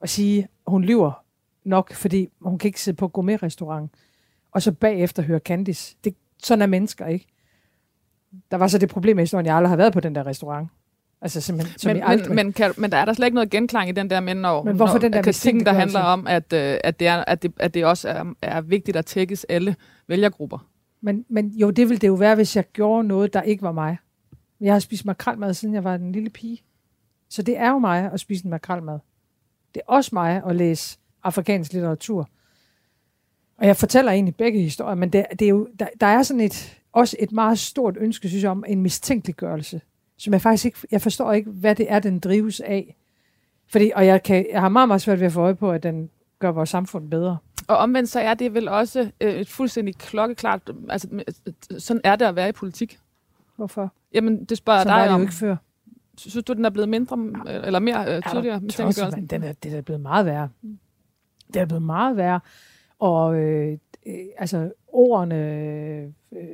at 0.00 0.10
sige, 0.10 0.42
at 0.42 0.48
hun 0.66 0.84
lyver 0.84 1.24
nok, 1.64 1.92
fordi 1.92 2.28
hun 2.40 2.58
kan 2.58 2.68
ikke 2.68 2.80
sidde 2.80 2.96
på 2.96 3.08
gourmet-restaurant, 3.08 3.90
og 4.52 4.62
så 4.62 4.72
bagefter 4.72 5.22
høre 5.22 5.38
Candice. 5.38 5.96
Det, 6.04 6.14
sådan 6.42 6.62
er 6.62 6.66
mennesker, 6.66 7.06
ikke? 7.06 7.26
Der 8.50 8.56
var 8.56 8.66
så 8.68 8.78
det 8.78 8.88
problem 8.88 9.16
med 9.16 9.22
historien, 9.22 9.46
jeg 9.46 9.56
aldrig 9.56 9.70
har 9.70 9.76
været 9.76 9.92
på 9.92 10.00
den 10.00 10.14
der 10.14 10.26
restaurant. 10.26 10.68
Altså 11.20 11.40
simpelthen, 11.40 11.78
som 11.78 11.92
men, 11.92 12.02
aldrig... 12.02 12.28
men, 12.28 12.36
men, 12.36 12.52
kan, 12.52 12.72
men 12.76 12.92
der 12.92 12.96
er 12.96 13.04
der 13.04 13.12
slet 13.12 13.26
ikke 13.26 13.34
noget 13.34 13.50
genklang 13.50 13.88
i 13.88 13.92
den 13.92 14.10
der, 14.10 14.20
men 14.20 14.36
når, 14.36 14.62
men 14.62 14.76
hvorfor 14.76 14.94
når 14.94 15.00
den 15.00 15.12
der 15.12 15.22
kritikken, 15.22 15.66
der 15.66 15.72
handler 15.72 16.00
om, 16.00 16.26
at, 16.26 16.52
øh, 16.52 16.78
at, 16.84 17.00
det 17.00 17.08
er, 17.08 17.24
at, 17.26 17.42
det, 17.42 17.52
at 17.56 17.74
det 17.74 17.84
også 17.84 18.08
er, 18.08 18.24
er 18.42 18.60
vigtigt 18.60 18.96
at 18.96 19.06
tækkes 19.06 19.44
alle 19.44 19.76
vælgergrupper. 20.08 20.66
Men, 21.04 21.24
men 21.28 21.48
jo, 21.48 21.70
det 21.70 21.88
ville 21.88 22.00
det 22.00 22.08
jo 22.08 22.14
være, 22.14 22.34
hvis 22.34 22.56
jeg 22.56 22.64
gjorde 22.72 23.08
noget, 23.08 23.32
der 23.32 23.42
ikke 23.42 23.62
var 23.62 23.72
mig. 23.72 23.96
Jeg 24.60 24.72
har 24.72 24.80
spist 24.80 25.04
makrelmad, 25.04 25.54
siden 25.54 25.74
jeg 25.74 25.84
var 25.84 25.94
en 25.94 26.12
lille 26.12 26.30
pige. 26.30 26.62
Så 27.28 27.42
det 27.42 27.58
er 27.58 27.70
jo 27.70 27.78
mig 27.78 28.12
at 28.12 28.20
spise 28.20 28.44
en 28.44 28.50
makrelmad. 28.50 28.98
Det 29.74 29.80
er 29.80 29.92
også 29.92 30.10
mig 30.12 30.42
at 30.46 30.56
læse 30.56 30.98
afrikansk 31.22 31.72
litteratur. 31.72 32.28
Og 33.58 33.66
jeg 33.66 33.76
fortæller 33.76 34.12
egentlig 34.12 34.36
begge 34.36 34.60
historier, 34.60 34.94
men 34.94 35.10
det, 35.10 35.26
det 35.30 35.42
er 35.42 35.48
jo, 35.48 35.68
der, 35.78 35.86
der 36.00 36.06
er 36.06 36.22
sådan 36.22 36.40
et, 36.40 36.80
også 36.92 37.16
et 37.18 37.32
meget 37.32 37.58
stort 37.58 37.96
ønske, 38.00 38.28
synes 38.28 38.42
jeg, 38.42 38.50
om 38.50 38.64
en 38.68 38.82
mistænkeliggørelse, 38.82 39.80
som 40.16 40.32
jeg 40.32 40.40
faktisk 40.40 40.64
ikke, 40.64 40.78
jeg 40.90 41.02
forstår 41.02 41.32
ikke, 41.32 41.50
hvad 41.50 41.74
det 41.74 41.92
er, 41.92 41.98
den 41.98 42.18
drives 42.18 42.60
af. 42.60 42.96
Fordi, 43.68 43.92
og 43.94 44.06
jeg, 44.06 44.22
kan, 44.22 44.46
jeg 44.52 44.60
har 44.60 44.68
meget, 44.68 44.88
meget 44.88 45.02
svært 45.02 45.20
ved 45.20 45.26
at 45.26 45.32
få 45.32 45.40
øje 45.40 45.54
på, 45.54 45.70
at 45.72 45.82
den 45.82 46.10
gør 46.38 46.50
vores 46.50 46.70
samfund 46.70 47.10
bedre. 47.10 47.36
Og 47.68 47.76
omvendt 47.76 48.08
så 48.10 48.20
er 48.20 48.34
det 48.34 48.54
vel 48.54 48.68
også 48.68 49.10
øh, 49.20 49.34
et 49.34 49.48
fuldstændig 49.48 49.96
klokkeklart, 49.96 50.70
altså 50.88 51.08
sådan 51.78 52.00
er 52.04 52.16
det 52.16 52.24
at 52.24 52.36
være 52.36 52.48
i 52.48 52.52
politik. 52.52 52.98
Hvorfor? 53.56 53.92
Jamen, 54.14 54.44
det 54.44 54.58
spørger 54.58 54.82
sådan 54.82 54.98
dig 54.98 55.04
det 55.04 55.14
om. 55.14 55.20
jo 55.20 55.24
ikke 55.24 55.34
før. 55.34 55.56
Synes 56.16 56.44
du, 56.44 56.52
den 56.52 56.64
er 56.64 56.70
blevet 56.70 56.88
mindre, 56.88 57.16
øh, 57.48 57.66
eller 57.66 57.78
mere 57.78 58.16
øh, 58.16 58.22
tydeligere? 58.22 58.60
Ja, 58.78 59.10
den 59.30 59.42
er, 59.42 59.52
det 59.52 59.74
er 59.74 59.80
blevet 59.80 60.00
meget 60.00 60.26
værre. 60.26 60.48
Det 61.54 61.62
er 61.62 61.66
blevet 61.66 61.82
meget 61.82 62.16
værre. 62.16 62.40
Og 62.98 63.36
øh, 63.36 63.78
øh, 64.06 64.14
altså 64.38 64.72
ordene, 64.88 65.36
øh, 66.32 66.48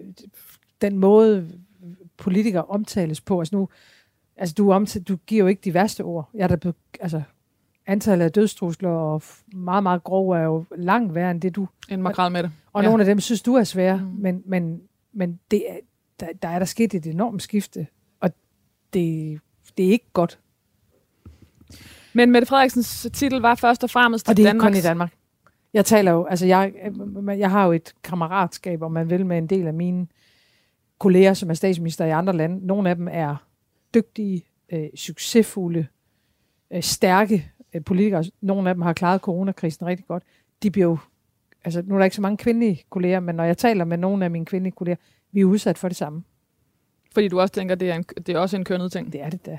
den 0.80 0.98
måde 0.98 1.50
politikere 2.16 2.64
omtales 2.64 3.20
på, 3.20 3.38
altså 3.38 3.56
nu, 3.56 3.68
altså 4.36 4.54
du, 4.54 4.72
omtale, 4.72 5.04
du 5.04 5.16
giver 5.16 5.40
jo 5.40 5.46
ikke 5.46 5.60
de 5.64 5.74
værste 5.74 6.04
ord. 6.04 6.30
Jeg 6.34 6.42
er 6.42 6.48
der 6.48 6.56
blevet, 6.56 6.76
altså 7.00 7.22
antallet 7.88 8.24
af 8.24 8.32
dødstrusler 8.32 8.90
og 8.90 9.22
meget, 9.52 9.82
meget 9.82 10.04
grove 10.04 10.38
er 10.38 10.42
jo 10.42 10.64
langt 10.76 11.14
værre 11.14 11.30
end 11.30 11.40
det, 11.40 11.56
du... 11.56 11.68
En 11.88 12.02
makrel 12.02 12.32
med 12.32 12.42
det. 12.42 12.50
Og 12.72 12.82
ja. 12.82 12.88
nogle 12.88 13.02
af 13.02 13.06
dem 13.06 13.20
synes 13.20 13.42
du 13.42 13.54
er 13.54 13.64
svære, 13.64 13.96
mm. 13.96 14.20
men, 14.20 14.42
men, 14.46 14.80
men 15.12 15.40
det 15.50 15.70
er, 15.70 15.76
der, 16.20 16.26
der 16.42 16.48
er 16.48 16.58
der 16.58 16.66
sket 16.66 16.94
et 16.94 17.06
enormt 17.06 17.42
skifte, 17.42 17.86
og 18.20 18.30
det, 18.92 19.40
det 19.76 19.86
er 19.86 19.90
ikke 19.90 20.06
godt. 20.12 20.38
Men 22.12 22.30
Mette 22.30 22.46
Frederiksens 22.46 23.06
titel 23.12 23.40
var 23.40 23.54
først 23.54 23.84
og 23.84 23.90
fremmest 23.90 24.28
Og 24.28 24.36
det 24.36 24.42
er 24.42 24.48
Danmarks... 24.48 24.64
ikke 24.64 24.74
kun 24.74 24.78
i 24.78 24.88
Danmark. 24.88 25.12
Jeg 25.74 25.84
taler 25.84 26.12
jo, 26.12 26.24
altså 26.24 26.46
jeg, 26.46 26.72
jeg 27.26 27.50
har 27.50 27.66
jo 27.66 27.72
et 27.72 27.94
kammeratskab, 28.02 28.82
om 28.82 28.92
man 28.92 29.10
vil, 29.10 29.26
med 29.26 29.38
en 29.38 29.46
del 29.46 29.66
af 29.66 29.74
mine 29.74 30.06
kolleger, 30.98 31.34
som 31.34 31.50
er 31.50 31.54
statsminister 31.54 32.04
i 32.04 32.10
andre 32.10 32.32
lande. 32.32 32.66
Nogle 32.66 32.90
af 32.90 32.96
dem 32.96 33.08
er 33.10 33.36
dygtige, 33.94 34.44
øh, 34.72 34.88
succesfulde, 34.96 35.86
øh, 36.72 36.82
stærke 36.82 37.52
politikere. 37.84 38.24
Nogle 38.40 38.68
af 38.68 38.74
dem 38.74 38.82
har 38.82 38.92
klaret 38.92 39.20
coronakrisen 39.20 39.86
rigtig 39.86 40.06
godt. 40.06 40.22
De 40.62 40.70
bliver 40.70 40.86
jo, 40.86 40.98
altså 41.64 41.82
nu 41.86 41.94
er 41.94 41.98
der 41.98 42.04
ikke 42.04 42.16
så 42.16 42.22
mange 42.22 42.36
kvindelige 42.36 42.84
kolleger, 42.90 43.20
men 43.20 43.34
når 43.34 43.44
jeg 43.44 43.58
taler 43.58 43.84
med 43.84 43.96
nogle 43.96 44.24
af 44.24 44.30
mine 44.30 44.44
kvindelige 44.44 44.72
kolleger, 44.72 44.96
vi 45.32 45.40
er 45.40 45.44
udsat 45.44 45.78
for 45.78 45.88
det 45.88 45.96
samme. 45.96 46.22
Fordi 47.14 47.28
du 47.28 47.40
også 47.40 47.54
tænker, 47.54 47.74
det 47.74 47.90
er, 47.90 47.94
en, 47.94 48.02
det 48.02 48.28
er 48.28 48.38
også 48.38 48.56
en 48.56 48.64
kønnet 48.64 48.92
ting? 48.92 49.12
Det 49.12 49.22
er 49.22 49.30
det 49.30 49.46
da. 49.46 49.58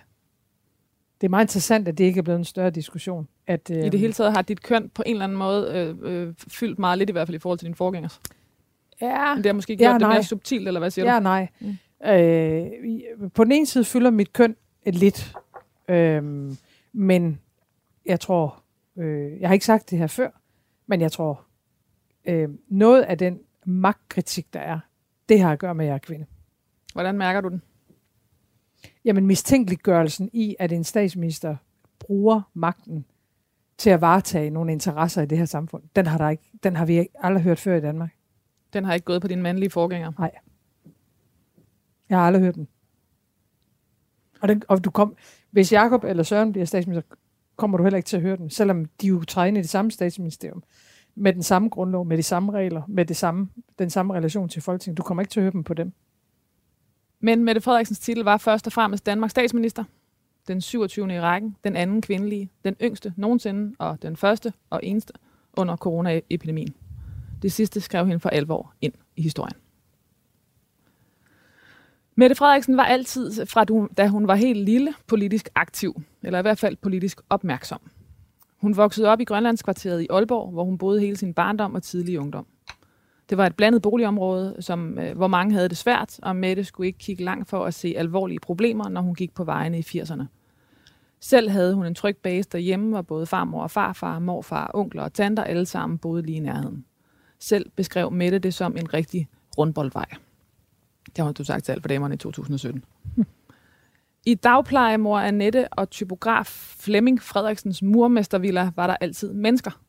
Det 1.22 1.28
er 1.28 1.30
meget 1.30 1.43
interessant, 1.43 1.88
at 1.88 1.98
det 1.98 2.04
ikke 2.04 2.17
er 2.17 2.22
blevet 2.22 2.39
en 2.39 2.45
større 2.45 2.69
diskussion. 2.69 3.28
At, 3.48 3.72
øh, 3.72 3.86
I 3.86 3.89
det 3.89 4.00
hele 4.00 4.13
taget 4.13 4.34
har 4.34 4.41
dit 4.41 4.63
køn 4.63 4.89
på 4.89 5.04
en 5.06 5.12
eller 5.12 5.24
anden 5.24 5.38
måde 5.38 5.95
øh, 6.02 6.28
øh, 6.28 6.34
fyldt 6.48 6.80
meget 6.80 6.98
lidt, 6.98 7.10
i 7.10 7.13
hvert 7.13 7.28
fald 7.28 7.36
i 7.36 7.39
forhold 7.39 7.60
til 7.60 7.65
din 7.65 7.76
forgængers. 7.76 8.19
Ja. 9.02 9.36
Men 9.36 9.43
det 9.43 9.45
har 9.45 9.54
måske 9.54 9.78
gjort 9.78 9.93
ja, 9.93 9.98
det 9.98 10.08
mere 10.08 10.24
subtilt, 10.24 10.67
eller 10.67 10.80
hvad 10.80 10.91
siger 10.91 11.12
ja, 11.12 11.17
du? 11.17 11.24
nej. 11.24 11.48
Mm. 11.60 11.78
Øh, 12.10 13.30
på 13.34 13.43
den 13.43 13.52
ene 13.52 13.65
side 13.65 13.84
fylder 13.86 14.10
mit 14.10 14.34
køn 14.34 14.56
lidt, 14.86 15.34
øh, 15.89 16.24
men 16.93 17.39
jeg 18.10 18.19
tror, 18.19 18.63
øh, 18.98 19.39
jeg 19.39 19.50
har 19.50 19.54
ikke 19.54 19.65
sagt 19.65 19.89
det 19.89 20.00
her 20.00 20.08
før, 20.08 20.30
men 20.88 21.02
jeg 21.02 21.12
tror, 21.12 21.45
øh, 22.26 22.50
noget 22.67 23.02
af 23.02 23.17
den 23.17 23.39
magtkritik, 23.65 24.54
der 24.54 24.60
er, 24.60 24.80
det 25.30 25.41
har 25.41 25.52
at 25.52 25.60
gøre 25.60 25.76
med, 25.76 25.86
at 25.86 25.89
jeg 25.89 25.95
er 25.95 26.00
kvinde. 26.00 26.26
Hvordan 26.93 27.17
mærker 27.17 27.41
du 27.41 27.50
den? 27.50 27.62
Jamen 29.06 29.26
mistænkeliggørelsen 29.26 30.30
i, 30.34 30.56
at 30.60 30.72
en 30.72 30.84
statsminister 30.84 31.56
bruger 32.00 32.41
magten 32.54 33.06
til 33.78 33.89
at 33.89 34.02
varetage 34.02 34.50
nogle 34.50 34.72
interesser 34.72 35.22
i 35.22 35.26
det 35.26 35.38
her 35.38 35.45
samfund, 35.45 35.84
den 35.95 36.08
har, 36.08 36.17
der 36.17 36.30
ikke, 36.30 36.52
den 36.63 36.76
har 36.76 36.86
vi 36.86 37.08
aldrig 37.19 37.43
hørt 37.43 37.60
før 37.60 37.76
i 37.76 37.82
Danmark. 37.82 38.15
Den 38.74 38.86
har 38.86 38.93
ikke 38.93 39.06
gået 39.06 39.22
på 39.22 39.28
dine 39.28 39.41
mandlige 39.41 39.69
forgængere? 39.69 40.13
Nej. 40.19 40.32
Jeg 42.10 42.17
har 42.17 42.26
aldrig 42.26 42.43
hørt 42.43 42.56
den. 42.56 42.67
Og, 44.41 44.48
den, 44.48 44.63
og 44.67 44.84
du 44.84 44.91
kom, 44.91 45.15
hvis 45.52 45.74
Jakob 45.74 46.04
eller 46.04 46.24
Søren 46.24 46.52
bliver 46.52 46.65
statsminister, 46.65 47.15
kommer 47.60 47.78
du 47.78 47.84
heller 47.84 47.98
ikke 47.98 48.08
til 48.08 48.17
at 48.17 48.24
høre 48.24 48.38
den, 48.38 48.50
selvom 48.50 48.86
de 48.86 49.08
jo 49.08 49.24
træner 49.24 49.60
i 49.60 49.62
det 49.62 49.69
samme 49.69 49.91
statsministerium, 49.91 50.63
med 51.15 51.34
den 51.34 51.43
samme 51.43 51.69
grundlov, 51.69 52.06
med 52.06 52.17
de 52.17 52.24
samme 52.24 52.52
regler, 52.52 52.82
med 52.88 53.06
det 53.06 53.17
samme, 53.17 53.50
den 53.80 53.89
samme 53.89 54.13
relation 54.13 54.50
til 54.50 54.62
Folketinget. 54.62 54.98
Du 54.98 55.04
kommer 55.04 55.22
ikke 55.22 55.32
til 55.32 55.39
at 55.39 55.43
høre 55.43 55.54
dem 55.54 55.63
på 55.63 55.74
dem. 55.74 55.93
Men 57.19 57.43
Mette 57.43 57.62
Frederiksens 57.62 58.00
titel 58.00 58.24
var 58.24 58.38
først 58.38 58.67
og 58.67 58.74
fremmest 58.74 59.06
Danmarks 59.06 59.32
statsminister. 59.32 59.84
Den 60.48 60.62
27. 60.62 61.15
i 61.15 61.19
rækken, 61.19 61.56
den 61.63 61.76
anden 61.76 62.02
kvindelige, 62.02 62.50
den 62.65 62.76
yngste 62.82 63.13
nogensinde, 63.17 63.76
og 63.80 64.02
den 64.02 64.17
første 64.17 64.54
og 64.69 64.80
eneste 64.84 65.13
under 65.54 65.76
coronaepidemien. 65.76 66.76
Det 67.41 67.51
sidste 67.51 67.82
skrev 67.82 68.05
hende 68.05 68.20
for 68.20 68.30
alvor 68.30 68.74
ind 68.82 68.93
i 69.16 69.22
historien. 69.22 69.55
Mette 72.20 72.36
Frederiksen 72.36 72.78
var 72.78 72.84
altid, 72.84 73.45
fra 73.45 73.65
da 73.97 74.07
hun 74.07 74.28
var 74.28 74.36
helt 74.36 74.59
lille, 74.65 74.93
politisk 75.07 75.49
aktiv, 75.55 76.01
eller 76.24 76.39
i 76.39 76.41
hvert 76.41 76.59
fald 76.59 76.76
politisk 76.76 77.22
opmærksom. 77.30 77.80
Hun 78.61 78.78
voksede 78.78 79.07
op 79.07 79.20
i 79.20 79.24
Grønlandskvarteret 79.24 80.01
i 80.01 80.07
Aalborg, 80.09 80.51
hvor 80.51 80.63
hun 80.63 80.78
boede 80.78 80.99
hele 80.99 81.17
sin 81.17 81.34
barndom 81.34 81.76
og 81.76 81.84
tidlige 81.84 82.20
ungdom. 82.20 82.45
Det 83.30 83.38
var 83.38 83.45
et 83.45 83.55
blandet 83.55 83.82
boligområde, 83.82 84.55
som, 84.59 84.99
øh, 84.99 85.17
hvor 85.17 85.28
mange 85.28 85.53
havde 85.53 85.70
det 85.70 85.78
svært, 85.78 86.20
og 86.22 86.36
Mette 86.36 86.63
skulle 86.63 86.88
ikke 86.88 86.99
kigge 86.99 87.24
langt 87.24 87.49
for 87.49 87.65
at 87.65 87.74
se 87.74 87.93
alvorlige 87.97 88.39
problemer, 88.39 88.89
når 88.89 89.01
hun 89.01 89.15
gik 89.15 89.34
på 89.34 89.43
vejene 89.43 89.80
i 89.80 89.82
80'erne. 89.82 90.24
Selv 91.20 91.49
havde 91.49 91.74
hun 91.74 91.86
en 91.86 91.95
tryg 91.95 92.17
base 92.17 92.49
derhjemme, 92.51 92.89
hvor 92.89 93.01
både 93.01 93.26
farmor 93.26 93.63
og 93.63 93.72
farfar, 93.72 94.20
morfar, 94.20 94.72
onkler 94.74 95.03
og 95.03 95.13
tanter 95.13 95.43
alle 95.43 95.65
sammen 95.65 95.97
boede 95.97 96.22
lige 96.22 96.38
i 96.38 96.39
nærheden. 96.39 96.86
Selv 97.39 97.70
beskrev 97.76 98.11
Mette 98.11 98.39
det 98.39 98.53
som 98.53 98.78
en 98.78 98.93
rigtig 98.93 99.28
rundboldvej. 99.57 100.28
Det 101.16 101.26
har 101.26 101.32
du 101.32 101.43
sagt 101.43 101.66
til 101.66 101.72
alt 101.72 101.84
for 101.84 101.88
damerne 101.88 102.14
i 102.14 102.18
2017. 102.18 102.84
I 104.26 104.36
dagplejemor 104.36 105.20
Annette 105.20 105.68
og 105.74 105.89
typograf 105.89 106.76
Flemming 106.80 107.22
Frederiksens 107.22 107.82
murmestervilla 107.82 108.72
var 108.76 108.88
der 108.88 108.95
altid 109.01 109.34
mennesker. 109.34 109.82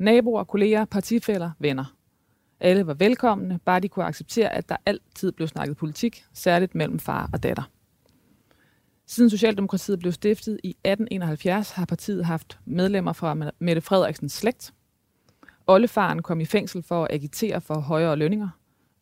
Naboer, 0.00 0.44
kolleger, 0.44 0.84
partifælder, 0.84 1.50
venner. 1.58 1.94
Alle 2.60 2.86
var 2.86 2.94
velkomne, 2.94 3.58
bare 3.64 3.80
de 3.80 3.88
kunne 3.88 4.04
acceptere, 4.04 4.54
at 4.54 4.68
der 4.68 4.76
altid 4.86 5.32
blev 5.32 5.48
snakket 5.48 5.76
politik, 5.76 6.24
særligt 6.32 6.74
mellem 6.74 6.98
far 6.98 7.30
og 7.32 7.42
datter. 7.42 7.62
Siden 9.06 9.30
Socialdemokratiet 9.30 9.98
blev 9.98 10.12
stiftet 10.12 10.60
i 10.64 10.68
1871, 10.68 11.70
har 11.70 11.84
partiet 11.84 12.24
haft 12.24 12.58
medlemmer 12.64 13.12
fra 13.12 13.36
Mette 13.58 13.80
Frederiksens 13.80 14.32
slægt. 14.32 14.74
Oldefaren 15.66 16.22
kom 16.22 16.40
i 16.40 16.44
fængsel 16.44 16.82
for 16.82 17.04
at 17.04 17.14
agitere 17.14 17.60
for 17.60 17.80
højere 17.80 18.16
lønninger. 18.16 18.48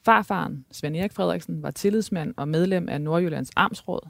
Farfaren, 0.07 0.65
Svend 0.73 0.97
Erik 0.97 1.13
Frederiksen, 1.13 1.63
var 1.63 1.71
tillidsmand 1.71 2.35
og 2.37 2.49
medlem 2.49 2.89
af 2.89 3.01
Nordjyllands 3.01 3.51
Amtsråd. 3.57 4.09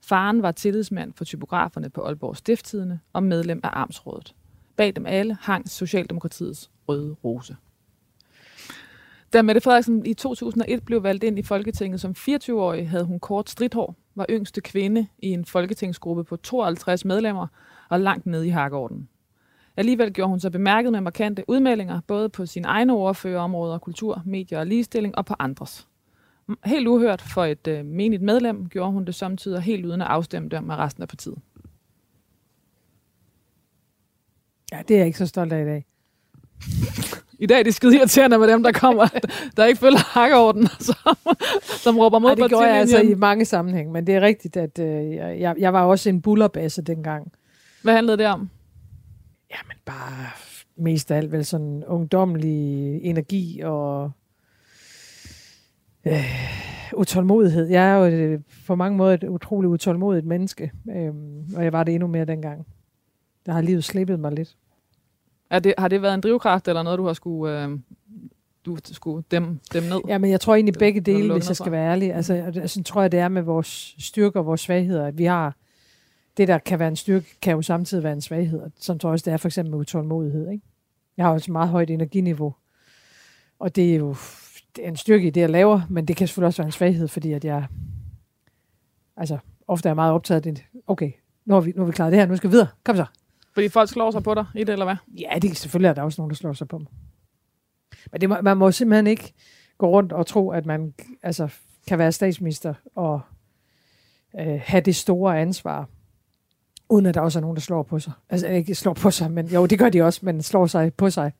Faren 0.00 0.42
var 0.42 0.52
tillidsmand 0.52 1.12
for 1.16 1.24
typograferne 1.24 1.90
på 1.90 2.02
Aalborg 2.02 2.36
Stifttidene 2.36 3.00
og 3.12 3.22
medlem 3.22 3.60
af 3.62 3.68
Amtsrådet. 3.72 4.34
Bag 4.76 4.96
dem 4.96 5.06
alle 5.06 5.36
hang 5.40 5.68
Socialdemokratiets 5.68 6.70
røde 6.88 7.16
rose. 7.24 7.56
Da 9.32 9.42
Mette 9.42 9.60
Frederiksen 9.60 10.06
i 10.06 10.14
2001 10.14 10.84
blev 10.84 11.02
valgt 11.02 11.24
ind 11.24 11.38
i 11.38 11.42
Folketinget 11.42 12.00
som 12.00 12.14
24-årig, 12.18 12.90
havde 12.90 13.04
hun 13.04 13.20
kort 13.20 13.50
stridthår, 13.50 13.96
var 14.14 14.26
yngste 14.30 14.60
kvinde 14.60 15.06
i 15.18 15.28
en 15.28 15.44
folketingsgruppe 15.44 16.24
på 16.24 16.36
52 16.36 17.04
medlemmer 17.04 17.46
og 17.88 18.00
langt 18.00 18.26
nede 18.26 18.46
i 18.46 18.50
hakkeorden. 18.50 19.08
Alligevel 19.76 20.12
gjorde 20.12 20.28
hun 20.28 20.40
sig 20.40 20.52
bemærket 20.52 20.92
med 20.92 21.00
markante 21.00 21.44
udmeldinger, 21.48 22.00
både 22.06 22.28
på 22.28 22.46
sine 22.46 22.66
egne 22.68 22.92
ordførerområder, 22.92 23.78
kultur, 23.78 24.22
medier 24.26 24.58
og 24.58 24.66
ligestilling, 24.66 25.18
og 25.18 25.26
på 25.26 25.34
andres. 25.38 25.88
Helt 26.64 26.88
uhørt 26.88 27.22
for 27.22 27.44
et 27.44 27.66
øh, 27.66 27.84
menigt 27.84 28.22
medlem 28.22 28.68
gjorde 28.68 28.92
hun 28.92 29.04
det 29.04 29.14
samtidig 29.14 29.60
helt 29.60 29.86
uden 29.86 30.00
at 30.00 30.06
afstemme 30.06 30.48
det 30.48 30.64
med 30.64 30.74
resten 30.74 31.02
af 31.02 31.08
partiet. 31.08 31.38
Ja, 34.72 34.82
det 34.88 34.94
er 34.94 34.98
jeg 34.98 35.06
ikke 35.06 35.18
så 35.18 35.26
stolt 35.26 35.52
af 35.52 35.62
i 35.62 35.64
dag. 35.64 35.86
I 37.38 37.46
dag 37.46 37.58
er 37.58 37.62
det 37.62 37.74
skide 37.74 37.96
irriterende 37.96 38.38
med 38.38 38.48
dem, 38.48 38.62
der 38.62 38.72
kommer, 38.72 39.06
der 39.56 39.64
ikke 39.64 39.80
følger 39.80 39.98
hakkeorden, 39.98 40.68
som, 40.80 41.16
som 41.64 41.98
råber 41.98 42.18
mod 42.18 42.28
Ej, 42.30 42.34
det 42.34 42.48
gjorde 42.48 42.66
jeg 42.66 42.76
altså 42.76 43.00
i 43.00 43.14
mange 43.14 43.44
sammenhæng, 43.44 43.92
men 43.92 44.06
det 44.06 44.14
er 44.14 44.20
rigtigt, 44.20 44.56
at 44.56 44.78
øh, 44.78 45.14
jeg, 45.16 45.54
jeg 45.58 45.72
var 45.72 45.82
også 45.82 46.08
en 46.08 46.22
bullerbasse 46.22 46.82
dengang. 46.82 47.32
Hvad 47.82 47.94
handlede 47.94 48.18
det 48.18 48.26
om? 48.26 48.50
Jamen 49.54 49.76
bare 49.84 50.26
mest 50.76 51.10
af 51.10 51.16
alt 51.16 51.32
vel 51.32 51.44
sådan 51.44 51.84
ungdomlig 51.86 53.00
energi 53.04 53.60
og 53.64 54.10
øh, 56.06 56.24
utålmodighed. 56.92 57.66
Jeg 57.66 57.90
er 57.90 57.94
jo 57.94 58.04
et, 58.04 58.42
på 58.66 58.74
mange 58.74 58.98
måder 58.98 59.14
et 59.14 59.24
utroligt 59.24 59.70
utålmodigt 59.70 60.26
menneske, 60.26 60.72
øh, 60.90 61.12
og 61.56 61.64
jeg 61.64 61.72
var 61.72 61.84
det 61.84 61.94
endnu 61.94 62.06
mere 62.06 62.24
dengang. 62.24 62.66
Der 63.46 63.52
har 63.52 63.60
livet 63.60 63.84
slippet 63.84 64.20
mig 64.20 64.32
lidt. 64.32 64.56
Er 65.50 65.58
det, 65.58 65.74
har 65.78 65.88
det 65.88 66.02
været 66.02 66.14
en 66.14 66.20
drivkraft, 66.20 66.68
eller 66.68 66.82
noget, 66.82 66.98
du 66.98 67.06
har 67.06 67.12
skulle, 67.12 67.64
øh, 67.64 67.78
du 68.66 68.76
skulle 68.84 69.24
dem, 69.30 69.60
dem 69.72 69.82
ned? 69.82 70.00
Ja, 70.08 70.18
men 70.18 70.30
jeg 70.30 70.40
tror 70.40 70.54
egentlig 70.54 70.74
begge 70.78 71.00
dele, 71.00 71.32
hvis 71.32 71.48
jeg 71.48 71.56
skal 71.56 71.72
være 71.72 71.90
ærlig. 71.90 72.14
Altså, 72.14 72.34
altså, 72.34 72.82
tror 72.82 73.00
jeg, 73.00 73.12
det 73.12 73.20
er 73.20 73.28
med 73.28 73.42
vores 73.42 73.94
styrker 73.98 74.40
og 74.40 74.46
vores 74.46 74.60
svagheder, 74.60 75.06
at 75.06 75.18
vi 75.18 75.24
har 75.24 75.56
det, 76.36 76.48
der 76.48 76.58
kan 76.58 76.78
være 76.78 76.88
en 76.88 76.96
styrke, 76.96 77.26
kan 77.42 77.52
jo 77.52 77.62
samtidig 77.62 78.04
være 78.04 78.12
en 78.12 78.20
svaghed. 78.20 78.60
Som 78.78 78.98
tror 78.98 79.08
jeg 79.08 79.12
også, 79.12 79.24
det 79.24 79.32
er 79.32 79.36
for 79.36 79.48
eksempel 79.48 79.70
med 79.70 79.78
utålmodighed. 79.78 80.50
Ikke? 80.50 80.64
Jeg 81.16 81.26
har 81.26 81.32
også 81.32 81.52
meget 81.52 81.68
højt 81.68 81.90
energiniveau, 81.90 82.54
og 83.58 83.76
det 83.76 83.92
er 83.92 83.96
jo 83.96 84.16
det 84.76 84.84
er 84.84 84.88
en 84.88 84.96
styrke 84.96 85.26
i 85.26 85.30
det, 85.30 85.40
jeg 85.40 85.50
laver, 85.50 85.80
men 85.90 86.08
det 86.08 86.16
kan 86.16 86.28
selvfølgelig 86.28 86.46
også 86.46 86.62
være 86.62 86.68
en 86.68 86.72
svaghed, 86.72 87.08
fordi 87.08 87.32
at 87.32 87.44
jeg 87.44 87.66
altså, 89.16 89.38
ofte 89.68 89.88
er 89.88 89.94
meget 89.94 90.12
optaget 90.12 90.46
af 90.46 90.54
det. 90.54 90.64
Okay, 90.86 91.12
nu 91.44 91.54
har, 91.54 91.60
vi, 91.60 91.72
nu 91.76 91.82
har 91.82 91.86
vi 91.86 91.92
klaret 91.92 92.12
det 92.12 92.20
her, 92.20 92.26
nu 92.26 92.36
skal 92.36 92.50
vi 92.50 92.52
videre. 92.52 92.68
Kom 92.84 92.96
så. 92.96 93.06
Fordi 93.52 93.68
folk 93.68 93.90
slår 93.90 94.10
sig 94.10 94.22
på 94.22 94.34
dig 94.34 94.46
i 94.54 94.58
det, 94.58 94.68
eller 94.68 94.84
hvad? 94.84 94.96
Ja, 95.08 95.38
det, 95.42 95.56
selvfølgelig 95.56 95.88
er 95.88 95.94
der 95.94 96.02
også 96.02 96.20
nogen, 96.20 96.30
der 96.30 96.36
slår 96.36 96.52
sig 96.52 96.68
på 96.68 96.78
mig. 96.78 96.88
Men 98.12 98.20
det 98.20 98.44
man 98.44 98.56
må 98.56 98.70
simpelthen 98.70 99.06
ikke 99.06 99.32
gå 99.78 99.90
rundt 99.90 100.12
og 100.12 100.26
tro, 100.26 100.50
at 100.50 100.66
man 100.66 100.94
altså, 101.22 101.48
kan 101.86 101.98
være 101.98 102.12
statsminister 102.12 102.74
og 102.94 103.20
øh, 104.40 104.60
have 104.64 104.80
det 104.80 104.96
store 104.96 105.40
ansvar, 105.40 105.88
uden 106.88 107.06
at 107.06 107.14
der 107.14 107.20
også 107.20 107.38
er 107.38 107.40
nogen, 107.40 107.56
der 107.56 107.60
slår 107.60 107.82
på 107.82 107.98
sig. 107.98 108.12
Altså 108.30 108.48
ikke 108.48 108.74
slår 108.74 108.92
på 108.94 109.10
sig, 109.10 109.30
men 109.30 109.46
jo, 109.46 109.66
det 109.66 109.78
gør 109.78 109.88
de 109.88 110.02
også, 110.02 110.20
men 110.22 110.42
slår 110.42 110.66
sig 110.66 110.94
på 110.94 111.10
sig. 111.10 111.32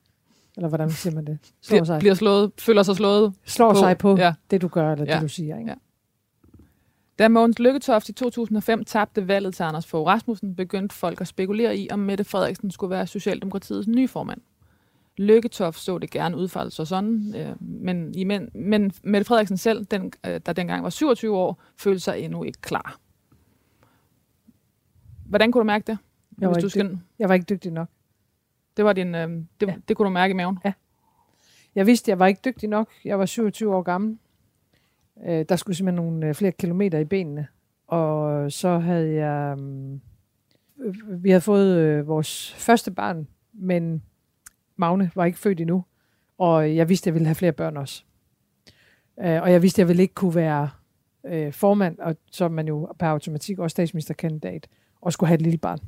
Eller 0.56 0.68
hvordan 0.68 0.90
siger 0.90 1.14
man 1.14 1.26
det? 1.26 1.38
Slår 1.62 1.76
bliver, 1.76 1.84
sig. 1.84 1.98
Bliver 1.98 2.14
slået, 2.14 2.52
føler 2.58 2.82
sig 2.82 2.96
slået 2.96 3.32
Slår 3.44 3.72
på. 3.72 3.78
sig 3.78 3.98
på 3.98 4.16
ja. 4.16 4.34
det, 4.50 4.62
du 4.62 4.68
gør, 4.68 4.92
eller 4.92 5.04
ja. 5.08 5.14
det, 5.14 5.22
du 5.22 5.28
siger. 5.28 5.58
Ikke? 5.58 5.70
Ja. 5.70 5.76
Da 7.18 7.28
Mogens 7.28 7.58
Lykketoft 7.58 8.08
i 8.08 8.12
2005 8.12 8.84
tabte 8.84 9.28
valget 9.28 9.54
til 9.54 9.62
Anders 9.62 9.86
Fogh 9.86 10.06
Rasmussen, 10.06 10.54
begyndte 10.56 10.94
folk 10.94 11.20
at 11.20 11.28
spekulere 11.28 11.76
i, 11.76 11.88
om 11.90 11.98
Mette 11.98 12.24
Frederiksen 12.24 12.70
skulle 12.70 12.90
være 12.90 13.06
Socialdemokratiets 13.06 13.88
nye 13.88 14.08
formand. 14.08 14.40
Lykketoft 15.16 15.80
så 15.80 15.98
det 15.98 16.10
gerne 16.10 16.36
udfalde 16.36 16.70
sig 16.70 16.86
sådan, 16.86 17.34
øh, 17.36 17.62
men, 17.62 18.14
men, 18.26 18.48
men 18.54 18.92
Mette 19.02 19.24
Frederiksen 19.24 19.56
selv, 19.56 19.84
den, 19.84 20.12
øh, 20.26 20.40
der 20.46 20.52
dengang 20.52 20.84
var 20.84 20.90
27 20.90 21.36
år, 21.36 21.62
følte 21.76 22.00
sig 22.00 22.20
endnu 22.20 22.42
ikke 22.42 22.60
klar. 22.60 22.98
Hvordan 25.34 25.52
kunne 25.52 25.60
du 25.60 25.66
mærke 25.66 25.86
det? 25.86 25.98
Jeg 26.40 26.48
var, 26.48 26.54
hvis 26.54 26.64
du 26.64 26.68
skal... 26.68 26.98
jeg 27.18 27.28
var 27.28 27.34
ikke 27.34 27.46
dygtig 27.48 27.72
nok. 27.72 27.88
Det 28.76 28.84
var 28.84 28.92
din, 28.92 29.14
øh, 29.14 29.28
det, 29.60 29.66
ja. 29.66 29.74
det 29.88 29.96
kunne 29.96 30.06
du 30.06 30.12
mærke 30.12 30.32
i 30.32 30.34
maven? 30.34 30.58
Ja. 30.64 30.72
Jeg 31.74 31.86
vidste, 31.86 32.10
jeg 32.10 32.18
var 32.18 32.26
ikke 32.26 32.40
dygtig 32.44 32.68
nok. 32.68 32.88
Jeg 33.04 33.18
var 33.18 33.26
27 33.26 33.74
år 33.74 33.82
gammel. 33.82 34.18
Øh, 35.26 35.44
der 35.48 35.56
skulle 35.56 35.76
simpelthen 35.76 36.04
nogle 36.04 36.28
øh, 36.28 36.34
flere 36.34 36.52
kilometer 36.52 36.98
i 36.98 37.04
benene. 37.04 37.46
Og 37.86 38.52
så 38.52 38.78
havde 38.78 39.14
jeg... 39.14 39.58
Øh, 39.58 41.22
vi 41.22 41.30
havde 41.30 41.40
fået 41.40 41.76
øh, 41.76 42.06
vores 42.06 42.54
første 42.58 42.90
barn, 42.90 43.28
men 43.52 44.02
Magne 44.76 45.10
var 45.14 45.24
ikke 45.24 45.38
født 45.38 45.60
endnu. 45.60 45.84
Og 46.38 46.76
jeg 46.76 46.88
vidste, 46.88 47.08
jeg 47.08 47.14
ville 47.14 47.26
have 47.26 47.34
flere 47.34 47.52
børn 47.52 47.76
også. 47.76 48.04
Øh, 49.20 49.42
og 49.42 49.52
jeg 49.52 49.62
vidste, 49.62 49.80
jeg 49.80 49.88
ville 49.88 50.02
ikke 50.02 50.14
kunne 50.14 50.34
være 50.34 50.70
øh, 51.24 51.52
formand, 51.52 51.98
og 51.98 52.16
så 52.30 52.48
man 52.48 52.68
jo 52.68 52.92
per 52.98 53.06
automatik 53.06 53.58
også 53.58 53.74
statsministerkandidat, 53.74 54.68
og 55.04 55.12
skulle 55.12 55.28
have 55.28 55.34
et 55.34 55.42
lille 55.42 55.58
barn. 55.58 55.78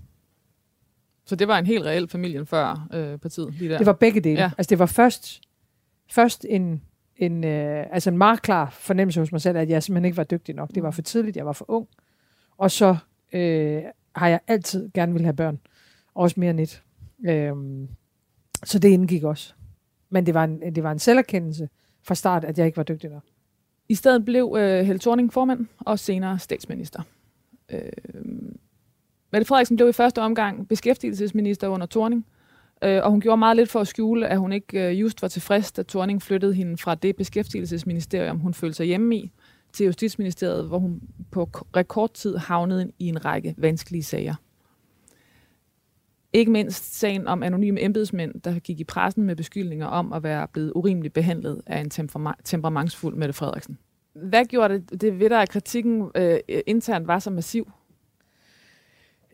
Så 1.25 1.37
det 1.37 1.49
var 1.49 1.59
en 1.59 1.67
helt 1.67 1.85
reel 1.85 2.09
familien 2.09 2.47
før 2.47 2.89
øh, 2.93 3.19
partiet? 3.19 3.55
Lige 3.55 3.71
der. 3.71 3.79
Det 3.79 3.87
var 3.87 3.93
begge 3.93 4.21
dele. 4.21 4.41
Ja. 4.41 4.51
Altså 4.59 4.71
det 4.71 4.79
var 4.79 4.87
først, 4.87 5.41
først 6.09 6.47
en 6.49 6.83
en, 7.17 7.45
øh, 7.45 7.87
altså 7.91 8.11
en 8.11 8.19
meget 8.19 8.43
klar 8.43 8.71
fornemmelse 8.71 9.21
hos 9.21 9.33
mig 9.33 9.41
selv, 9.41 9.59
at 9.59 9.71
jeg 9.71 9.83
simpelthen 9.83 10.05
ikke 10.05 10.17
var 10.17 10.25
dygtig 10.25 10.55
nok. 10.55 10.71
Det 10.75 10.83
var 10.83 10.91
for 10.91 11.03
tidligt, 11.03 11.37
jeg 11.37 11.47
var 11.47 11.53
for 11.53 11.65
ung. 11.69 11.89
Og 12.59 12.71
så 12.71 12.97
øh, 13.33 13.83
har 14.17 14.29
jeg 14.29 14.41
altid 14.47 14.91
gerne 14.95 15.13
vil 15.13 15.23
have 15.23 15.37
børn. 15.37 15.59
Også 16.15 16.41
mere 16.41 16.51
end 16.51 16.61
et. 16.61 16.83
Øh, 17.27 17.55
så 18.65 18.79
det 18.79 18.89
indgik 18.89 19.25
også. 19.25 19.55
Men 20.11 20.27
det 20.27 20.35
var, 20.35 20.45
en, 20.45 20.75
det 20.75 20.83
var 20.83 20.93
en 20.93 20.99
selverkendelse 20.99 21.69
fra 22.03 22.15
start, 22.15 22.45
at 22.45 22.59
jeg 22.59 22.67
ikke 22.67 22.77
var 22.77 22.83
dygtig 22.83 23.11
nok. 23.11 23.23
I 23.89 23.95
stedet 23.95 24.25
blev 24.25 24.57
øh, 24.59 24.85
Helle 24.85 24.99
Thorning 24.99 25.33
formand 25.33 25.67
og 25.79 25.99
senere 25.99 26.39
statsminister. 26.39 27.03
Øh, 27.71 27.81
Mette 29.33 29.47
Frederiksen 29.47 29.77
blev 29.77 29.89
i 29.89 29.93
første 29.93 30.23
omgang 30.23 30.69
beskæftigelsesminister 30.69 31.69
under 31.69 31.87
Thorning, 31.87 32.27
Øh, 32.85 33.01
og 33.05 33.11
hun 33.11 33.21
gjorde 33.21 33.37
meget 33.37 33.57
lidt 33.57 33.71
for 33.71 33.81
at 33.81 33.89
skjule, 33.89 34.29
at 34.29 34.39
hun 34.39 34.53
ikke 34.53 34.89
øh, 34.89 35.01
just 35.01 35.23
var 35.23 35.29
tilfreds, 35.29 35.73
da 35.73 35.83
Thorning 35.83 36.23
flyttede 36.23 36.55
hende 36.55 36.77
fra 36.77 36.95
det 36.95 37.17
beskæftigelsesministerium, 37.17 38.39
hun 38.39 38.55
følte 38.55 38.77
sig 38.77 38.87
hjemme 38.87 39.17
i, 39.17 39.33
til 39.73 39.87
Justitsministeriet, 39.87 40.69
hvor 40.69 40.79
hun 40.79 41.01
på 41.31 41.45
rekordtid 41.77 42.37
havnede 42.37 42.93
i 42.99 43.07
en 43.07 43.25
række 43.25 43.55
vanskelige 43.59 44.03
sager. 44.03 44.35
Ikke 46.33 46.51
mindst 46.51 46.99
sagen 46.99 47.27
om 47.27 47.43
anonyme 47.43 47.83
embedsmænd, 47.83 48.41
der 48.41 48.59
gik 48.59 48.81
i 48.81 48.85
pressen 48.85 49.25
med 49.25 49.37
beskyldninger 49.37 49.87
om 49.87 50.13
at 50.13 50.23
være 50.23 50.49
blevet 50.53 50.73
urimeligt 50.75 51.15
behandlet 51.15 51.63
af 51.67 51.81
en 51.81 51.91
temperamentsfuld 52.45 53.17
Mette 53.17 53.33
Frederiksen. 53.33 53.79
Hvad 54.13 54.45
gjorde 54.45 54.75
det, 54.75 55.01
det 55.01 55.19
ved 55.19 55.31
dig, 55.31 55.43
at 55.43 55.49
kritikken 55.49 56.11
øh, 56.15 56.39
internt 56.67 57.07
var 57.07 57.19
så 57.19 57.31
massiv? 57.31 57.73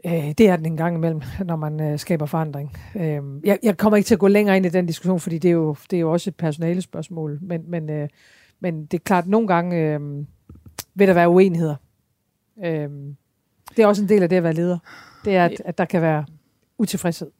Øh, 0.07 0.33
det 0.39 0.41
er 0.41 0.57
den 0.57 0.67
en 0.67 0.77
gang 0.77 0.97
imellem, 0.97 1.23
når 1.45 1.57
man 1.57 1.81
øh, 1.81 1.99
skaber 1.99 2.27
forandring. 2.27 2.77
Øh, 2.97 3.23
jeg, 3.45 3.59
jeg 3.63 3.77
kommer 3.77 3.97
ikke 3.97 4.07
til 4.07 4.15
at 4.15 4.19
gå 4.19 4.29
længere 4.29 4.57
ind 4.57 4.67
i 4.67 4.69
den 4.69 4.87
diskussion, 4.87 5.21
fordi 5.21 5.39
det 5.39 5.49
er 5.49 5.53
jo, 5.53 5.77
det 5.91 5.97
er 5.97 6.01
jo 6.01 6.13
også 6.13 6.31
et 6.31 6.37
personale 6.37 6.83
spørgsmål. 6.83 7.39
Men, 7.43 7.65
men, 7.67 7.91
øh, 7.91 8.09
men 8.61 8.87
det 8.87 8.95
er 8.95 9.03
klart, 9.05 9.25
at 9.25 9.31
nogle 9.31 9.49
gange 9.49 9.77
øh, 9.77 10.01
vil 10.95 11.09
der 11.09 11.15
være 11.15 11.29
uenigheder. 11.29 11.77
Øh, 12.65 12.89
det 13.77 13.83
er 13.83 13.87
også 13.87 14.03
en 14.03 14.09
del 14.09 14.23
af 14.23 14.29
det 14.29 14.37
at 14.37 14.43
være 14.43 14.53
leder. 14.53 14.79
Det 15.25 15.37
er, 15.37 15.45
at, 15.45 15.63
at 15.65 15.79
der 15.79 15.85
kan 15.85 16.03
være 16.03 16.25
utilfredshed. 16.79 17.31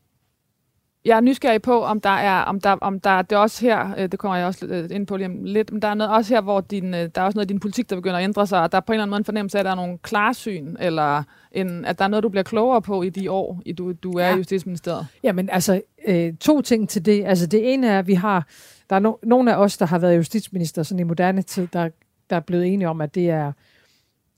Jeg 1.05 1.17
er 1.17 1.21
nysgerrig 1.21 1.63
på, 1.63 1.85
om 1.85 2.01
der 2.01 2.11
er, 2.11 2.43
om 2.43 2.61
der, 2.61 2.71
om 2.71 3.01
der, 3.01 3.23
det 3.23 3.37
er 3.37 3.41
også 3.41 3.67
her, 3.67 3.95
øh, 3.99 4.09
det 4.13 4.19
kommer 4.19 4.37
jeg 4.37 4.47
også 4.47 4.67
øh, 4.67 4.89
ind 4.91 5.07
på 5.07 5.17
lige 5.17 5.27
om 5.27 5.45
lidt, 5.45 5.73
men 5.73 5.83
der 5.83 5.89
er 5.89 5.95
noget, 5.95 6.13
også 6.13 6.35
her, 6.35 6.41
hvor 6.41 6.61
din, 6.61 6.95
øh, 6.95 7.11
der 7.15 7.21
er 7.21 7.25
også 7.25 7.37
noget 7.37 7.45
af 7.45 7.49
din 7.49 7.61
politik, 7.61 7.91
der 7.91 7.97
begynder 7.97 8.17
at 8.17 8.25
ændre 8.25 8.47
sig, 8.47 8.63
og 8.63 8.73
der 8.73 8.79
er 8.79 8.81
på 8.81 8.93
en 8.93 8.95
eller 8.95 9.03
anden 9.03 9.11
måde 9.11 9.19
en 9.19 9.25
fornemmelse 9.25 9.59
af, 9.59 9.61
at 9.61 9.65
der 9.65 9.71
er 9.71 9.75
nogle 9.75 9.99
klarsyn, 9.99 10.77
eller 10.81 11.23
en, 11.53 11.85
at 11.85 11.99
der 11.99 12.05
er 12.05 12.09
noget, 12.09 12.23
du 12.23 12.29
bliver 12.29 12.43
klogere 12.43 12.83
på 12.83 13.03
i 13.03 13.09
de 13.09 13.31
år, 13.31 13.63
i 13.67 13.73
du, 13.73 13.93
du 13.93 14.13
er 14.13 14.27
ja. 14.27 14.35
i 14.35 14.37
Justitsministeriet. 14.37 15.07
Jamen 15.23 15.49
altså, 15.53 15.81
øh, 16.07 16.35
to 16.35 16.61
ting 16.61 16.89
til 16.89 17.07
det. 17.07 17.25
Altså 17.25 17.47
det 17.47 17.73
ene 17.73 17.87
er, 17.87 17.99
at 17.99 18.07
vi 18.07 18.15
har, 18.15 18.47
der 18.91 18.97
er 18.97 19.01
no, 19.01 19.13
nogle 19.23 19.55
af 19.55 19.57
os, 19.57 19.79
der 19.79 19.87
har 19.87 19.99
været 19.99 20.17
justitsminister 20.17 20.83
sådan 20.83 21.01
i 21.01 21.03
moderne 21.03 21.43
tid, 21.43 21.69
der, 21.73 21.89
der 22.31 22.37
er 22.37 22.41
blevet 22.41 22.67
enige 22.67 22.89
om, 22.89 23.01
at 23.01 23.15
det 23.15 23.31
er, 23.31 23.53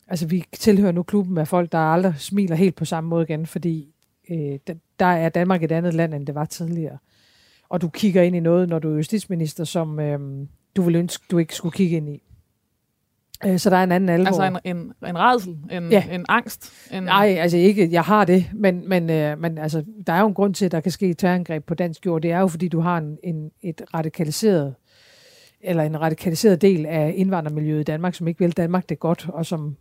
altså 0.08 0.26
vi 0.26 0.44
tilhører 0.52 0.92
nu 0.92 1.02
klubben 1.02 1.38
af 1.38 1.48
folk, 1.48 1.72
der 1.72 1.78
aldrig 1.78 2.14
smiler 2.18 2.56
helt 2.56 2.74
på 2.74 2.84
samme 2.84 3.10
måde 3.10 3.22
igen, 3.22 3.46
fordi 3.46 3.93
øh, 4.30 4.58
der 4.98 5.06
er 5.06 5.28
Danmark 5.28 5.62
et 5.62 5.72
andet 5.72 5.94
land, 5.94 6.14
end 6.14 6.26
det 6.26 6.34
var 6.34 6.44
tidligere. 6.44 6.98
og 7.68 7.80
du 7.80 7.88
kigger 7.88 8.22
ind 8.22 8.36
i 8.36 8.40
noget, 8.40 8.68
når 8.68 8.78
du 8.78 8.92
er 8.92 8.96
justitsminister, 8.96 9.64
som 9.64 10.00
øh, 10.00 10.18
du 10.76 10.82
vil 10.82 10.96
ønske, 10.96 11.24
du 11.30 11.38
ikke 11.38 11.54
skulle 11.54 11.72
kigge 11.72 11.96
ind 11.96 12.08
i. 12.08 12.22
Øh, 13.46 13.58
så 13.58 13.70
der 13.70 13.76
er 13.76 13.84
en 13.84 13.92
anden 13.92 14.08
alvor. 14.08 14.26
Altså 14.26 14.60
en, 14.64 14.76
en, 14.76 14.92
en 15.08 15.18
redsel, 15.18 15.56
en, 15.70 15.90
Ja. 15.90 16.04
en 16.10 16.24
angst. 16.28 16.72
En, 16.92 17.02
Nej, 17.02 17.36
altså 17.40 17.56
ikke, 17.56 17.88
jeg 17.92 18.02
har 18.02 18.24
det, 18.24 18.46
men, 18.54 18.88
men, 18.88 19.10
øh, 19.10 19.38
men 19.40 19.58
altså, 19.58 19.84
der 20.06 20.12
er 20.12 20.20
jo 20.20 20.26
en 20.26 20.34
grund 20.34 20.54
til, 20.54 20.64
at 20.64 20.72
der 20.72 20.80
kan 20.80 20.92
ske 20.92 21.08
et 21.08 21.18
terrorangreb 21.18 21.64
på 21.64 21.74
dansk 21.74 22.06
jord. 22.06 22.22
Det 22.22 22.30
er 22.32 22.38
jo, 22.40 22.46
fordi 22.46 22.68
du 22.68 22.80
har 22.80 22.98
en, 22.98 23.18
en, 23.22 23.50
et 23.62 23.82
radikaliseret, 23.94 24.74
eller 25.60 25.82
en 25.82 26.00
radikaliseret 26.00 26.62
del 26.62 26.86
af 26.86 27.12
indvandrermiljøet 27.16 27.80
i 27.80 27.84
Danmark, 27.84 28.14
som 28.14 28.28
ikke 28.28 28.38
vil 28.40 28.56
Danmark 28.56 28.88
det 28.88 28.98
godt, 28.98 29.26
og 29.28 29.46
som 29.46 29.76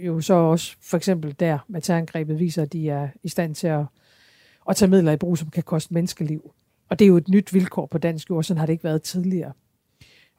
jo 0.00 0.20
så 0.20 0.34
også 0.34 0.76
for 0.82 0.96
eksempel 0.96 1.36
der 1.40 1.58
med 1.68 1.80
terrorangrebet 1.80 2.38
viser, 2.38 2.62
at 2.62 2.72
de 2.72 2.90
er 2.90 3.08
i 3.22 3.28
stand 3.28 3.54
til 3.54 3.66
at, 3.66 3.84
at 4.68 4.76
tage 4.76 4.90
midler 4.90 5.12
i 5.12 5.16
brug, 5.16 5.38
som 5.38 5.50
kan 5.50 5.62
koste 5.62 5.94
menneskeliv. 5.94 6.52
Og 6.88 6.98
det 6.98 7.04
er 7.04 7.08
jo 7.08 7.16
et 7.16 7.28
nyt 7.28 7.54
vilkår 7.54 7.86
på 7.86 7.98
dansk 7.98 8.30
jord, 8.30 8.44
sådan 8.44 8.58
har 8.58 8.66
det 8.66 8.72
ikke 8.72 8.84
været 8.84 9.02
tidligere. 9.02 9.52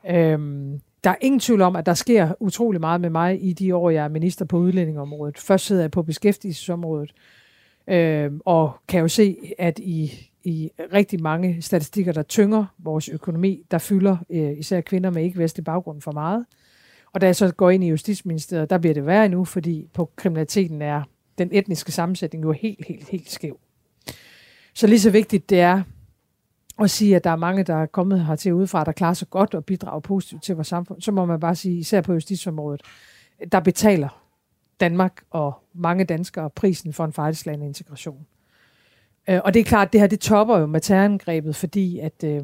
Øhm, 0.09 0.81
der 1.03 1.09
er 1.09 1.15
ingen 1.21 1.39
tvivl 1.39 1.61
om, 1.61 1.75
at 1.75 1.85
der 1.85 1.93
sker 1.93 2.33
utrolig 2.39 2.81
meget 2.81 3.01
med 3.01 3.09
mig 3.09 3.43
i 3.43 3.53
de 3.53 3.75
år, 3.75 3.89
jeg 3.89 4.03
er 4.03 4.09
minister 4.09 4.45
på 4.45 4.57
udlændingområdet. 4.57 5.37
Først 5.37 5.65
sidder 5.65 5.81
jeg 5.81 5.91
på 5.91 6.03
beskæftigelsesområdet, 6.03 7.13
øh, 7.87 8.31
og 8.45 8.71
kan 8.87 8.99
jo 8.99 9.07
se, 9.07 9.37
at 9.57 9.79
i, 9.79 10.29
i 10.43 10.69
rigtig 10.93 11.21
mange 11.21 11.61
statistikker, 11.61 12.11
der 12.11 12.23
tynger 12.23 12.65
vores 12.77 13.09
økonomi, 13.09 13.65
der 13.71 13.77
fylder 13.77 14.17
øh, 14.29 14.59
især 14.59 14.81
kvinder 14.81 15.09
med 15.09 15.23
ikke-vestlig 15.23 15.63
baggrund 15.63 16.01
for 16.01 16.11
meget. 16.11 16.45
Og 17.13 17.21
da 17.21 17.25
jeg 17.25 17.35
så 17.35 17.51
går 17.51 17.69
ind 17.69 17.83
i 17.83 17.89
Justitsministeriet, 17.89 18.69
der 18.69 18.77
bliver 18.77 18.93
det 18.93 19.05
værre 19.05 19.25
endnu, 19.25 19.45
fordi 19.45 19.87
på 19.93 20.11
kriminaliteten 20.15 20.81
er 20.81 21.03
den 21.37 21.49
etniske 21.51 21.91
sammensætning 21.91 22.43
jo 22.43 22.51
helt, 22.51 22.87
helt, 22.87 23.09
helt 23.09 23.31
skæv. 23.31 23.59
Så 24.73 24.87
lige 24.87 24.99
så 24.99 25.09
vigtigt 25.09 25.49
det 25.49 25.59
er 25.59 25.83
at 26.79 26.89
sige, 26.89 27.15
at 27.15 27.23
der 27.23 27.29
er 27.29 27.35
mange, 27.35 27.63
der 27.63 27.75
er 27.75 27.85
kommet 27.85 28.25
hertil 28.25 28.53
udefra, 28.53 28.83
der 28.83 28.91
klarer 28.91 29.13
sig 29.13 29.29
godt 29.29 29.53
og 29.53 29.65
bidrager 29.65 29.99
positivt 29.99 30.43
til 30.43 30.55
vores 30.55 30.67
samfund, 30.67 31.01
så 31.01 31.11
må 31.11 31.25
man 31.25 31.39
bare 31.39 31.55
sige, 31.55 31.77
især 31.79 32.01
på 32.01 32.13
justitsområdet, 32.13 32.81
der 33.51 33.59
betaler 33.59 34.23
Danmark 34.79 35.21
og 35.29 35.53
mange 35.73 36.03
danskere 36.03 36.49
prisen 36.49 36.93
for 36.93 37.05
en 37.05 37.13
fejlslagende 37.13 37.65
integration. 37.65 38.25
Øh, 39.29 39.39
og 39.45 39.53
det 39.53 39.59
er 39.59 39.63
klart, 39.63 39.87
at 39.87 39.93
det 39.93 40.01
her 40.01 40.07
det 40.07 40.19
topper 40.19 40.57
jo 40.57 40.65
med 40.65 40.81
terrorangrebet, 40.81 41.55
fordi 41.55 41.99
at 41.99 42.23
øh, 42.23 42.43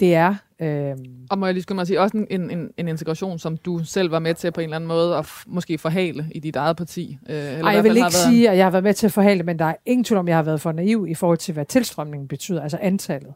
det 0.00 0.14
er... 0.14 0.34
Øh, 0.62 0.96
Og 1.30 1.38
må 1.38 1.46
jeg 1.46 1.54
lige 1.54 1.62
skynde 1.62 1.76
mig 1.76 1.86
sige, 1.86 2.00
også 2.00 2.16
en, 2.30 2.50
en, 2.50 2.70
en 2.76 2.88
integration, 2.88 3.38
som 3.38 3.56
du 3.56 3.84
selv 3.84 4.10
var 4.10 4.18
med 4.18 4.34
til 4.34 4.52
på 4.52 4.60
en 4.60 4.64
eller 4.64 4.76
anden 4.76 4.88
måde 4.88 5.16
at 5.16 5.26
måske 5.46 5.78
forhale 5.78 6.26
i 6.34 6.40
dit 6.40 6.56
eget 6.56 6.76
parti. 6.76 7.18
Øh, 7.28 7.36
eller 7.36 7.64
Ej, 7.64 7.70
jeg 7.70 7.84
vil 7.84 7.96
ikke 7.96 8.12
sige, 8.12 8.50
at 8.50 8.56
jeg 8.56 8.66
har 8.66 8.70
været 8.70 8.84
med 8.84 8.94
til 8.94 9.06
at 9.06 9.12
forhandle, 9.12 9.44
men 9.44 9.58
der 9.58 9.64
er 9.64 9.74
ingen 9.86 10.04
tvivl 10.04 10.18
om, 10.18 10.28
jeg 10.28 10.36
har 10.36 10.42
været 10.42 10.60
for 10.60 10.72
naiv 10.72 11.06
i 11.08 11.14
forhold 11.14 11.38
til, 11.38 11.54
hvad 11.54 11.64
tilstrømningen 11.64 12.28
betyder, 12.28 12.62
altså 12.62 12.78
antallet. 12.80 13.34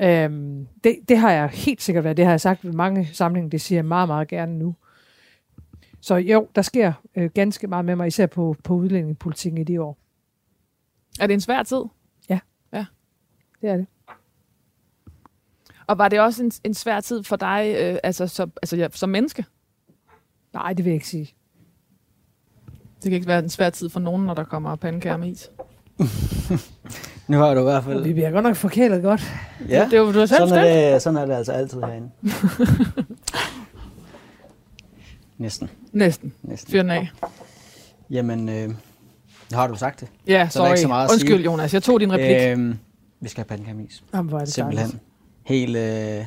Øhm, 0.00 0.66
det, 0.84 0.96
det 1.08 1.18
har 1.18 1.32
jeg 1.32 1.48
helt 1.48 1.82
sikkert 1.82 2.04
været. 2.04 2.16
Det 2.16 2.24
har 2.24 2.32
jeg 2.32 2.40
sagt 2.40 2.64
ved 2.64 2.72
mange 2.72 3.08
samlinger. 3.12 3.50
Det 3.50 3.60
siger 3.60 3.76
jeg 3.76 3.84
meget, 3.84 4.08
meget 4.08 4.28
gerne 4.28 4.58
nu. 4.58 4.74
Så 6.00 6.14
jo, 6.16 6.48
der 6.54 6.62
sker 6.62 6.92
øh, 7.16 7.30
ganske 7.34 7.66
meget 7.66 7.84
med 7.84 7.96
mig, 7.96 8.06
især 8.06 8.26
på, 8.26 8.56
på 8.64 8.74
udlændingepolitikken 8.74 9.60
i 9.60 9.64
de 9.64 9.82
år. 9.82 9.98
Er 11.20 11.26
det 11.26 11.34
en 11.34 11.40
svær 11.40 11.62
tid? 11.62 11.82
Det 13.60 13.70
er 13.70 13.76
det. 13.76 13.86
Og 15.86 15.98
var 15.98 16.08
det 16.08 16.20
også 16.20 16.42
en, 16.42 16.52
en 16.64 16.74
svær 16.74 17.00
tid 17.00 17.22
for 17.22 17.36
dig, 17.36 17.76
øh, 17.78 17.98
altså, 18.02 18.26
så, 18.26 18.46
altså 18.62 18.76
ja, 18.76 18.88
som 18.92 19.08
menneske? 19.08 19.44
Nej, 20.52 20.72
det 20.72 20.84
vil 20.84 20.90
jeg 20.90 20.94
ikke 20.94 21.08
sige. 21.08 21.34
Det 23.02 23.10
kan 23.10 23.12
ikke 23.12 23.26
være 23.26 23.38
en 23.38 23.48
svær 23.50 23.70
tid 23.70 23.88
for 23.88 24.00
nogen, 24.00 24.24
når 24.26 24.34
der 24.34 24.44
kommer 24.44 24.76
pandekager 24.76 25.16
med 25.16 25.28
is. 25.28 25.50
Nu 27.28 27.36
har 27.38 27.54
du 27.54 27.60
i 27.60 27.62
hvert 27.62 27.76
Og 27.76 27.86
vi 27.86 27.92
fald... 27.92 28.02
bliver 28.14 28.30
godt 28.30 28.42
nok 28.44 28.56
forkælet 28.56 29.02
godt. 29.02 29.22
Ja, 29.68 29.84
Det 29.84 29.92
er 29.94 29.98
jo 29.98 30.12
du 30.12 30.18
har 30.18 30.26
selv 30.26 30.38
sådan 30.38 30.48
stemt. 30.48 30.60
er, 30.66 30.92
det, 30.92 31.02
sådan 31.02 31.16
er 31.16 31.26
det 31.26 31.34
altså 31.34 31.52
altid 31.52 31.80
herinde. 31.86 32.10
Næsten. 35.38 35.70
Næsten. 35.92 36.32
Næsten. 36.42 36.72
Fyr 36.72 36.82
den 36.82 36.90
af. 36.90 37.08
Jamen, 38.10 38.48
øh, 38.48 38.74
har 39.52 39.66
du 39.66 39.74
sagt 39.74 40.00
det. 40.00 40.08
Ja, 40.26 40.48
Så 40.50 40.58
er 40.58 40.64
sorry. 40.64 40.68
ikke 40.70 40.80
så 40.80 40.88
meget 40.88 41.04
at 41.04 41.12
Undskyld, 41.12 41.36
sige. 41.36 41.44
Jonas. 41.44 41.74
Jeg 41.74 41.82
tog 41.82 42.00
din 42.00 42.12
replik. 42.12 42.36
Øhm, 42.58 42.78
vi 43.20 43.28
skal 43.28 43.40
have 43.44 43.48
pandekamis. 43.48 44.04
Jamen, 44.14 44.28
hvor 44.28 44.38
er 44.40 44.44
det 44.44 44.54
Simpelthen. 44.54 44.86
dejligt. 44.86 45.02
Helt, 45.44 45.76
øh, 45.76 46.24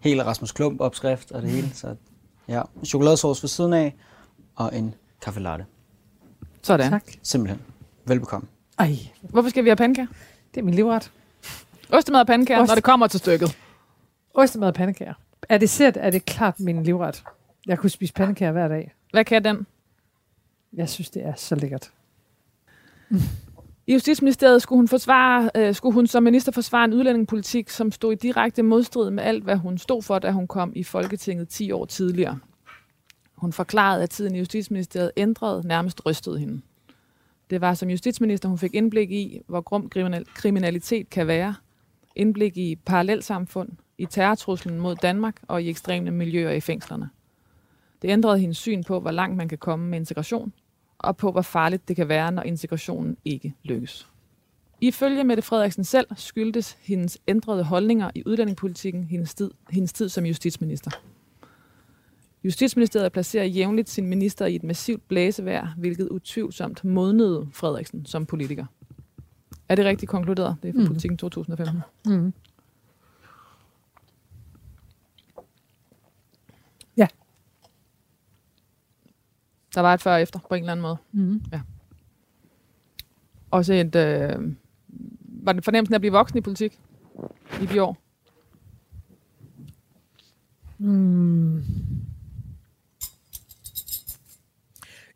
helt 0.00 0.22
Rasmus 0.22 0.52
Klump 0.52 0.80
opskrift 0.80 1.32
og 1.32 1.42
det 1.42 1.50
hele. 1.50 1.70
Så 1.74 1.96
ja, 2.48 2.62
chokoladesauce 2.84 3.42
ved 3.42 3.48
siden 3.48 3.72
af 3.72 3.94
og 4.54 4.76
en 4.76 4.94
kaffe 5.22 5.40
latte. 5.40 5.64
Sådan. 6.62 6.90
Tak. 6.90 7.04
Simpelthen. 7.22 7.60
Velbekomme. 8.04 8.48
Ej, 8.78 8.96
Hvorfor 9.22 9.48
skal 9.50 9.64
vi 9.64 9.68
have 9.68 9.76
pandekager? 9.76 10.08
det 10.54 10.60
er 10.60 10.64
min 10.64 10.74
livret. 10.74 11.12
Ostemad 11.92 12.20
og 12.20 12.26
pandekager, 12.26 12.60
Ost. 12.60 12.68
når 12.68 12.74
det 12.74 12.84
kommer 12.84 13.06
til 13.06 13.20
stykket. 13.20 13.58
Ostemad 14.34 14.68
og 14.68 14.74
pandekager. 14.74 15.14
Er 15.48 15.58
det 15.58 15.70
sæt, 15.70 15.96
er 15.96 16.10
det 16.10 16.24
klart 16.24 16.60
min 16.60 16.82
livret. 16.82 17.24
Jeg 17.66 17.78
kunne 17.78 17.90
spise 17.90 18.12
pandekager 18.12 18.52
hver 18.52 18.68
dag. 18.68 18.94
Hvad 19.12 19.24
kan 19.24 19.44
den? 19.44 19.66
Jeg 20.72 20.88
synes, 20.88 21.10
det 21.10 21.26
er 21.26 21.34
så 21.36 21.54
lækkert. 21.54 21.90
I 23.88 23.92
Justitsministeriet 23.92 24.62
skulle 24.62 24.78
hun, 24.78 24.88
forsvare, 24.88 25.50
øh, 25.54 25.74
skulle 25.74 25.94
hun 25.94 26.06
som 26.06 26.22
minister 26.22 26.52
forsvare 26.52 26.84
en 26.84 26.92
udlændingepolitik, 26.92 27.70
som 27.70 27.92
stod 27.92 28.12
i 28.12 28.16
direkte 28.16 28.62
modstrid 28.62 29.10
med 29.10 29.24
alt, 29.24 29.44
hvad 29.44 29.56
hun 29.56 29.78
stod 29.78 30.02
for, 30.02 30.18
da 30.18 30.30
hun 30.30 30.46
kom 30.46 30.72
i 30.76 30.82
Folketinget 30.82 31.48
10 31.48 31.72
år 31.72 31.84
tidligere. 31.84 32.38
Hun 33.34 33.52
forklarede, 33.52 34.02
at 34.02 34.10
tiden 34.10 34.34
i 34.34 34.38
Justitsministeriet 34.38 35.10
ændrede, 35.16 35.66
nærmest 35.66 36.06
rystede 36.06 36.38
hende. 36.38 36.60
Det 37.50 37.60
var 37.60 37.74
som 37.74 37.90
justitsminister, 37.90 38.48
hun 38.48 38.58
fik 38.58 38.74
indblik 38.74 39.10
i, 39.10 39.40
hvor 39.46 39.60
grum 39.60 39.90
kriminalitet 40.34 41.10
kan 41.10 41.26
være. 41.26 41.54
Indblik 42.16 42.56
i 42.56 42.76
parallelsamfund, 42.86 43.68
i 43.98 44.06
terrortruslen 44.06 44.80
mod 44.80 44.96
Danmark 44.96 45.36
og 45.48 45.62
i 45.62 45.70
ekstreme 45.70 46.10
miljøer 46.10 46.50
i 46.50 46.60
fængslerne. 46.60 47.10
Det 48.02 48.10
ændrede 48.10 48.38
hendes 48.38 48.58
syn 48.58 48.84
på, 48.84 49.00
hvor 49.00 49.10
langt 49.10 49.36
man 49.36 49.48
kan 49.48 49.58
komme 49.58 49.88
med 49.88 49.98
integration, 49.98 50.52
og 51.06 51.16
på, 51.16 51.32
hvor 51.32 51.42
farligt 51.42 51.88
det 51.88 51.96
kan 51.96 52.08
være, 52.08 52.32
når 52.32 52.42
integrationen 52.42 53.16
ikke 53.24 53.54
lykkes. 53.62 54.08
Ifølge 54.80 55.24
Mette 55.24 55.42
Frederiksen 55.42 55.84
selv 55.84 56.06
skyldtes 56.16 56.78
hendes 56.80 57.18
ændrede 57.28 57.64
holdninger 57.64 58.10
i 58.14 58.22
udlændingepolitikken 58.26 59.04
hendes 59.04 59.34
tid, 59.34 59.50
hendes 59.70 59.92
tid 59.92 60.08
som 60.08 60.26
justitsminister. 60.26 60.90
Justitsministeriet 62.44 63.12
placerer 63.12 63.44
jævnligt 63.44 63.90
sin 63.90 64.06
minister 64.06 64.46
i 64.46 64.54
et 64.54 64.64
massivt 64.64 65.08
blæsevejr, 65.08 65.74
hvilket 65.76 66.08
utvivlsomt 66.08 66.84
modnede 66.84 67.48
Frederiksen 67.52 68.06
som 68.06 68.26
politiker. 68.26 68.66
Er 69.68 69.74
det 69.74 69.84
rigtigt 69.84 70.10
konkluderet? 70.10 70.56
Det 70.62 70.68
er 70.68 70.72
fra 70.72 70.80
mm. 70.80 70.86
politikken 70.86 71.18
2015. 71.18 71.82
Mm. 72.06 72.32
Der 79.76 79.82
var 79.82 79.94
et 79.94 80.02
før 80.02 80.14
og 80.14 80.22
efter 80.22 80.38
på 80.48 80.54
en 80.54 80.60
eller 80.60 80.72
anden 80.72 80.82
måde. 80.82 80.96
Mm. 81.12 81.42
Også 83.50 83.74
et... 83.74 83.94
Øh, 83.94 84.52
var 85.18 85.52
det 85.52 85.64
fornemmelsen 85.64 85.94
af 85.94 85.96
at 85.96 86.00
blive 86.00 86.12
voksen 86.12 86.38
i 86.38 86.40
politik 86.40 86.80
i 87.62 87.66
de 87.66 87.82
år? 87.82 87.96
Mm. 90.78 91.64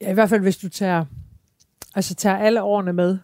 Ja, 0.01 0.11
i 0.11 0.15
hvert 0.15 0.29
fald 0.29 0.41
hvis 0.41 0.57
du 0.57 0.69
tager, 0.69 1.05
altså 1.95 2.15
tager 2.15 2.37
alle 2.37 2.63
årene 2.63 2.93
med. 2.93 3.19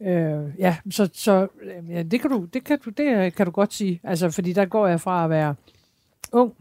Øh, 0.00 0.54
ja, 0.58 0.76
så, 0.90 1.10
så 1.12 1.48
øh, 1.62 1.90
ja, 1.90 2.02
det 2.02 2.20
kan 2.20 2.30
du, 2.30 2.44
det 2.44 2.64
kan 2.64 2.78
du, 2.84 2.90
det 2.90 3.34
kan 3.34 3.46
du 3.46 3.52
godt 3.52 3.72
sige. 3.72 4.00
Altså, 4.04 4.30
fordi 4.30 4.52
der 4.52 4.64
går 4.64 4.86
jeg 4.86 5.00
fra 5.00 5.24
at 5.24 5.30
være 5.30 5.54
ung 6.32 6.54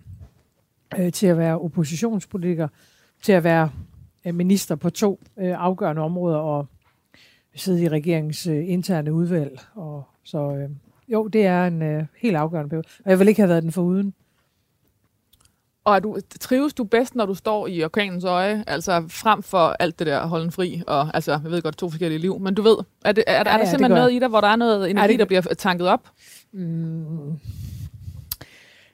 øh, 0.98 1.12
til 1.12 1.28
at 1.28 1.38
være 1.38 1.60
oppositionspolitiker, 1.60 2.68
til 3.22 3.32
at 3.32 3.44
være 3.44 3.70
øh, 4.26 4.36
minister 4.36 4.76
på 4.76 4.90
to 4.90 5.20
øh, 5.40 5.54
afgørende 5.58 6.02
områder 6.02 6.38
og 6.38 6.66
sidde 7.56 7.84
i 7.84 7.90
regeringens 7.90 8.48
øh, 8.48 8.70
interne 8.70 9.14
udvalg. 9.14 9.60
Og 9.76 10.04
så 10.24 10.68
jo, 11.08 11.28
det 11.28 11.46
er 11.46 11.68
en 11.68 12.08
helt 12.22 12.36
afgørende 12.36 12.70
periode. 12.70 12.88
Og 13.06 13.12
jeg 13.12 13.20
vil 13.20 13.28
ikke 13.28 13.42
have 13.42 13.50
været 13.50 13.64
den 13.64 13.72
foruden. 13.72 14.14
Og 15.84 15.96
er 15.96 16.00
du, 16.00 16.18
trives 16.40 16.74
du 16.74 16.84
bedst, 16.84 17.16
når 17.16 17.26
du 17.26 17.34
står 17.34 17.68
i 17.68 17.84
orkanens 17.84 18.24
øje, 18.24 18.64
altså 18.68 19.04
frem 19.10 19.44
for 19.44 19.76
alt 19.80 20.00
det 20.00 20.08
der 20.08 20.26
holden 20.28 20.52
fri, 20.52 20.82
og 20.88 21.10
altså, 21.14 21.32
jeg 21.32 21.44
ved 21.52 21.62
godt, 21.62 21.78
to 21.78 21.90
forskellige 21.90 22.20
liv, 22.20 22.40
men 22.40 22.54
du 22.56 22.62
ved, 22.62 22.76
er, 23.06 23.12
det, 23.12 23.24
er, 23.28 23.34
er, 23.34 23.36
er 23.36 23.38
Ja, 23.38 23.44
der 23.44 23.52
ja, 23.52 23.58
det 23.60 23.68
simpelthen 23.68 23.92
gør 23.92 23.96
noget 24.02 24.14
i 24.14 24.20
dig, 24.20 24.28
hvor 24.28 24.42
der 24.42 24.48
er 24.48 24.56
noget 24.56 24.90
energi, 24.90 25.12
det- 25.12 25.20
der 25.20 25.26
bliver 25.26 25.42
tanket 25.42 25.88
op? 25.88 26.10
Mm. 26.52 27.40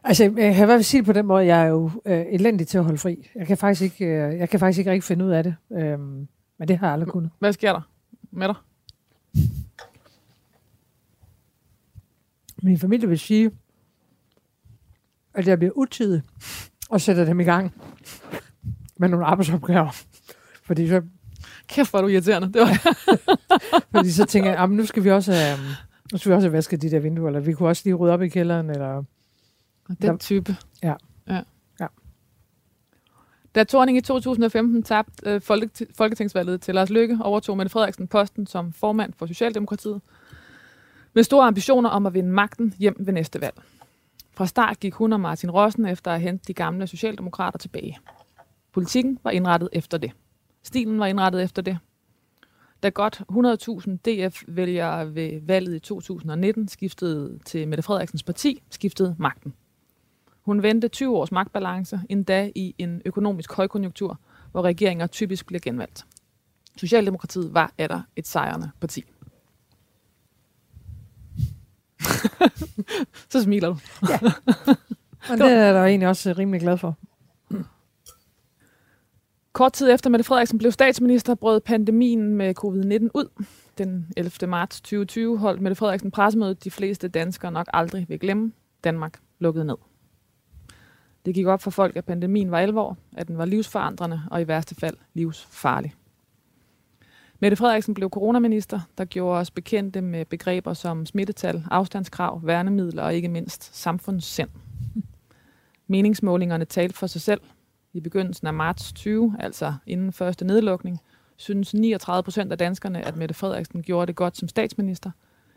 Altså, 0.08 0.24
jeg 0.24 0.34
kan 0.34 0.52
i 0.52 0.66
hvert 0.66 0.68
fald 0.70 0.84
sige 0.84 1.00
det 1.02 1.06
på 1.06 1.14
den 1.14 1.26
måde, 1.26 1.46
jeg 1.46 1.62
er 1.62 1.66
jo 1.68 1.92
øh, 2.06 2.26
elendig 2.30 2.68
til 2.68 2.78
at 2.78 2.84
holde 2.84 2.98
fri. 2.98 3.30
Jeg 3.36 3.48
kan 3.48 3.58
faktisk 3.58 3.82
ikke, 3.82 4.06
øh, 4.06 4.38
jeg 4.38 4.50
kan 4.50 4.60
faktisk 4.60 4.80
ikke 4.80 4.92
rigtig 4.92 5.04
finde 5.04 5.26
ud 5.26 5.30
af 5.32 5.44
det. 5.44 5.56
Øhm, 5.72 6.28
men 6.60 6.68
det 6.68 6.78
har 6.78 6.88
jeg 6.88 6.94
aldrig 6.94 7.10
kunnet. 7.10 7.32
Hvad 7.40 7.54
sker 7.54 7.72
der 7.74 7.82
med 8.32 8.48
dig? 8.48 8.56
Min 12.64 12.80
familie 12.80 13.10
vil 13.10 13.20
sige, 13.20 13.52
at 15.34 15.48
jeg 15.48 15.58
bliver 15.60 15.72
utidig 15.76 16.22
og 16.90 17.02
sætter 17.02 17.26
dem 17.26 17.40
i 17.40 17.44
gang 17.44 17.74
med 18.98 19.10
nogle 19.10 19.26
arbejdsopgaver. 19.26 20.04
Fordi 20.64 20.88
så, 20.88 21.02
Kæft, 21.68 21.90
hvor 21.90 22.00
er 22.00 22.04
du 22.04 22.08
irriterende. 22.08 22.54
Det 22.54 22.62
var, 22.62 22.98
fordi 23.96 24.12
så 24.12 24.26
tænker 24.26 24.50
jeg, 24.50 24.60
"Ah, 24.60 24.70
men 24.70 24.78
nu 24.78 24.86
skal 24.86 25.04
vi 25.04 25.12
også 25.12 25.34
have, 25.34 25.58
Nu 26.12 26.18
skal 26.18 26.30
vi 26.30 26.36
også 26.36 26.48
have 26.48 26.54
vasket 26.54 26.82
de 26.82 26.92
der 26.92 27.00
vinduer, 27.00 27.28
eller 27.28 27.40
vi 27.40 27.54
kunne 27.54 27.70
også 27.70 27.82
lige 27.86 27.94
rydde 27.94 28.14
op 28.14 28.22
i 28.22 28.28
kælderen, 28.30 28.70
eller... 28.70 29.04
Den 29.88 29.96
Der- 30.02 30.18
type. 30.18 30.56
Ja. 30.84 30.94
ja. 31.28 31.42
Ja. 31.80 31.88
Da 33.56 33.64
Thorning 33.64 33.98
i 33.98 34.02
2015 34.02 34.84
tabte 34.84 35.30
øh, 35.30 35.42
folket- 35.42 35.88
folketingsvalget 35.96 36.62
til 36.62 36.76
Lars 36.76 36.90
Løkke, 36.90 37.18
overtog 37.22 37.58
Mette 37.58 37.70
Frederiksen 37.70 38.08
posten 38.08 38.48
som 38.48 38.74
formand 38.74 39.14
for 39.18 39.26
Socialdemokratiet, 39.26 40.02
med 41.14 41.24
store 41.24 41.48
ambitioner 41.48 41.90
om 41.90 42.06
at 42.06 42.14
vinde 42.14 42.30
magten 42.30 42.74
hjem 42.80 42.96
ved 43.00 43.14
næste 43.14 43.42
valg. 43.42 43.62
Fra 44.34 44.46
start 44.48 44.80
gik 44.80 44.94
hun 44.94 45.14
og 45.14 45.20
Martin 45.20 45.52
Rossen 45.52 45.86
efter 45.86 46.12
at 46.12 46.22
hente 46.22 46.44
de 46.48 46.54
gamle 46.54 46.88
socialdemokrater 46.88 47.58
tilbage. 47.58 47.98
Politikken 48.74 49.20
var 49.24 49.32
indrettet 49.32 49.70
efter 49.74 49.98
det. 49.98 50.12
Stilen 50.64 51.00
var 51.00 51.06
indrettet 51.06 51.44
efter 51.44 51.62
det. 51.62 51.78
Da 52.84 52.90
godt 52.90 53.22
100.000 53.32 53.92
DF-vælgere 54.06 55.16
ved 55.16 55.42
valget 55.42 55.76
i 55.76 55.80
2019 55.80 56.68
skiftede 56.68 57.40
til 57.46 57.68
Mette 57.68 57.84
Frederiksens 57.84 58.24
parti, 58.24 58.62
skiftede 58.70 59.16
magten. 59.20 59.54
Hun 60.48 60.64
vendte 60.64 60.88
20 60.88 61.18
års 61.18 61.32
magtbalance, 61.32 62.02
endda 62.10 62.52
i 62.56 62.76
en 62.78 63.02
økonomisk 63.06 63.54
højkonjunktur, 63.54 64.20
hvor 64.52 64.62
regeringer 64.62 65.08
typisk 65.08 65.48
bliver 65.48 65.60
genvalgt. 65.60 66.06
Socialdemokratiet 66.78 67.54
var 67.54 67.74
etter 67.78 68.02
et 68.16 68.28
sejrende 68.28 68.72
parti. 68.80 69.04
Så 73.32 73.44
smiler 73.44 73.68
du. 73.68 73.78
Og 75.30 75.38
det 75.38 75.52
er 75.52 75.74
da 75.74 75.86
egentlig 75.86 76.08
også 76.08 76.30
øh, 76.30 76.38
rimelig 76.38 76.62
glad 76.62 76.78
for. 76.78 76.98
Kort 79.54 79.74
tid 79.74 79.92
efter 79.92 80.10
Mette 80.10 80.24
Frederiksen 80.24 80.58
blev 80.58 80.72
statsminister, 80.72 81.36
brød 81.36 81.62
pandemien 81.62 82.36
med 82.36 82.54
covid-19 82.60 83.10
ud. 83.14 83.44
Den 83.78 84.08
11. 84.18 84.48
marts 84.48 84.82
2020 84.82 85.38
holdt 85.38 85.62
Mette 85.62 85.76
Frederiksen 85.76 86.12
pressemøde, 86.12 86.56
de 86.56 86.72
fleste 86.72 87.08
danskere 87.08 87.52
nok 87.52 87.68
aldrig 87.74 88.06
vil 88.10 88.20
glemme. 88.20 88.52
Danmark 88.84 89.20
lukkede 89.40 89.66
ned. 89.66 89.76
Det 91.26 91.36
gik 91.36 91.46
op 91.46 91.62
for 91.62 91.72
folk, 91.72 91.96
at 91.96 92.06
pandemien 92.06 92.52
var 92.52 92.60
alvor, 92.60 92.98
at 93.18 93.28
den 93.28 93.38
var 93.38 93.46
livsforandrende 93.46 94.22
og 94.32 94.42
i 94.42 94.48
værste 94.48 94.76
fald 94.76 94.98
livsfarlig. 95.14 95.94
Mette 97.40 97.58
Frederiksen 97.58 97.94
blev 97.94 98.10
coronaminister, 98.10 98.80
der 98.98 99.06
gjorde 99.06 99.40
os 99.40 99.52
bekendte 99.52 100.02
med 100.02 100.26
begreber 100.26 100.74
som 100.74 101.06
smittetal, 101.06 101.64
afstandskrav, 101.72 102.42
værnemidler 102.44 103.04
og 103.04 103.16
ikke 103.16 103.28
mindst 103.28 103.76
samfundssind. 103.76 104.50
Meningsmålingerne 105.88 106.66
talte 106.66 106.96
for 106.96 107.08
sig 107.08 107.22
selv. 107.22 107.42
I 107.94 108.00
begyndelsen 108.00 108.48
af 108.48 108.54
marts 108.54 108.94
20, 108.94 109.36
altså 109.40 109.74
inden 109.86 110.14
første 110.14 110.46
nedlukning, 110.46 111.00
synes 111.36 111.74
39 111.74 112.24
procent 112.24 112.52
af 112.52 112.58
danskerne, 112.58 113.06
at 113.06 113.16
Mette 113.16 113.34
Frederiksen 113.34 113.84
gjorde 113.84 114.08
det 114.08 114.16
godt 114.16 114.38
som 114.38 114.48
statsminister. 114.48 115.12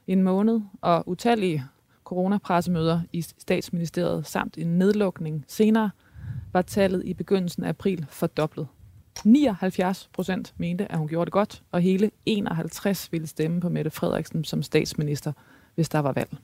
En 0.07 0.23
måned 0.23 0.61
og 0.81 1.09
utallige 1.09 1.65
coronapressemøder 2.11 3.01
i 3.13 3.23
statsministeriet 3.23 4.27
samt 4.27 4.59
en 4.59 4.79
nedlukning 4.79 5.45
senere, 5.49 5.91
var 6.53 6.63
tallet 6.63 7.03
i 7.05 7.15
begyndelsen 7.15 7.65
af 7.65 7.69
april 7.69 8.07
fordoblet. 8.09 8.67
79 9.25 10.11
procent 10.13 10.55
mente, 10.57 10.93
at 10.93 10.99
hun 10.99 11.09
gjorde 11.09 11.25
det 11.25 11.33
godt, 11.33 11.63
og 11.71 11.81
hele 11.81 12.11
51 12.27 13.13
ville 13.13 13.27
stemme 13.27 13.61
på 13.61 13.69
Mette 13.69 13.91
Frederiksen 13.91 14.45
som 14.45 14.63
statsminister, 14.63 15.33
hvis 15.75 15.89
der 15.89 15.99
var 15.99 16.13
valg. 16.13 16.37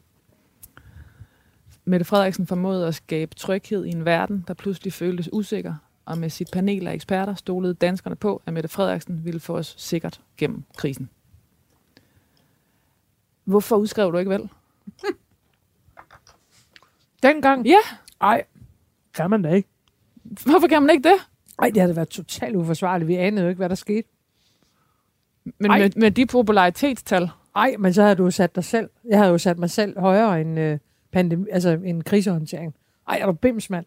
Mette 1.84 2.04
Frederiksen 2.04 2.46
formåede 2.46 2.86
at 2.86 2.94
skabe 2.94 3.34
tryghed 3.34 3.84
i 3.84 3.90
en 3.90 4.04
verden, 4.04 4.44
der 4.48 4.54
pludselig 4.54 4.92
føltes 4.92 5.28
usikker, 5.32 5.74
og 6.04 6.18
med 6.18 6.30
sit 6.30 6.48
panel 6.52 6.86
af 6.86 6.94
eksperter 6.94 7.34
stolede 7.34 7.74
danskerne 7.74 8.16
på, 8.16 8.42
at 8.46 8.52
Mette 8.52 8.68
Frederiksen 8.68 9.24
ville 9.24 9.40
få 9.40 9.56
os 9.56 9.74
sikkert 9.78 10.20
gennem 10.36 10.62
krisen. 10.76 11.10
Hvorfor 13.44 13.76
udskrev 13.76 14.12
du 14.12 14.18
ikke 14.18 14.30
valg? 14.30 14.48
Dengang? 17.22 17.66
Ja, 17.66 17.78
Ej, 18.20 18.44
kan 19.14 19.30
man 19.30 19.42
da 19.42 19.48
ikke. 19.52 19.68
hvorfor 20.22 20.66
kan 20.68 20.82
man 20.82 20.90
ikke 20.90 21.08
det? 21.08 21.16
Ej, 21.58 21.68
det 21.70 21.80
havde 21.82 21.96
været 21.96 22.08
totalt 22.08 22.56
uforsvarligt. 22.56 23.08
Vi 23.08 23.14
anede 23.14 23.42
jo 23.42 23.48
ikke, 23.48 23.58
hvad 23.58 23.68
der 23.68 23.74
skete. 23.74 24.08
Men 25.58 25.70
Ej. 25.70 25.78
med, 25.78 25.90
med 25.96 26.10
de 26.10 26.26
popularitetstal, 26.26 27.30
Ej, 27.56 27.74
men 27.78 27.94
så 27.94 28.02
havde 28.02 28.14
du 28.16 28.30
sat 28.30 28.54
dig 28.54 28.64
selv. 28.64 28.90
Jeg 29.04 29.18
havde 29.18 29.30
jo 29.30 29.38
sat 29.38 29.58
mig 29.58 29.70
selv 29.70 30.00
højere 30.00 30.40
end, 30.40 30.58
øh, 30.60 30.78
pandemi, 31.12 31.46
altså 31.52 31.70
en 31.70 32.04
krisehåndtering. 32.04 32.74
Ej, 33.08 33.18
er 33.22 33.26
du 33.26 33.32
bims, 33.32 33.70
mand? 33.70 33.86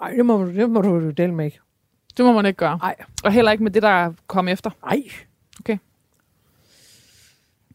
Ej, 0.00 0.10
det 0.10 0.26
må, 0.26 0.44
du- 0.44 0.52
det 0.54 0.70
må 0.70 0.80
du 0.80 0.88
jo 0.94 1.10
dele 1.10 1.34
med 1.34 1.44
ikke. 1.44 1.60
det 2.16 2.24
må 2.24 2.32
man 2.32 2.46
ikke 2.46 2.56
gøre. 2.56 2.78
Ej, 2.82 2.96
Og 3.24 3.32
heller 3.32 3.52
ikke 3.52 3.64
med 3.64 3.70
det, 3.70 3.82
der 3.82 4.12
kom 4.26 4.48
efter. 4.48 4.70
ej, 4.86 5.02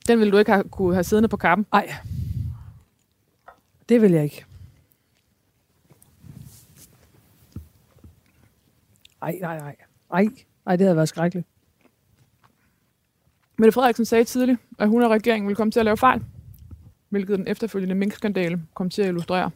Den 0.08 0.20
ville 0.20 0.32
du 0.32 0.38
ikke 0.38 0.52
have, 0.52 0.64
kunne 0.64 0.94
have 0.94 1.04
siddende 1.04 1.30
på 1.30 1.38
kappen. 1.38 1.66
ej. 1.74 1.94
Det 3.90 4.02
vil 4.02 4.12
jeg 4.12 4.24
ikke. 4.24 4.46
Ej, 9.22 9.38
nej, 9.42 9.58
nej. 9.60 9.76
Ej, 10.12 10.28
ej, 10.66 10.76
det 10.76 10.86
havde 10.86 10.96
været 10.96 11.10
skrækkeligt. 11.10 11.48
Mette 13.58 13.72
Frederiksen 13.72 14.06
sagde 14.06 14.24
tidligt, 14.24 14.60
at 14.80 14.90
hun 14.90 15.04
og 15.04 15.10
regeringen 15.12 15.48
ville 15.48 15.56
komme 15.56 15.72
til 15.72 15.80
at 15.80 15.86
lave 15.86 15.98
fejl, 15.98 16.24
hvilket 17.10 17.38
den 17.40 17.48
efterfølgende 17.48 17.96
minkskandale 17.96 18.62
kom 18.74 18.90
til 18.90 19.02
at 19.02 19.08
illustrere. 19.08 19.52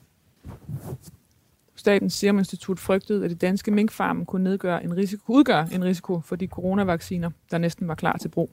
Statens 1.75 2.13
Serum 2.13 2.39
Institut 2.39 2.79
frygtede, 2.79 3.25
at 3.25 3.29
de 3.29 3.35
danske 3.35 3.71
minkfarme 3.71 4.25
kunne 4.25 4.43
nedgøre 4.43 4.83
en 4.83 4.97
risiko, 4.97 5.33
udgøre 5.33 5.73
en 5.73 5.83
risiko 5.83 6.19
for 6.21 6.35
de 6.35 6.47
coronavacciner, 6.47 7.31
der 7.51 7.57
næsten 7.57 7.87
var 7.87 7.95
klar 7.95 8.17
til 8.17 8.29
brug. 8.29 8.51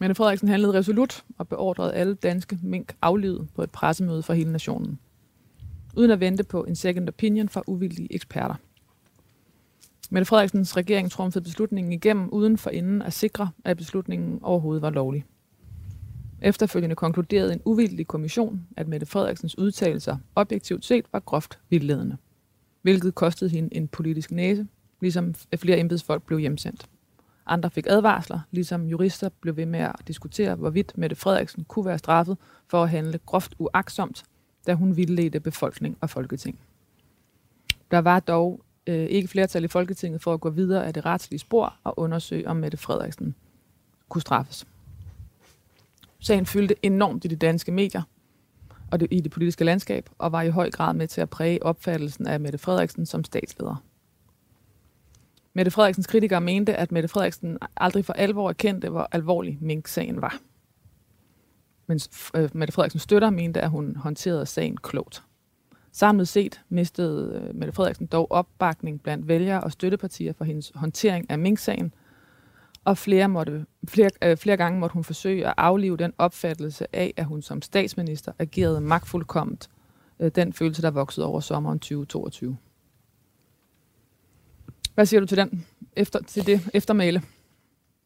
Mette 0.00 0.14
Frederiksen 0.14 0.48
handlede 0.48 0.72
resolut 0.72 1.24
og 1.38 1.48
beordrede 1.48 1.94
alle 1.94 2.14
danske 2.14 2.58
mink 2.62 2.94
aflivet 3.02 3.48
på 3.54 3.62
et 3.62 3.70
pressemøde 3.70 4.22
for 4.22 4.32
hele 4.32 4.52
nationen. 4.52 4.98
Uden 5.96 6.10
at 6.10 6.20
vente 6.20 6.44
på 6.44 6.64
en 6.64 6.76
second 6.76 7.08
opinion 7.08 7.48
fra 7.48 7.62
uvildige 7.66 8.14
eksperter. 8.14 8.54
Mette 10.10 10.26
Frederiksens 10.26 10.76
regering 10.76 11.10
trumfede 11.10 11.44
beslutningen 11.44 11.92
igennem 11.92 12.28
uden 12.28 12.58
for 12.58 12.70
inden 12.70 13.02
at 13.02 13.12
sikre, 13.12 13.50
at 13.64 13.76
beslutningen 13.76 14.38
overhovedet 14.42 14.82
var 14.82 14.90
lovlig. 14.90 15.24
Efterfølgende 16.42 16.96
konkluderede 16.96 17.52
en 17.52 17.62
uvildig 17.64 18.06
kommission, 18.06 18.66
at 18.76 18.88
Mette 18.88 19.06
Frederiksens 19.06 19.58
udtalelser 19.58 20.16
objektivt 20.34 20.84
set 20.84 21.04
var 21.12 21.20
groft 21.20 21.58
vildledende, 21.70 22.16
hvilket 22.82 23.14
kostede 23.14 23.50
hende 23.50 23.76
en 23.76 23.88
politisk 23.88 24.30
næse, 24.30 24.66
ligesom 25.00 25.34
flere 25.56 25.78
embedsfolk 25.78 26.22
blev 26.22 26.38
hjemsendt. 26.38 26.88
Andre 27.50 27.70
fik 27.70 27.86
advarsler, 27.86 28.40
ligesom 28.50 28.86
jurister 28.86 29.28
blev 29.40 29.56
ved 29.56 29.66
med 29.66 29.80
at 29.80 29.96
diskutere, 30.08 30.54
hvorvidt 30.54 30.98
Mette 30.98 31.16
Frederiksen 31.16 31.64
kunne 31.64 31.84
være 31.84 31.98
straffet 31.98 32.36
for 32.68 32.82
at 32.82 32.90
handle 32.90 33.20
groft 33.26 33.54
uaksomt, 33.58 34.24
da 34.66 34.74
hun 34.74 34.96
vildledte 34.96 35.40
befolkning 35.40 35.98
og 36.00 36.10
folketing. 36.10 36.58
Der 37.90 37.98
var 37.98 38.20
dog 38.20 38.60
øh, 38.86 39.06
ikke 39.06 39.28
flertal 39.28 39.64
i 39.64 39.68
Folketinget 39.68 40.22
for 40.22 40.34
at 40.34 40.40
gå 40.40 40.50
videre 40.50 40.86
af 40.86 40.94
det 40.94 41.06
retslige 41.06 41.38
spor 41.38 41.76
og 41.84 41.98
undersøge, 41.98 42.48
om 42.48 42.56
Mette 42.56 42.76
Frederiksen 42.76 43.34
kunne 44.08 44.22
straffes. 44.22 44.66
Sagen 46.18 46.46
fyldte 46.46 46.74
enormt 46.82 47.24
i 47.24 47.28
de 47.28 47.36
danske 47.36 47.72
medier 47.72 48.02
og 48.90 49.00
det, 49.00 49.08
i 49.10 49.20
det 49.20 49.32
politiske 49.32 49.64
landskab, 49.64 50.10
og 50.18 50.32
var 50.32 50.42
i 50.42 50.50
høj 50.50 50.70
grad 50.70 50.94
med 50.94 51.08
til 51.08 51.20
at 51.20 51.30
præge 51.30 51.62
opfattelsen 51.62 52.26
af 52.26 52.40
Mette 52.40 52.58
Frederiksen 52.58 53.06
som 53.06 53.24
statsleder. 53.24 53.82
Mette 55.52 55.70
Frederiksens 55.70 56.06
kritikere 56.06 56.40
mente, 56.40 56.74
at 56.74 56.92
Mette 56.92 57.08
Frederiksen 57.08 57.58
aldrig 57.76 58.04
for 58.04 58.12
alvor 58.12 58.48
erkendte, 58.48 58.88
hvor 58.88 59.08
alvorlig 59.12 59.58
Mink-sagen 59.60 60.22
var. 60.22 60.38
Mens 61.86 62.30
øh, 62.34 62.50
Mette 62.52 62.72
Frederiksen 62.72 63.00
støtter 63.00 63.30
mente, 63.30 63.60
at 63.60 63.70
hun 63.70 63.96
håndterede 63.96 64.46
sagen 64.46 64.76
klogt. 64.76 65.22
Samlet 65.92 66.28
set 66.28 66.60
mistede 66.68 67.42
øh, 67.44 67.54
Mette 67.54 67.72
Frederiksen 67.72 68.06
dog 68.06 68.32
opbakning 68.32 69.02
blandt 69.02 69.28
vælgere 69.28 69.60
og 69.60 69.72
støttepartier 69.72 70.32
for 70.32 70.44
hendes 70.44 70.72
håndtering 70.74 71.30
af 71.30 71.38
Mink-sagen, 71.38 71.94
og 72.84 72.98
flere, 72.98 73.28
måtte, 73.28 73.66
flere, 73.88 74.10
øh, 74.22 74.36
flere 74.36 74.56
gange 74.56 74.80
måtte 74.80 74.94
hun 74.94 75.04
forsøge 75.04 75.46
at 75.46 75.54
aflive 75.56 75.96
den 75.96 76.12
opfattelse 76.18 76.96
af, 76.96 77.14
at 77.16 77.24
hun 77.24 77.42
som 77.42 77.62
statsminister 77.62 78.32
agerede 78.38 78.80
magtfuldkommet, 78.80 79.68
øh, 80.20 80.30
den 80.34 80.52
følelse, 80.52 80.82
der 80.82 80.90
voksede 80.90 81.26
over 81.26 81.40
sommeren 81.40 81.78
2022. 81.78 82.56
Hvad 85.00 85.06
siger 85.06 85.20
du 85.20 85.26
til 85.26 85.36
den? 85.36 85.64
Efter, 85.96 86.18
til 86.26 86.46
det 86.46 86.70
eftermæle? 86.74 87.22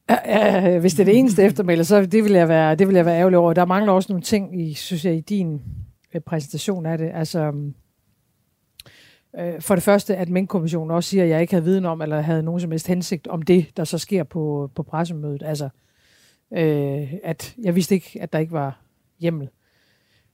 Ja, 0.08 0.78
hvis 0.78 0.92
det 0.92 1.00
er 1.00 1.04
det 1.04 1.18
eneste 1.18 1.42
eftermæle, 1.42 1.84
så 1.84 2.06
det 2.06 2.24
vil 2.24 2.32
jeg 2.32 2.48
være, 2.48 2.74
det 2.74 2.88
vil 2.88 2.96
jeg 2.96 3.06
være 3.06 3.18
ærgerlig 3.18 3.38
over. 3.38 3.52
Der 3.52 3.64
mangler 3.64 3.92
også 3.92 4.12
nogle 4.12 4.22
ting 4.22 4.60
i, 4.60 4.74
synes 4.74 5.04
jeg, 5.04 5.14
i 5.14 5.20
din 5.20 5.62
øh, 6.14 6.20
præsentation 6.20 6.86
af 6.86 6.98
det. 6.98 7.10
Altså, 7.14 7.52
øh, 9.38 9.60
for 9.60 9.74
det 9.74 9.84
første, 9.84 10.16
at 10.16 10.28
Mink-kommissionen 10.28 10.90
også 10.90 11.10
siger, 11.10 11.24
at 11.24 11.30
jeg 11.30 11.40
ikke 11.40 11.52
havde 11.52 11.64
viden 11.64 11.84
om, 11.84 12.02
eller 12.02 12.20
havde 12.20 12.42
nogen 12.42 12.60
som 12.60 12.70
helst 12.70 12.86
hensigt 12.86 13.26
om 13.26 13.42
det, 13.42 13.66
der 13.76 13.84
så 13.84 13.98
sker 13.98 14.22
på, 14.22 14.70
på 14.74 14.82
pressemødet. 14.82 15.42
Altså, 15.42 15.68
øh, 16.52 17.14
at 17.24 17.54
jeg 17.62 17.74
vidste 17.74 17.94
ikke, 17.94 18.18
at 18.20 18.32
der 18.32 18.38
ikke 18.38 18.52
var 18.52 18.80
hjemmel. 19.20 19.48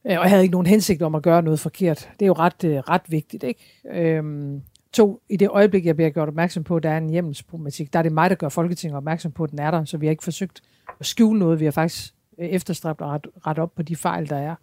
Øh, 0.07 0.19
og 0.19 0.23
jeg 0.23 0.31
havde 0.31 0.43
ikke 0.43 0.53
nogen 0.53 0.67
hensigt 0.67 1.03
om 1.03 1.15
at 1.15 1.23
gøre 1.23 1.43
noget 1.43 1.61
forkert. 1.61 2.11
Det 2.21 2.25
er 2.25 2.27
jo 2.27 2.33
ret, 2.33 2.65
øh, 2.65 2.77
ret 2.77 3.03
vigtigt, 3.09 3.43
ikke? 3.43 3.61
Øhm, 3.91 4.63
To, 4.93 5.21
i 5.29 5.37
det 5.37 5.49
øjeblik, 5.49 5.87
jeg 5.87 5.97
bliver 5.97 6.11
gjort 6.11 6.29
opmærksom 6.29 6.65
på, 6.65 6.77
at 6.77 6.83
der 6.83 6.91
er 6.91 6.99
en 6.99 7.11
hjemmelsproblematik, 7.11 7.93
der 7.93 7.99
er 7.99 8.03
det 8.03 8.13
mig, 8.13 8.31
der 8.31 8.37
gør 8.37 8.49
Folketinget 8.49 8.97
opmærksom 8.97 9.33
på, 9.33 9.45
at 9.45 9.51
den 9.51 9.59
er 9.59 9.71
der, 9.71 9.85
så 9.85 9.99
vi 9.99 10.07
har 10.07 10.11
ikke 10.11 10.25
forsøgt 10.25 10.63
at 11.01 11.07
skjule 11.07 11.39
noget. 11.39 11.61
Vi 11.61 11.65
har 11.65 11.73
faktisk 11.73 12.15
øh, 12.39 12.49
efterstræbt 12.49 13.01
at 13.01 13.07
rette 13.07 13.31
ret 13.47 13.59
op 13.59 13.75
på 13.75 13.83
de 13.83 13.97
fejl, 13.97 14.29
der 14.29 14.37
er. 14.37 14.55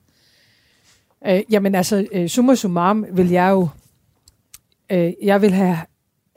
Øh, 1.27 1.41
jamen 1.51 1.75
altså, 1.75 2.07
øh, 2.11 2.27
summa 2.27 2.55
summarum 2.55 3.05
vil 3.11 3.29
jeg 3.29 3.49
jo, 3.49 3.67
øh, 4.91 5.13
jeg 5.21 5.41
vil 5.41 5.51
have, 5.51 5.77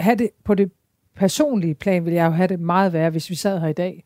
have 0.01 0.17
det 0.17 0.31
på 0.45 0.55
det 0.55 0.73
personlige 1.17 1.75
plan, 1.75 2.05
vil 2.05 2.13
jeg 2.13 2.27
jo 2.27 2.31
have 2.31 2.49
det 2.49 2.61
meget 2.61 2.93
værre, 2.93 3.11
hvis 3.11 3.31
vi 3.31 3.35
sad 3.35 3.61
her 3.61 3.69
i 3.69 3.73
dag, 3.73 4.05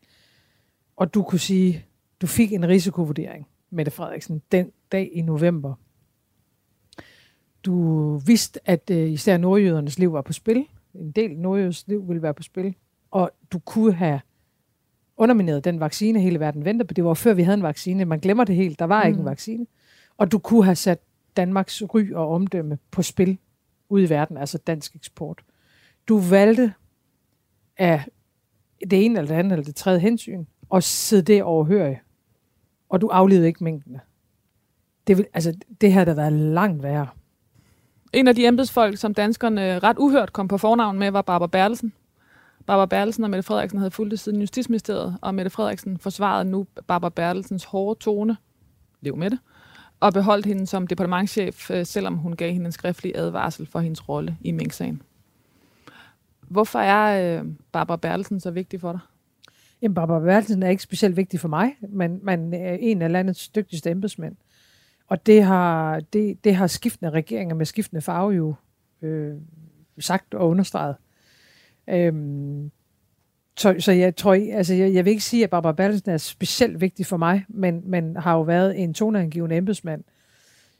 og 0.95 1.13
du 1.13 1.23
kunne 1.23 1.39
sige, 1.39 1.85
du 2.21 2.27
fik 2.27 2.53
en 2.53 2.67
risikovurdering, 2.67 3.47
Mette 3.69 3.91
Frederiksen, 3.91 4.41
den 4.51 4.71
dag 4.91 5.09
i 5.13 5.21
november. 5.21 5.73
Du 7.65 8.17
vidste, 8.17 8.59
at 8.69 8.89
øh, 8.91 9.09
især 9.11 9.37
nordjydernes 9.37 9.99
liv 9.99 10.13
var 10.13 10.21
på 10.21 10.33
spil. 10.33 10.65
En 10.93 11.11
del 11.11 11.37
nordjyders 11.37 11.87
liv 11.87 12.07
ville 12.07 12.21
være 12.21 12.33
på 12.33 12.43
spil. 12.43 12.75
Og 13.11 13.31
du 13.51 13.59
kunne 13.59 13.93
have 13.93 14.21
undermineret 15.17 15.63
den 15.63 15.79
vaccine, 15.79 16.21
hele 16.21 16.39
verden 16.39 16.65
ventede 16.65 16.87
på. 16.87 16.93
Det 16.93 17.03
var 17.03 17.13
før, 17.13 17.33
vi 17.33 17.43
havde 17.43 17.57
en 17.57 17.63
vaccine. 17.63 18.05
Man 18.05 18.19
glemmer 18.19 18.43
det 18.43 18.55
helt. 18.55 18.79
Der 18.79 18.85
var 18.85 19.03
mm. 19.03 19.07
ikke 19.07 19.19
en 19.19 19.25
vaccine. 19.25 19.65
Og 20.17 20.31
du 20.31 20.39
kunne 20.39 20.65
have 20.65 20.75
sat 20.75 20.99
Danmarks 21.37 21.83
ry 21.93 22.11
og 22.13 22.29
omdømme 22.29 22.77
på 22.91 23.01
spil 23.01 23.37
ude 23.89 24.03
i 24.03 24.09
verden, 24.09 24.37
altså 24.37 24.57
dansk 24.57 24.95
eksport. 24.95 25.41
Du 26.07 26.19
valgte 26.19 26.73
af 27.77 28.03
det 28.81 29.05
ene 29.05 29.19
eller 29.19 29.31
det 29.31 29.39
andet 29.39 29.51
eller 29.51 29.65
det 29.65 29.75
tredje 29.75 29.99
hensyn, 29.99 30.45
og 30.69 30.83
sidde 30.83 31.21
det 31.21 31.43
overhørige. 31.43 32.01
Og 32.89 33.01
du 33.01 33.07
aflevede 33.07 33.47
ikke 33.47 33.63
mængdene. 33.63 33.99
Det, 35.07 35.17
vil, 35.17 35.25
altså, 35.33 35.53
det 35.81 35.93
havde 35.93 36.05
da 36.05 36.13
været 36.13 36.33
langt 36.33 36.83
værre. 36.83 37.07
En 38.13 38.27
af 38.27 38.35
de 38.35 38.47
embedsfolk, 38.47 38.97
som 38.97 39.13
danskerne 39.13 39.79
ret 39.79 39.97
uhørt 39.97 40.33
kom 40.33 40.47
på 40.47 40.57
fornavn 40.57 40.99
med, 40.99 41.11
var 41.11 41.21
Barbara 41.21 41.47
Bertelsen. 41.47 41.93
Barbara 42.65 42.85
Bertelsen 42.85 43.23
og 43.23 43.29
Mette 43.29 43.43
Frederiksen 43.43 43.79
havde 43.79 43.91
fulgt 43.91 44.11
det 44.11 44.19
siden 44.19 44.39
Justitsministeriet, 44.39 45.17
og 45.21 45.35
Mette 45.35 45.49
Frederiksen 45.49 45.97
forsvarede 45.97 46.45
nu 46.45 46.67
Barbara 46.87 47.09
Bertelsens 47.09 47.63
hårde 47.63 47.99
tone, 47.99 48.37
lev 49.01 49.17
med 49.17 49.29
det, 49.29 49.39
og 49.99 50.13
beholdt 50.13 50.45
hende 50.45 50.67
som 50.67 50.87
departementchef, 50.87 51.71
øh, 51.71 51.85
selvom 51.85 52.17
hun 52.17 52.35
gav 52.35 52.51
hende 52.51 52.65
en 52.65 52.71
skriftlig 52.71 53.11
advarsel 53.15 53.67
for 53.67 53.79
hendes 53.79 54.09
rolle 54.09 54.37
i 54.41 54.51
Mink-sagen. 54.51 55.01
Hvorfor 56.41 56.79
er 56.79 57.39
øh, 57.39 57.45
Barbara 57.71 57.97
Bertelsen 57.97 58.39
så 58.39 58.51
vigtig 58.51 58.81
for 58.81 58.91
dig? 58.91 59.01
Jamen, 59.81 59.95
Barbara 59.95 60.19
Bertelsen 60.19 60.63
er 60.63 60.69
ikke 60.69 60.83
specielt 60.83 61.17
vigtig 61.17 61.39
for 61.39 61.47
mig, 61.47 61.75
men, 61.89 62.19
men 62.23 62.53
er 62.53 62.77
en 62.79 63.01
af 63.01 63.11
landets 63.11 63.47
dygtigste 63.47 63.91
embedsmænd. 63.91 64.35
Og 65.07 65.25
det 65.25 65.43
har, 65.43 65.99
det, 65.99 66.43
det 66.43 66.55
har 66.55 66.67
skiftende 66.67 67.11
regeringer 67.11 67.55
med 67.55 67.65
skiftende 67.65 68.01
farve 68.01 68.31
jo 68.31 68.55
øh, 69.01 69.33
sagt 69.99 70.33
og 70.33 70.49
understreget. 70.49 70.95
Øhm, 71.89 72.71
så, 73.57 73.75
så 73.79 73.91
jeg 73.91 74.15
tror, 74.15 74.33
altså 74.33 74.73
jeg, 74.73 74.93
jeg 74.93 75.05
vil 75.05 75.11
ikke 75.11 75.23
sige, 75.23 75.43
at 75.43 75.49
Barbara 75.49 75.71
Bertelsen 75.71 76.11
er 76.11 76.17
specielt 76.17 76.81
vigtig 76.81 77.05
for 77.05 77.17
mig, 77.17 77.45
men, 77.47 77.81
men 77.85 78.15
har 78.15 78.33
jo 78.33 78.41
været 78.41 78.83
en 78.83 78.93
toneangivende 78.93 79.55
embedsmand 79.55 80.03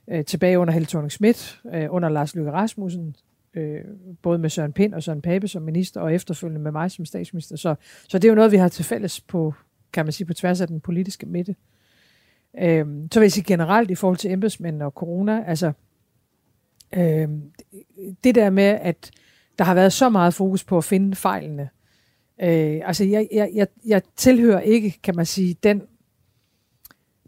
øh, 0.07 0.25
tilbage 0.25 0.59
under 0.59 0.73
Helle 0.73 0.85
thorning 0.85 1.11
Schmidt, 1.11 1.61
øh, 1.73 1.87
under 1.89 2.09
Lars 2.09 2.35
Løkke 2.35 2.51
Rasmussen, 2.51 3.15
øh, 3.53 3.81
både 4.21 4.39
med 4.39 4.49
Søren 4.49 4.73
Pind 4.73 4.93
og 4.93 5.03
Søren 5.03 5.21
Pape 5.21 5.47
som 5.47 5.61
minister, 5.61 6.01
og 6.01 6.13
efterfølgende 6.13 6.61
med 6.61 6.71
mig 6.71 6.91
som 6.91 7.05
statsminister. 7.05 7.55
Så, 7.55 7.75
så 8.07 8.17
det 8.17 8.25
er 8.27 8.29
jo 8.29 8.35
noget, 8.35 8.51
vi 8.51 8.57
har 8.57 8.67
til 8.67 8.85
fælles 8.85 9.21
på, 9.21 9.53
kan 9.93 10.05
man 10.05 10.11
sige, 10.11 10.27
på 10.27 10.33
tværs 10.33 10.61
af 10.61 10.67
den 10.67 10.81
politiske 10.81 11.25
midte. 11.25 11.55
Øh, 12.59 12.85
så 13.11 13.19
vil 13.19 13.25
jeg 13.25 13.31
sige 13.31 13.43
generelt 13.43 13.91
i 13.91 13.95
forhold 13.95 14.17
til 14.17 14.31
embedsmænd 14.31 14.81
og 14.81 14.91
corona, 14.91 15.43
altså 15.47 15.71
øh, 16.95 17.29
det 18.23 18.35
der 18.35 18.49
med, 18.49 18.63
at 18.63 19.11
der 19.57 19.63
har 19.63 19.73
været 19.73 19.93
så 19.93 20.09
meget 20.09 20.33
fokus 20.33 20.63
på 20.63 20.77
at 20.77 20.83
finde 20.83 21.15
fejlene. 21.15 21.69
Øh, 22.41 22.81
altså 22.85 23.03
jeg, 23.03 23.27
jeg, 23.31 23.51
jeg, 23.53 23.67
jeg 23.85 24.01
tilhører 24.15 24.59
ikke, 24.59 24.99
kan 25.03 25.15
man 25.15 25.25
sige, 25.25 25.55
den, 25.63 25.81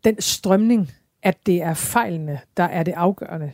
den 0.03 0.21
strømning, 0.21 0.91
at 1.23 1.38
det 1.45 1.61
er 1.61 1.73
fejlene, 1.73 2.39
der 2.57 2.63
er 2.63 2.84
det 2.84 2.91
afgørende. 2.91 3.51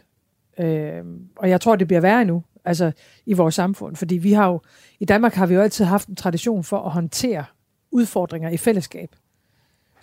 Øh, 0.59 1.03
og 1.35 1.49
jeg 1.49 1.61
tror, 1.61 1.75
det 1.75 1.87
bliver 1.87 2.01
værre 2.01 2.25
nu, 2.25 2.43
altså 2.65 2.91
i 3.25 3.33
vores 3.33 3.55
samfund, 3.55 3.95
fordi 3.95 4.17
vi 4.17 4.33
har 4.33 4.47
jo, 4.47 4.61
i 4.99 5.05
Danmark 5.05 5.33
har 5.33 5.45
vi 5.45 5.53
jo 5.53 5.61
altid 5.61 5.85
haft 5.85 6.07
en 6.07 6.15
tradition 6.15 6.63
for 6.63 6.79
at 6.79 6.91
håndtere 6.91 7.45
udfordringer 7.91 8.49
i 8.49 8.57
fællesskab. 8.57 9.15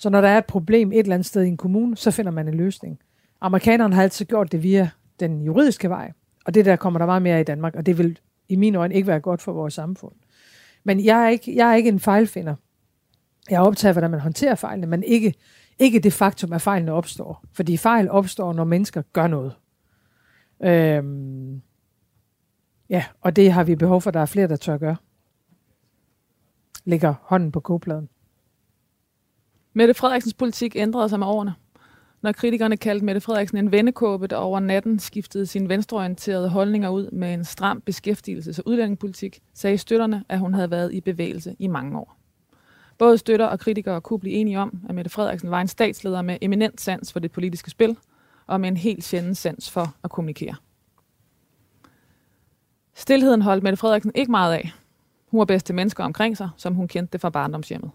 Så 0.01 0.11
når 0.11 0.21
der 0.21 0.29
er 0.29 0.39
et 0.39 0.47
problem 0.47 0.93
et 0.93 0.99
eller 0.99 1.15
andet 1.15 1.27
sted 1.27 1.43
i 1.43 1.49
en 1.49 1.57
kommune, 1.57 1.97
så 1.97 2.11
finder 2.11 2.33
man 2.33 2.49
en 2.49 2.55
løsning. 2.55 3.01
Amerikanerne 3.41 3.95
har 3.95 4.03
altid 4.03 4.27
gjort 4.27 4.53
det 4.53 4.63
via 4.63 4.91
den 5.21 5.43
juridiske 5.43 5.89
vej, 5.89 6.13
og 6.45 6.55
det 6.55 6.65
der 6.65 6.77
kommer 6.77 6.99
der 6.99 7.07
meget 7.07 7.23
mere 7.23 7.41
i 7.41 7.45
Danmark, 7.45 7.75
og 7.75 7.87
det 7.87 7.99
vil 7.99 8.19
i 8.49 8.57
mine 8.57 8.79
øjne 8.79 8.95
ikke 8.95 9.07
være 9.07 9.21
godt 9.21 9.43
for 9.43 9.53
vores 9.53 9.75
samfund. 9.75 10.13
Men 10.85 11.05
jeg 11.05 11.25
er 11.25 11.29
ikke, 11.29 11.57
jeg 11.57 11.71
er 11.71 11.75
ikke 11.75 11.89
en 11.89 12.01
fejlfinder. 12.01 12.55
Jeg 13.51 13.57
er 13.57 13.93
hvordan 13.93 14.11
man 14.11 14.21
håndterer 14.21 14.55
fejlene, 14.55 14.87
men 14.87 15.03
ikke, 15.03 15.35
ikke 15.79 16.01
det 16.01 16.13
faktum, 16.13 16.53
at 16.53 16.63
fejlene 16.63 16.93
opstår. 16.93 17.45
Fordi 17.53 17.77
fejl 17.77 18.11
opstår, 18.11 18.53
når 18.53 18.65
mennesker 18.65 19.03
gør 19.13 19.27
noget. 19.27 19.53
Øhm, 20.63 21.63
ja, 22.89 23.05
og 23.21 23.37
det 23.37 23.53
har 23.53 23.65
vi 23.65 23.77
behov 23.77 24.01
for, 24.01 24.11
at 24.11 24.15
der 24.15 24.21
er 24.21 24.27
flere, 24.27 24.49
der 24.49 24.57
tør 24.57 24.79
gøre. 24.79 24.97
Lægger 26.85 27.15
hånden 27.23 27.53
på 27.53 27.61
kogepladen. 27.61 28.09
Mette 29.73 29.95
Frederiksens 29.95 30.35
politik 30.35 30.77
ændrede 30.77 31.09
sig 31.09 31.19
med 31.19 31.27
årene. 31.27 31.55
Når 32.23 32.33
kritikerne 32.33 32.77
kaldte 32.77 33.05
Mette 33.05 33.21
Frederiksen 33.21 33.59
en 33.59 33.73
vendekåbe, 33.73 34.27
der 34.27 34.37
over 34.37 34.61
natten 34.61 34.99
skiftede 34.99 35.47
sine 35.47 35.69
venstreorienterede 35.69 36.49
holdninger 36.49 36.89
ud 36.89 37.11
med 37.11 37.35
en 37.35 37.45
stram 37.45 37.83
beskæftigelses- 37.91 38.59
og 38.59 38.69
udlændingepolitik, 38.69 39.41
sagde 39.55 39.79
støtterne, 39.79 40.25
at 40.29 40.39
hun 40.39 40.55
havde 40.55 40.71
været 40.71 40.93
i 40.93 41.01
bevægelse 41.01 41.57
i 41.59 41.67
mange 41.67 41.99
år. 41.99 42.17
Både 42.99 43.19
støtter 43.19 43.47
og 43.47 43.61
kritikere 43.61 44.01
kunne 44.01 44.21
blive 44.21 44.35
enige 44.35 44.59
om, 44.59 44.81
at 44.89 44.95
Mette 44.95 45.11
Frederiksen 45.11 45.51
var 45.51 45.61
en 45.61 45.69
statsleder 45.69 46.23
med 46.23 46.39
eminent 46.41 46.81
sans 46.81 47.13
for 47.13 47.21
det 47.21 47.33
politiske 47.33 47.71
spil, 47.71 47.97
og 48.47 48.61
med 48.61 48.69
en 48.69 48.77
helt 48.77 49.05
sjælden 49.05 49.35
sans 49.35 49.71
for 49.71 49.95
at 50.05 50.11
kommunikere. 50.11 50.55
Stilheden 52.95 53.43
holdt 53.43 53.63
Mette 53.63 53.77
Frederiksen 53.77 54.13
ikke 54.15 54.31
meget 54.31 54.55
af. 54.55 54.73
Hun 55.27 55.39
var 55.39 55.45
bedste 55.45 55.73
mennesker 55.73 56.05
omkring 56.05 56.37
sig, 56.37 56.49
som 56.57 56.75
hun 56.75 56.89
kendte 56.89 57.13
det 57.13 57.21
fra 57.21 57.31
barndomshjemmet. 57.31 57.91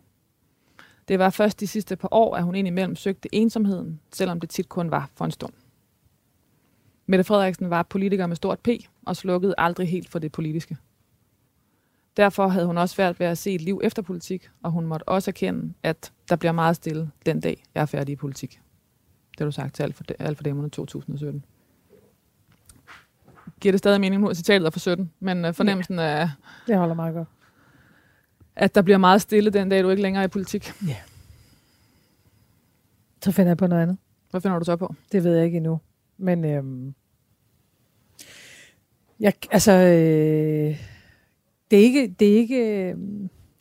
Det 1.08 1.20
var 1.20 1.30
først 1.30 1.60
de 1.60 1.68
sidste 1.68 1.95
par 1.95 2.10
år, 2.12 2.36
at 2.36 2.43
hun 2.43 2.56
indimellem 2.56 2.95
søgte 2.95 3.36
ensomheden, 3.36 3.99
selvom 4.14 4.39
det 4.39 4.49
tit 4.49 4.70
kun 4.70 4.91
var 4.91 5.10
for 5.16 5.26
en 5.26 5.32
stund. 5.32 5.53
Mette 7.06 7.24
Frederiksen 7.24 7.70
var 7.70 7.84
politiker 7.84 8.28
med 8.28 8.36
stort 8.36 8.60
P 8.60 8.68
og 9.06 9.16
slukkede 9.16 9.56
aldrig 9.58 9.89
helt 9.89 10.10
for 10.10 10.20
det 10.20 10.32
politiske. 10.32 10.78
Derfor 12.18 12.47
havde 12.47 12.66
hun 12.66 12.78
også 12.78 12.95
svært 12.95 13.20
ved 13.20 13.28
at 13.28 13.38
se 13.38 13.56
et 13.56 13.62
liv 13.62 13.82
efter 13.84 14.01
politik, 14.01 14.49
og 14.64 14.72
hun 14.72 14.86
måtte 14.86 15.10
også 15.10 15.32
erkende, 15.32 15.74
at 15.84 16.14
der 16.30 16.36
bliver 16.36 16.51
meget 16.51 16.76
stille 16.76 17.12
den 17.26 17.39
dag, 17.39 17.64
jeg 17.76 17.82
er 17.82 17.86
færdig 17.86 18.14
i 18.14 18.16
politik. 18.16 18.62
Det 19.32 19.39
har 19.39 19.45
du 19.45 19.51
sagt 19.51 19.76
til 19.76 19.84
alt 19.84 19.95
for, 19.95 20.03
alt 20.20 20.38
for 20.38 20.43
Damerne 20.43 20.70
2017. 20.70 21.45
Giver 23.60 23.72
det 23.72 23.80
stadig 23.80 24.01
mening 24.01 24.22
nu, 24.22 24.30
at 24.30 24.38
citatet 24.38 24.66
er 24.66 24.70
for 24.70 24.80
17, 24.80 25.12
men 25.20 25.45
øh, 25.45 25.53
fornemmelsen 25.53 25.95
ja, 25.95 26.01
af... 26.01 26.30
Det 26.68 26.78
holder 26.78 26.95
meget 26.95 27.14
godt 27.14 27.28
at 28.56 28.76
der 28.76 28.82
bliver 28.82 28.97
meget 28.97 29.22
stille 29.22 29.49
den 29.49 29.70
dag, 29.70 29.84
du 29.84 29.89
ikke 29.89 30.01
længere 30.01 30.24
er 30.24 30.28
i 30.28 30.30
politik. 30.30 30.74
Ja. 30.88 30.95
Så 33.24 33.32
finder 33.32 33.49
jeg 33.49 33.58
på 33.58 33.68
noget 33.68 33.82
andet. 33.82 33.97
Hvad 34.32 34.41
finder 34.41 34.60
du 34.60 34.66
så 34.66 34.76
på? 34.76 34.95
Det 35.12 35.24
ved 35.24 35.36
jeg 35.36 35.45
ikke 35.45 35.58
endnu. 35.58 35.80
Men 36.18 36.45
øhm, 36.45 36.93
jeg, 39.20 39.34
altså, 39.51 39.72
øh, 39.72 40.80
det 41.72 41.80
er 41.80 41.84
ikke, 41.84 42.16
det 42.20 42.34
er 42.34 42.36
ikke, 42.36 42.89
øh, 42.89 42.97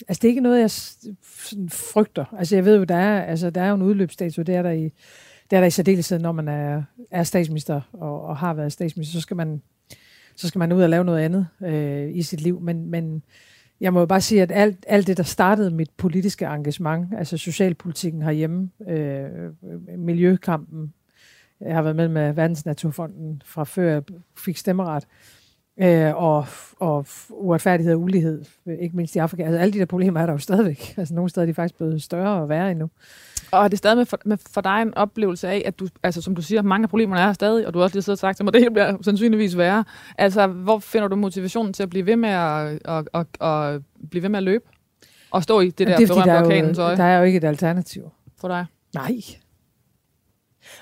altså 0.08 0.20
det 0.20 0.24
er 0.24 0.28
ikke 0.28 0.40
noget, 0.40 0.60
jeg 0.60 0.70
sådan 0.70 1.68
frygter. 1.68 2.24
Altså 2.38 2.56
jeg 2.56 2.64
ved 2.64 2.76
jo, 2.76 2.84
der 2.84 2.96
er, 2.96 3.22
altså, 3.22 3.50
der 3.50 3.62
er 3.62 3.68
jo 3.68 3.74
en 3.74 3.82
udløbsdato, 3.82 4.42
det 4.42 4.54
er 4.54 4.62
der 4.62 4.70
i, 4.70 4.82
det 5.50 5.56
er 5.56 5.60
der 5.60 5.66
i 5.66 5.70
særdeleshed, 5.70 6.18
når 6.18 6.32
man 6.32 6.48
er, 6.48 6.82
er 7.10 7.22
statsminister 7.22 7.80
og, 7.92 8.24
og 8.24 8.36
har 8.36 8.54
været 8.54 8.72
statsminister, 8.72 9.12
så 9.12 9.20
skal 9.20 9.36
man, 9.36 9.62
så 10.36 10.48
skal 10.48 10.58
man 10.58 10.72
ud 10.72 10.82
og 10.82 10.90
lave 10.90 11.04
noget 11.04 11.20
andet 11.20 11.46
øh, 11.62 12.16
i 12.16 12.22
sit 12.22 12.40
liv. 12.40 12.60
Men, 12.60 12.90
men 12.90 13.22
jeg 13.80 13.92
må 13.92 14.00
jo 14.00 14.06
bare 14.06 14.20
sige, 14.20 14.42
at 14.42 14.52
alt, 14.52 14.84
alt 14.88 15.06
det, 15.06 15.16
der 15.16 15.22
startede 15.22 15.70
mit 15.70 15.90
politiske 15.96 16.44
engagement, 16.44 17.08
altså 17.18 17.36
socialpolitikken 17.36 18.22
herhjemme, 18.22 18.70
øh, 18.88 19.28
miljøkampen, 19.98 20.94
jeg 21.60 21.74
har 21.74 21.82
været 21.82 21.96
med 21.96 22.08
med 22.08 22.32
Verdensnaturfonden 22.32 23.42
fra 23.44 23.64
før 23.64 23.92
jeg 23.92 24.02
fik 24.36 24.56
stemmeret, 24.56 25.04
øh, 25.04 25.08
og, 26.16 26.46
og 26.80 27.06
uretfærdighed 27.30 27.94
og 27.94 28.00
ulighed, 28.00 28.44
ikke 28.80 28.96
mindst 28.96 29.16
i 29.16 29.18
Afrika. 29.18 29.42
Altså 29.42 29.58
alle 29.58 29.72
de 29.72 29.78
der 29.78 29.84
problemer 29.84 30.20
er 30.20 30.26
der 30.26 30.32
jo 30.32 30.38
stadigvæk. 30.38 30.94
Altså 30.98 31.14
nogle 31.14 31.30
steder 31.30 31.44
er 31.44 31.46
de 31.46 31.54
faktisk 31.54 31.76
blevet 31.76 32.02
større 32.02 32.42
og 32.42 32.48
værre 32.48 32.70
endnu. 32.70 32.90
Og 33.50 33.64
er 33.64 33.68
det 33.68 33.78
stadig 33.78 33.96
med 33.96 34.06
for, 34.06 34.18
med 34.24 34.38
for 34.52 34.60
dig 34.60 34.82
en 34.82 34.94
oplevelse 34.94 35.48
af, 35.48 35.62
at 35.66 35.78
du, 35.78 35.88
altså 36.02 36.22
som 36.22 36.34
du 36.34 36.42
siger, 36.42 36.62
mange 36.62 36.84
af 36.84 36.88
problemerne 36.88 37.20
er 37.20 37.32
stadig, 37.32 37.66
og 37.66 37.74
du 37.74 37.78
har 37.78 37.84
også 37.84 37.96
lige 37.96 38.02
siddet 38.02 38.24
og 38.24 38.34
sagt, 38.36 38.40
at 38.40 38.54
det 38.54 38.72
bliver 38.72 38.96
sandsynligvis 39.02 39.56
værre. 39.56 39.84
Altså, 40.18 40.46
hvor 40.46 40.78
finder 40.78 41.08
du 41.08 41.16
motivationen 41.16 41.72
til 41.72 41.82
at 41.82 41.90
blive 41.90 42.06
ved 42.06 42.16
med 42.16 42.28
at, 42.28 42.78
at, 42.84 43.08
at, 43.14 43.48
at, 43.48 43.82
blive 44.10 44.22
ved 44.22 44.28
med 44.28 44.38
at 44.38 44.42
løbe? 44.42 44.64
Og 45.30 45.42
stå 45.42 45.60
i 45.60 45.70
det 45.70 45.86
der 45.86 45.96
det 45.96 46.08
berømte 46.08 46.38
orkanens 46.38 46.78
øje? 46.78 46.96
Der 46.96 47.04
er 47.04 47.18
jo 47.18 47.24
ikke 47.24 47.36
et 47.36 47.44
alternativ. 47.44 48.10
For 48.40 48.48
dig? 48.48 48.66
Nej. 48.94 49.20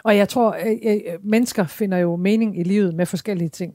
Og 0.03 0.17
jeg 0.17 0.29
tror, 0.29 0.51
at 0.51 0.79
øh, 0.85 0.95
øh, 0.95 1.19
mennesker 1.23 1.65
finder 1.65 1.99
jo 1.99 2.17
mening 2.17 2.61
i 2.61 2.63
livet 2.63 2.95
med 2.95 3.07
forskellige 3.07 3.49
ting. 3.49 3.75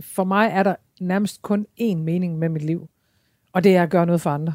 For 0.00 0.24
mig 0.24 0.50
er 0.52 0.62
der 0.62 0.76
nærmest 1.00 1.42
kun 1.42 1.66
én 1.80 1.96
mening 1.96 2.38
med 2.38 2.48
mit 2.48 2.62
liv, 2.62 2.88
og 3.52 3.64
det 3.64 3.76
er 3.76 3.82
at 3.82 3.90
gøre 3.90 4.06
noget 4.06 4.20
for 4.20 4.30
andre. 4.30 4.54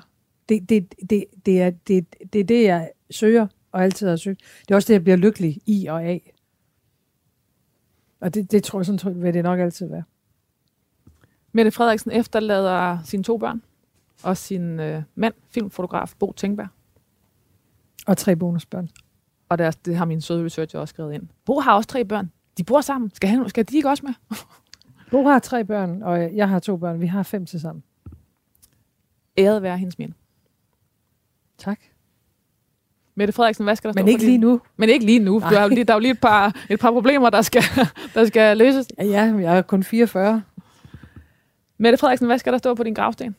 Det, 0.49 0.69
det, 0.69 0.93
det, 1.09 1.25
det, 1.45 1.61
er, 1.61 1.69
det, 1.87 2.15
det 2.33 2.41
er 2.41 2.43
det, 2.43 2.63
jeg 2.63 2.91
søger 3.11 3.47
og 3.71 3.83
altid 3.83 4.07
har 4.07 4.15
søgt. 4.15 4.41
Det 4.61 4.71
er 4.71 4.75
også 4.75 4.87
det, 4.87 4.93
jeg 4.93 5.03
bliver 5.03 5.17
lykkelig 5.17 5.61
i 5.65 5.85
og 5.85 6.03
af. 6.03 6.33
Og 8.19 8.33
det, 8.33 8.51
det 8.51 8.63
tror 8.63 8.79
jeg 8.79 8.85
sådan, 8.85 8.99
tror, 8.99 9.09
vil 9.09 9.33
det 9.33 9.43
nok 9.43 9.59
altid 9.59 9.87
være. 9.89 10.03
Mette 11.51 11.71
Frederiksen 11.71 12.11
efterlader 12.11 12.99
sine 13.03 13.23
to 13.23 13.37
børn 13.37 13.61
og 14.23 14.37
sin 14.37 14.79
øh, 14.79 15.03
mand, 15.15 15.33
filmfotograf 15.49 16.13
Bo 16.19 16.31
Tingberg. 16.31 16.67
Og 18.07 18.17
tre 18.17 18.35
bonusbørn. 18.35 18.89
Og 19.49 19.57
deres, 19.57 19.75
det 19.75 19.95
har 19.95 20.05
min 20.05 20.21
søde 20.21 20.45
researcher 20.45 20.79
også 20.79 20.91
skrevet 20.91 21.13
ind. 21.13 21.27
Bo 21.45 21.59
har 21.59 21.75
også 21.75 21.89
tre 21.89 22.05
børn. 22.05 22.31
De 22.57 22.63
bor 22.63 22.81
sammen. 22.81 23.11
Skal, 23.13 23.29
han, 23.29 23.49
skal 23.49 23.69
de 23.69 23.75
ikke 23.75 23.89
også 23.89 24.05
med? 24.05 24.13
Bo 25.15 25.23
har 25.23 25.39
tre 25.39 25.65
børn, 25.65 26.03
og 26.03 26.35
jeg 26.35 26.49
har 26.49 26.59
to 26.59 26.77
børn. 26.77 27.01
Vi 27.01 27.07
har 27.07 27.23
fem 27.23 27.45
til 27.45 27.61
sammen. 27.61 27.83
Æret 29.37 29.61
være 29.61 29.77
hendes 29.77 29.97
minde. 29.97 30.13
Tak. 31.57 31.79
Mette 33.15 33.33
Frederiksen, 33.33 33.63
hvad 33.63 33.75
skal 33.75 33.93
der 33.93 34.01
Men 34.01 34.07
ikke 34.07 34.25
lige 34.25 34.37
nu. 34.37 34.61
Men 34.77 34.89
ikke 34.89 35.05
lige 35.05 35.19
nu. 35.19 35.39
Der 35.39 35.59
er, 35.59 35.63
jo 35.63 35.67
lige, 35.67 35.83
der 35.83 35.93
er 35.93 35.95
jo 35.95 35.99
lige 35.99 36.11
et 36.11 36.21
par, 36.21 36.65
et 36.69 36.79
par 36.79 36.91
problemer, 36.91 37.29
der 37.29 37.41
skal, 37.41 37.63
der 38.13 38.25
skal 38.25 38.57
løses. 38.57 38.87
Ja, 38.97 39.03
ja, 39.03 39.35
jeg 39.35 39.57
er 39.57 39.61
kun 39.61 39.83
44. 39.83 40.43
Mette 41.77 41.97
Frederiksen, 41.97 42.27
hvad 42.27 42.37
skal 42.37 42.53
der 42.53 42.59
stå 42.59 42.75
på 42.75 42.83
din 42.83 42.93
gravsten? 42.93 43.35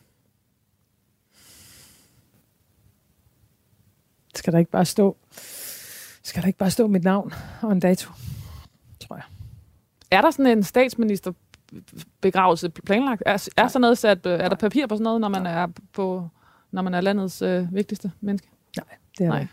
Skal 4.35 4.53
der 4.53 4.59
ikke 4.59 4.71
bare 4.71 4.85
stå, 4.85 5.17
skal 6.23 6.41
der 6.41 6.47
ikke 6.47 6.59
bare 6.59 6.71
stå 6.71 6.87
mit 6.87 7.03
navn 7.03 7.33
og 7.61 7.71
en 7.71 7.79
dato, 7.79 8.11
tror 8.99 9.15
jeg. 9.15 9.23
Er 10.11 10.21
der 10.21 10.31
sådan 10.31 10.57
en 10.57 10.63
statsminister 10.63 11.31
begravelse 12.21 12.69
planlagt? 12.69 13.23
Er, 13.25 13.49
er 13.57 13.67
sådan 13.67 13.81
noget 13.81 13.97
sat, 13.97 14.25
øh, 14.25 14.39
er 14.39 14.49
der 14.49 14.55
papir 14.55 14.87
på 14.87 14.95
sådan 14.95 15.03
noget, 15.03 15.21
når 15.21 15.29
man 15.29 15.45
er 15.45 15.67
på 15.93 16.29
når 16.71 16.81
man 16.81 16.93
er 16.93 17.01
landets 17.01 17.41
øh, 17.41 17.73
vigtigste 17.73 18.11
menneske? 18.21 18.47
Det 19.17 19.25
er 19.25 19.29
Nej. 19.29 19.39
Nej. 19.39 19.47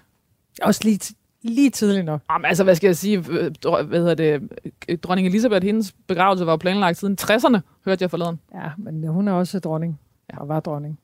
Også 0.62 0.80
lige, 0.84 1.14
lige 1.42 1.70
tidligt 1.70 2.04
nok. 2.04 2.20
Jamen, 2.30 2.44
altså, 2.44 2.64
hvad 2.64 2.74
skal 2.74 2.88
jeg 2.88 2.96
sige? 2.96 3.18
Øh, 3.18 3.52
Hvad 3.86 3.98
hedder 3.98 4.14
det? 4.14 4.50
Øh, 4.88 4.98
Dronning 4.98 5.28
Elisabeth, 5.28 5.64
hendes 5.64 5.94
begravelse 6.06 6.46
var 6.46 6.56
planlagt 6.56 6.98
siden 6.98 7.18
60'erne, 7.20 7.58
hørte 7.84 8.02
jeg 8.02 8.10
forleden. 8.10 8.40
Ja, 8.54 8.70
men 8.78 9.06
hun 9.06 9.28
er 9.28 9.32
også 9.32 9.58
dronning. 9.58 10.00
Ja. 10.32 10.38
Og 10.40 10.48
var 10.48 10.60
dronning. 10.60 10.98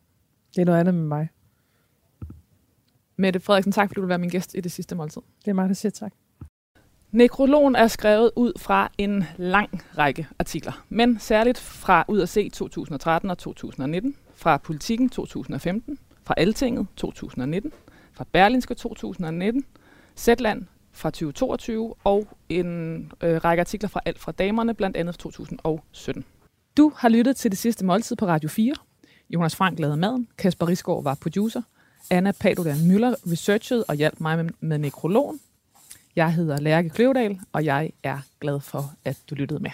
Det 0.55 0.61
er 0.61 0.65
noget 0.65 0.81
andet 0.81 0.95
med 0.95 1.05
mig. 1.05 1.29
Mette 3.17 3.41
Frederiksen, 3.41 3.73
tak 3.73 3.89
fordi 3.89 3.95
du 3.95 4.01
vil 4.01 4.09
være 4.09 4.19
min 4.19 4.31
gæst 4.31 4.55
i 4.55 4.61
det 4.61 4.73
sidste 4.73 4.95
måltid. 4.95 5.23
Det 5.45 5.51
er 5.51 5.55
mig, 5.55 5.69
der 5.69 5.75
siger 5.75 5.91
tak. 5.91 6.13
Nekrologen 7.13 7.77
er 7.77 7.87
skrevet 7.87 8.31
ud 8.37 8.53
fra 8.59 8.91
en 8.99 9.25
lang 9.37 9.83
række 9.99 10.29
artikler, 10.39 10.85
men 10.89 11.19
særligt 11.19 11.59
fra 11.59 12.05
Ud 12.09 12.21
at 12.21 12.29
se 12.29 12.49
2013 12.49 13.31
og 13.31 13.39
2019, 13.39 14.17
fra 14.35 14.57
Politiken 14.57 15.09
2015, 15.09 15.99
fra 16.25 16.35
Altinget 16.37 16.87
2019, 16.97 17.73
fra 18.13 18.25
Berlinske 18.33 18.75
2019, 18.75 19.65
Zetland 20.17 20.67
fra 20.93 21.11
2022 21.11 21.95
og 22.05 22.29
en 22.49 23.13
øh, 23.23 23.45
række 23.45 23.61
artikler 23.61 23.89
fra 23.89 24.01
alt 24.05 24.19
fra 24.19 24.33
damerne, 24.33 24.75
blandt 24.75 24.97
andet 24.97 25.15
fra 25.15 25.19
2017. 25.19 26.25
Du 26.77 26.93
har 26.97 27.09
lyttet 27.09 27.37
til 27.37 27.51
det 27.51 27.59
sidste 27.59 27.85
måltid 27.85 28.17
på 28.17 28.27
Radio 28.27 28.49
4. 28.49 28.75
Jonas 29.31 29.57
Frank 29.57 29.79
lavede 29.79 29.97
maden, 29.97 30.29
Kasper 30.39 30.69
Risgaard 30.69 31.03
var 31.03 31.15
producer, 31.23 31.63
Anna 32.11 32.33
Padudan 32.33 32.89
Møller 32.89 33.15
researchede 33.33 33.85
og 33.85 33.95
hjalp 33.95 34.21
mig 34.21 34.37
med, 34.45 34.51
med 34.61 34.79
nekrologen. 34.79 35.41
Jeg 36.17 36.35
hedder 36.35 36.61
Lærke 36.61 36.89
Kløvedal, 36.89 37.39
og 37.53 37.65
jeg 37.65 37.93
er 38.03 38.19
glad 38.41 38.61
for, 38.61 38.93
at 39.05 39.19
du 39.31 39.35
lyttede 39.35 39.61
med. 39.61 39.71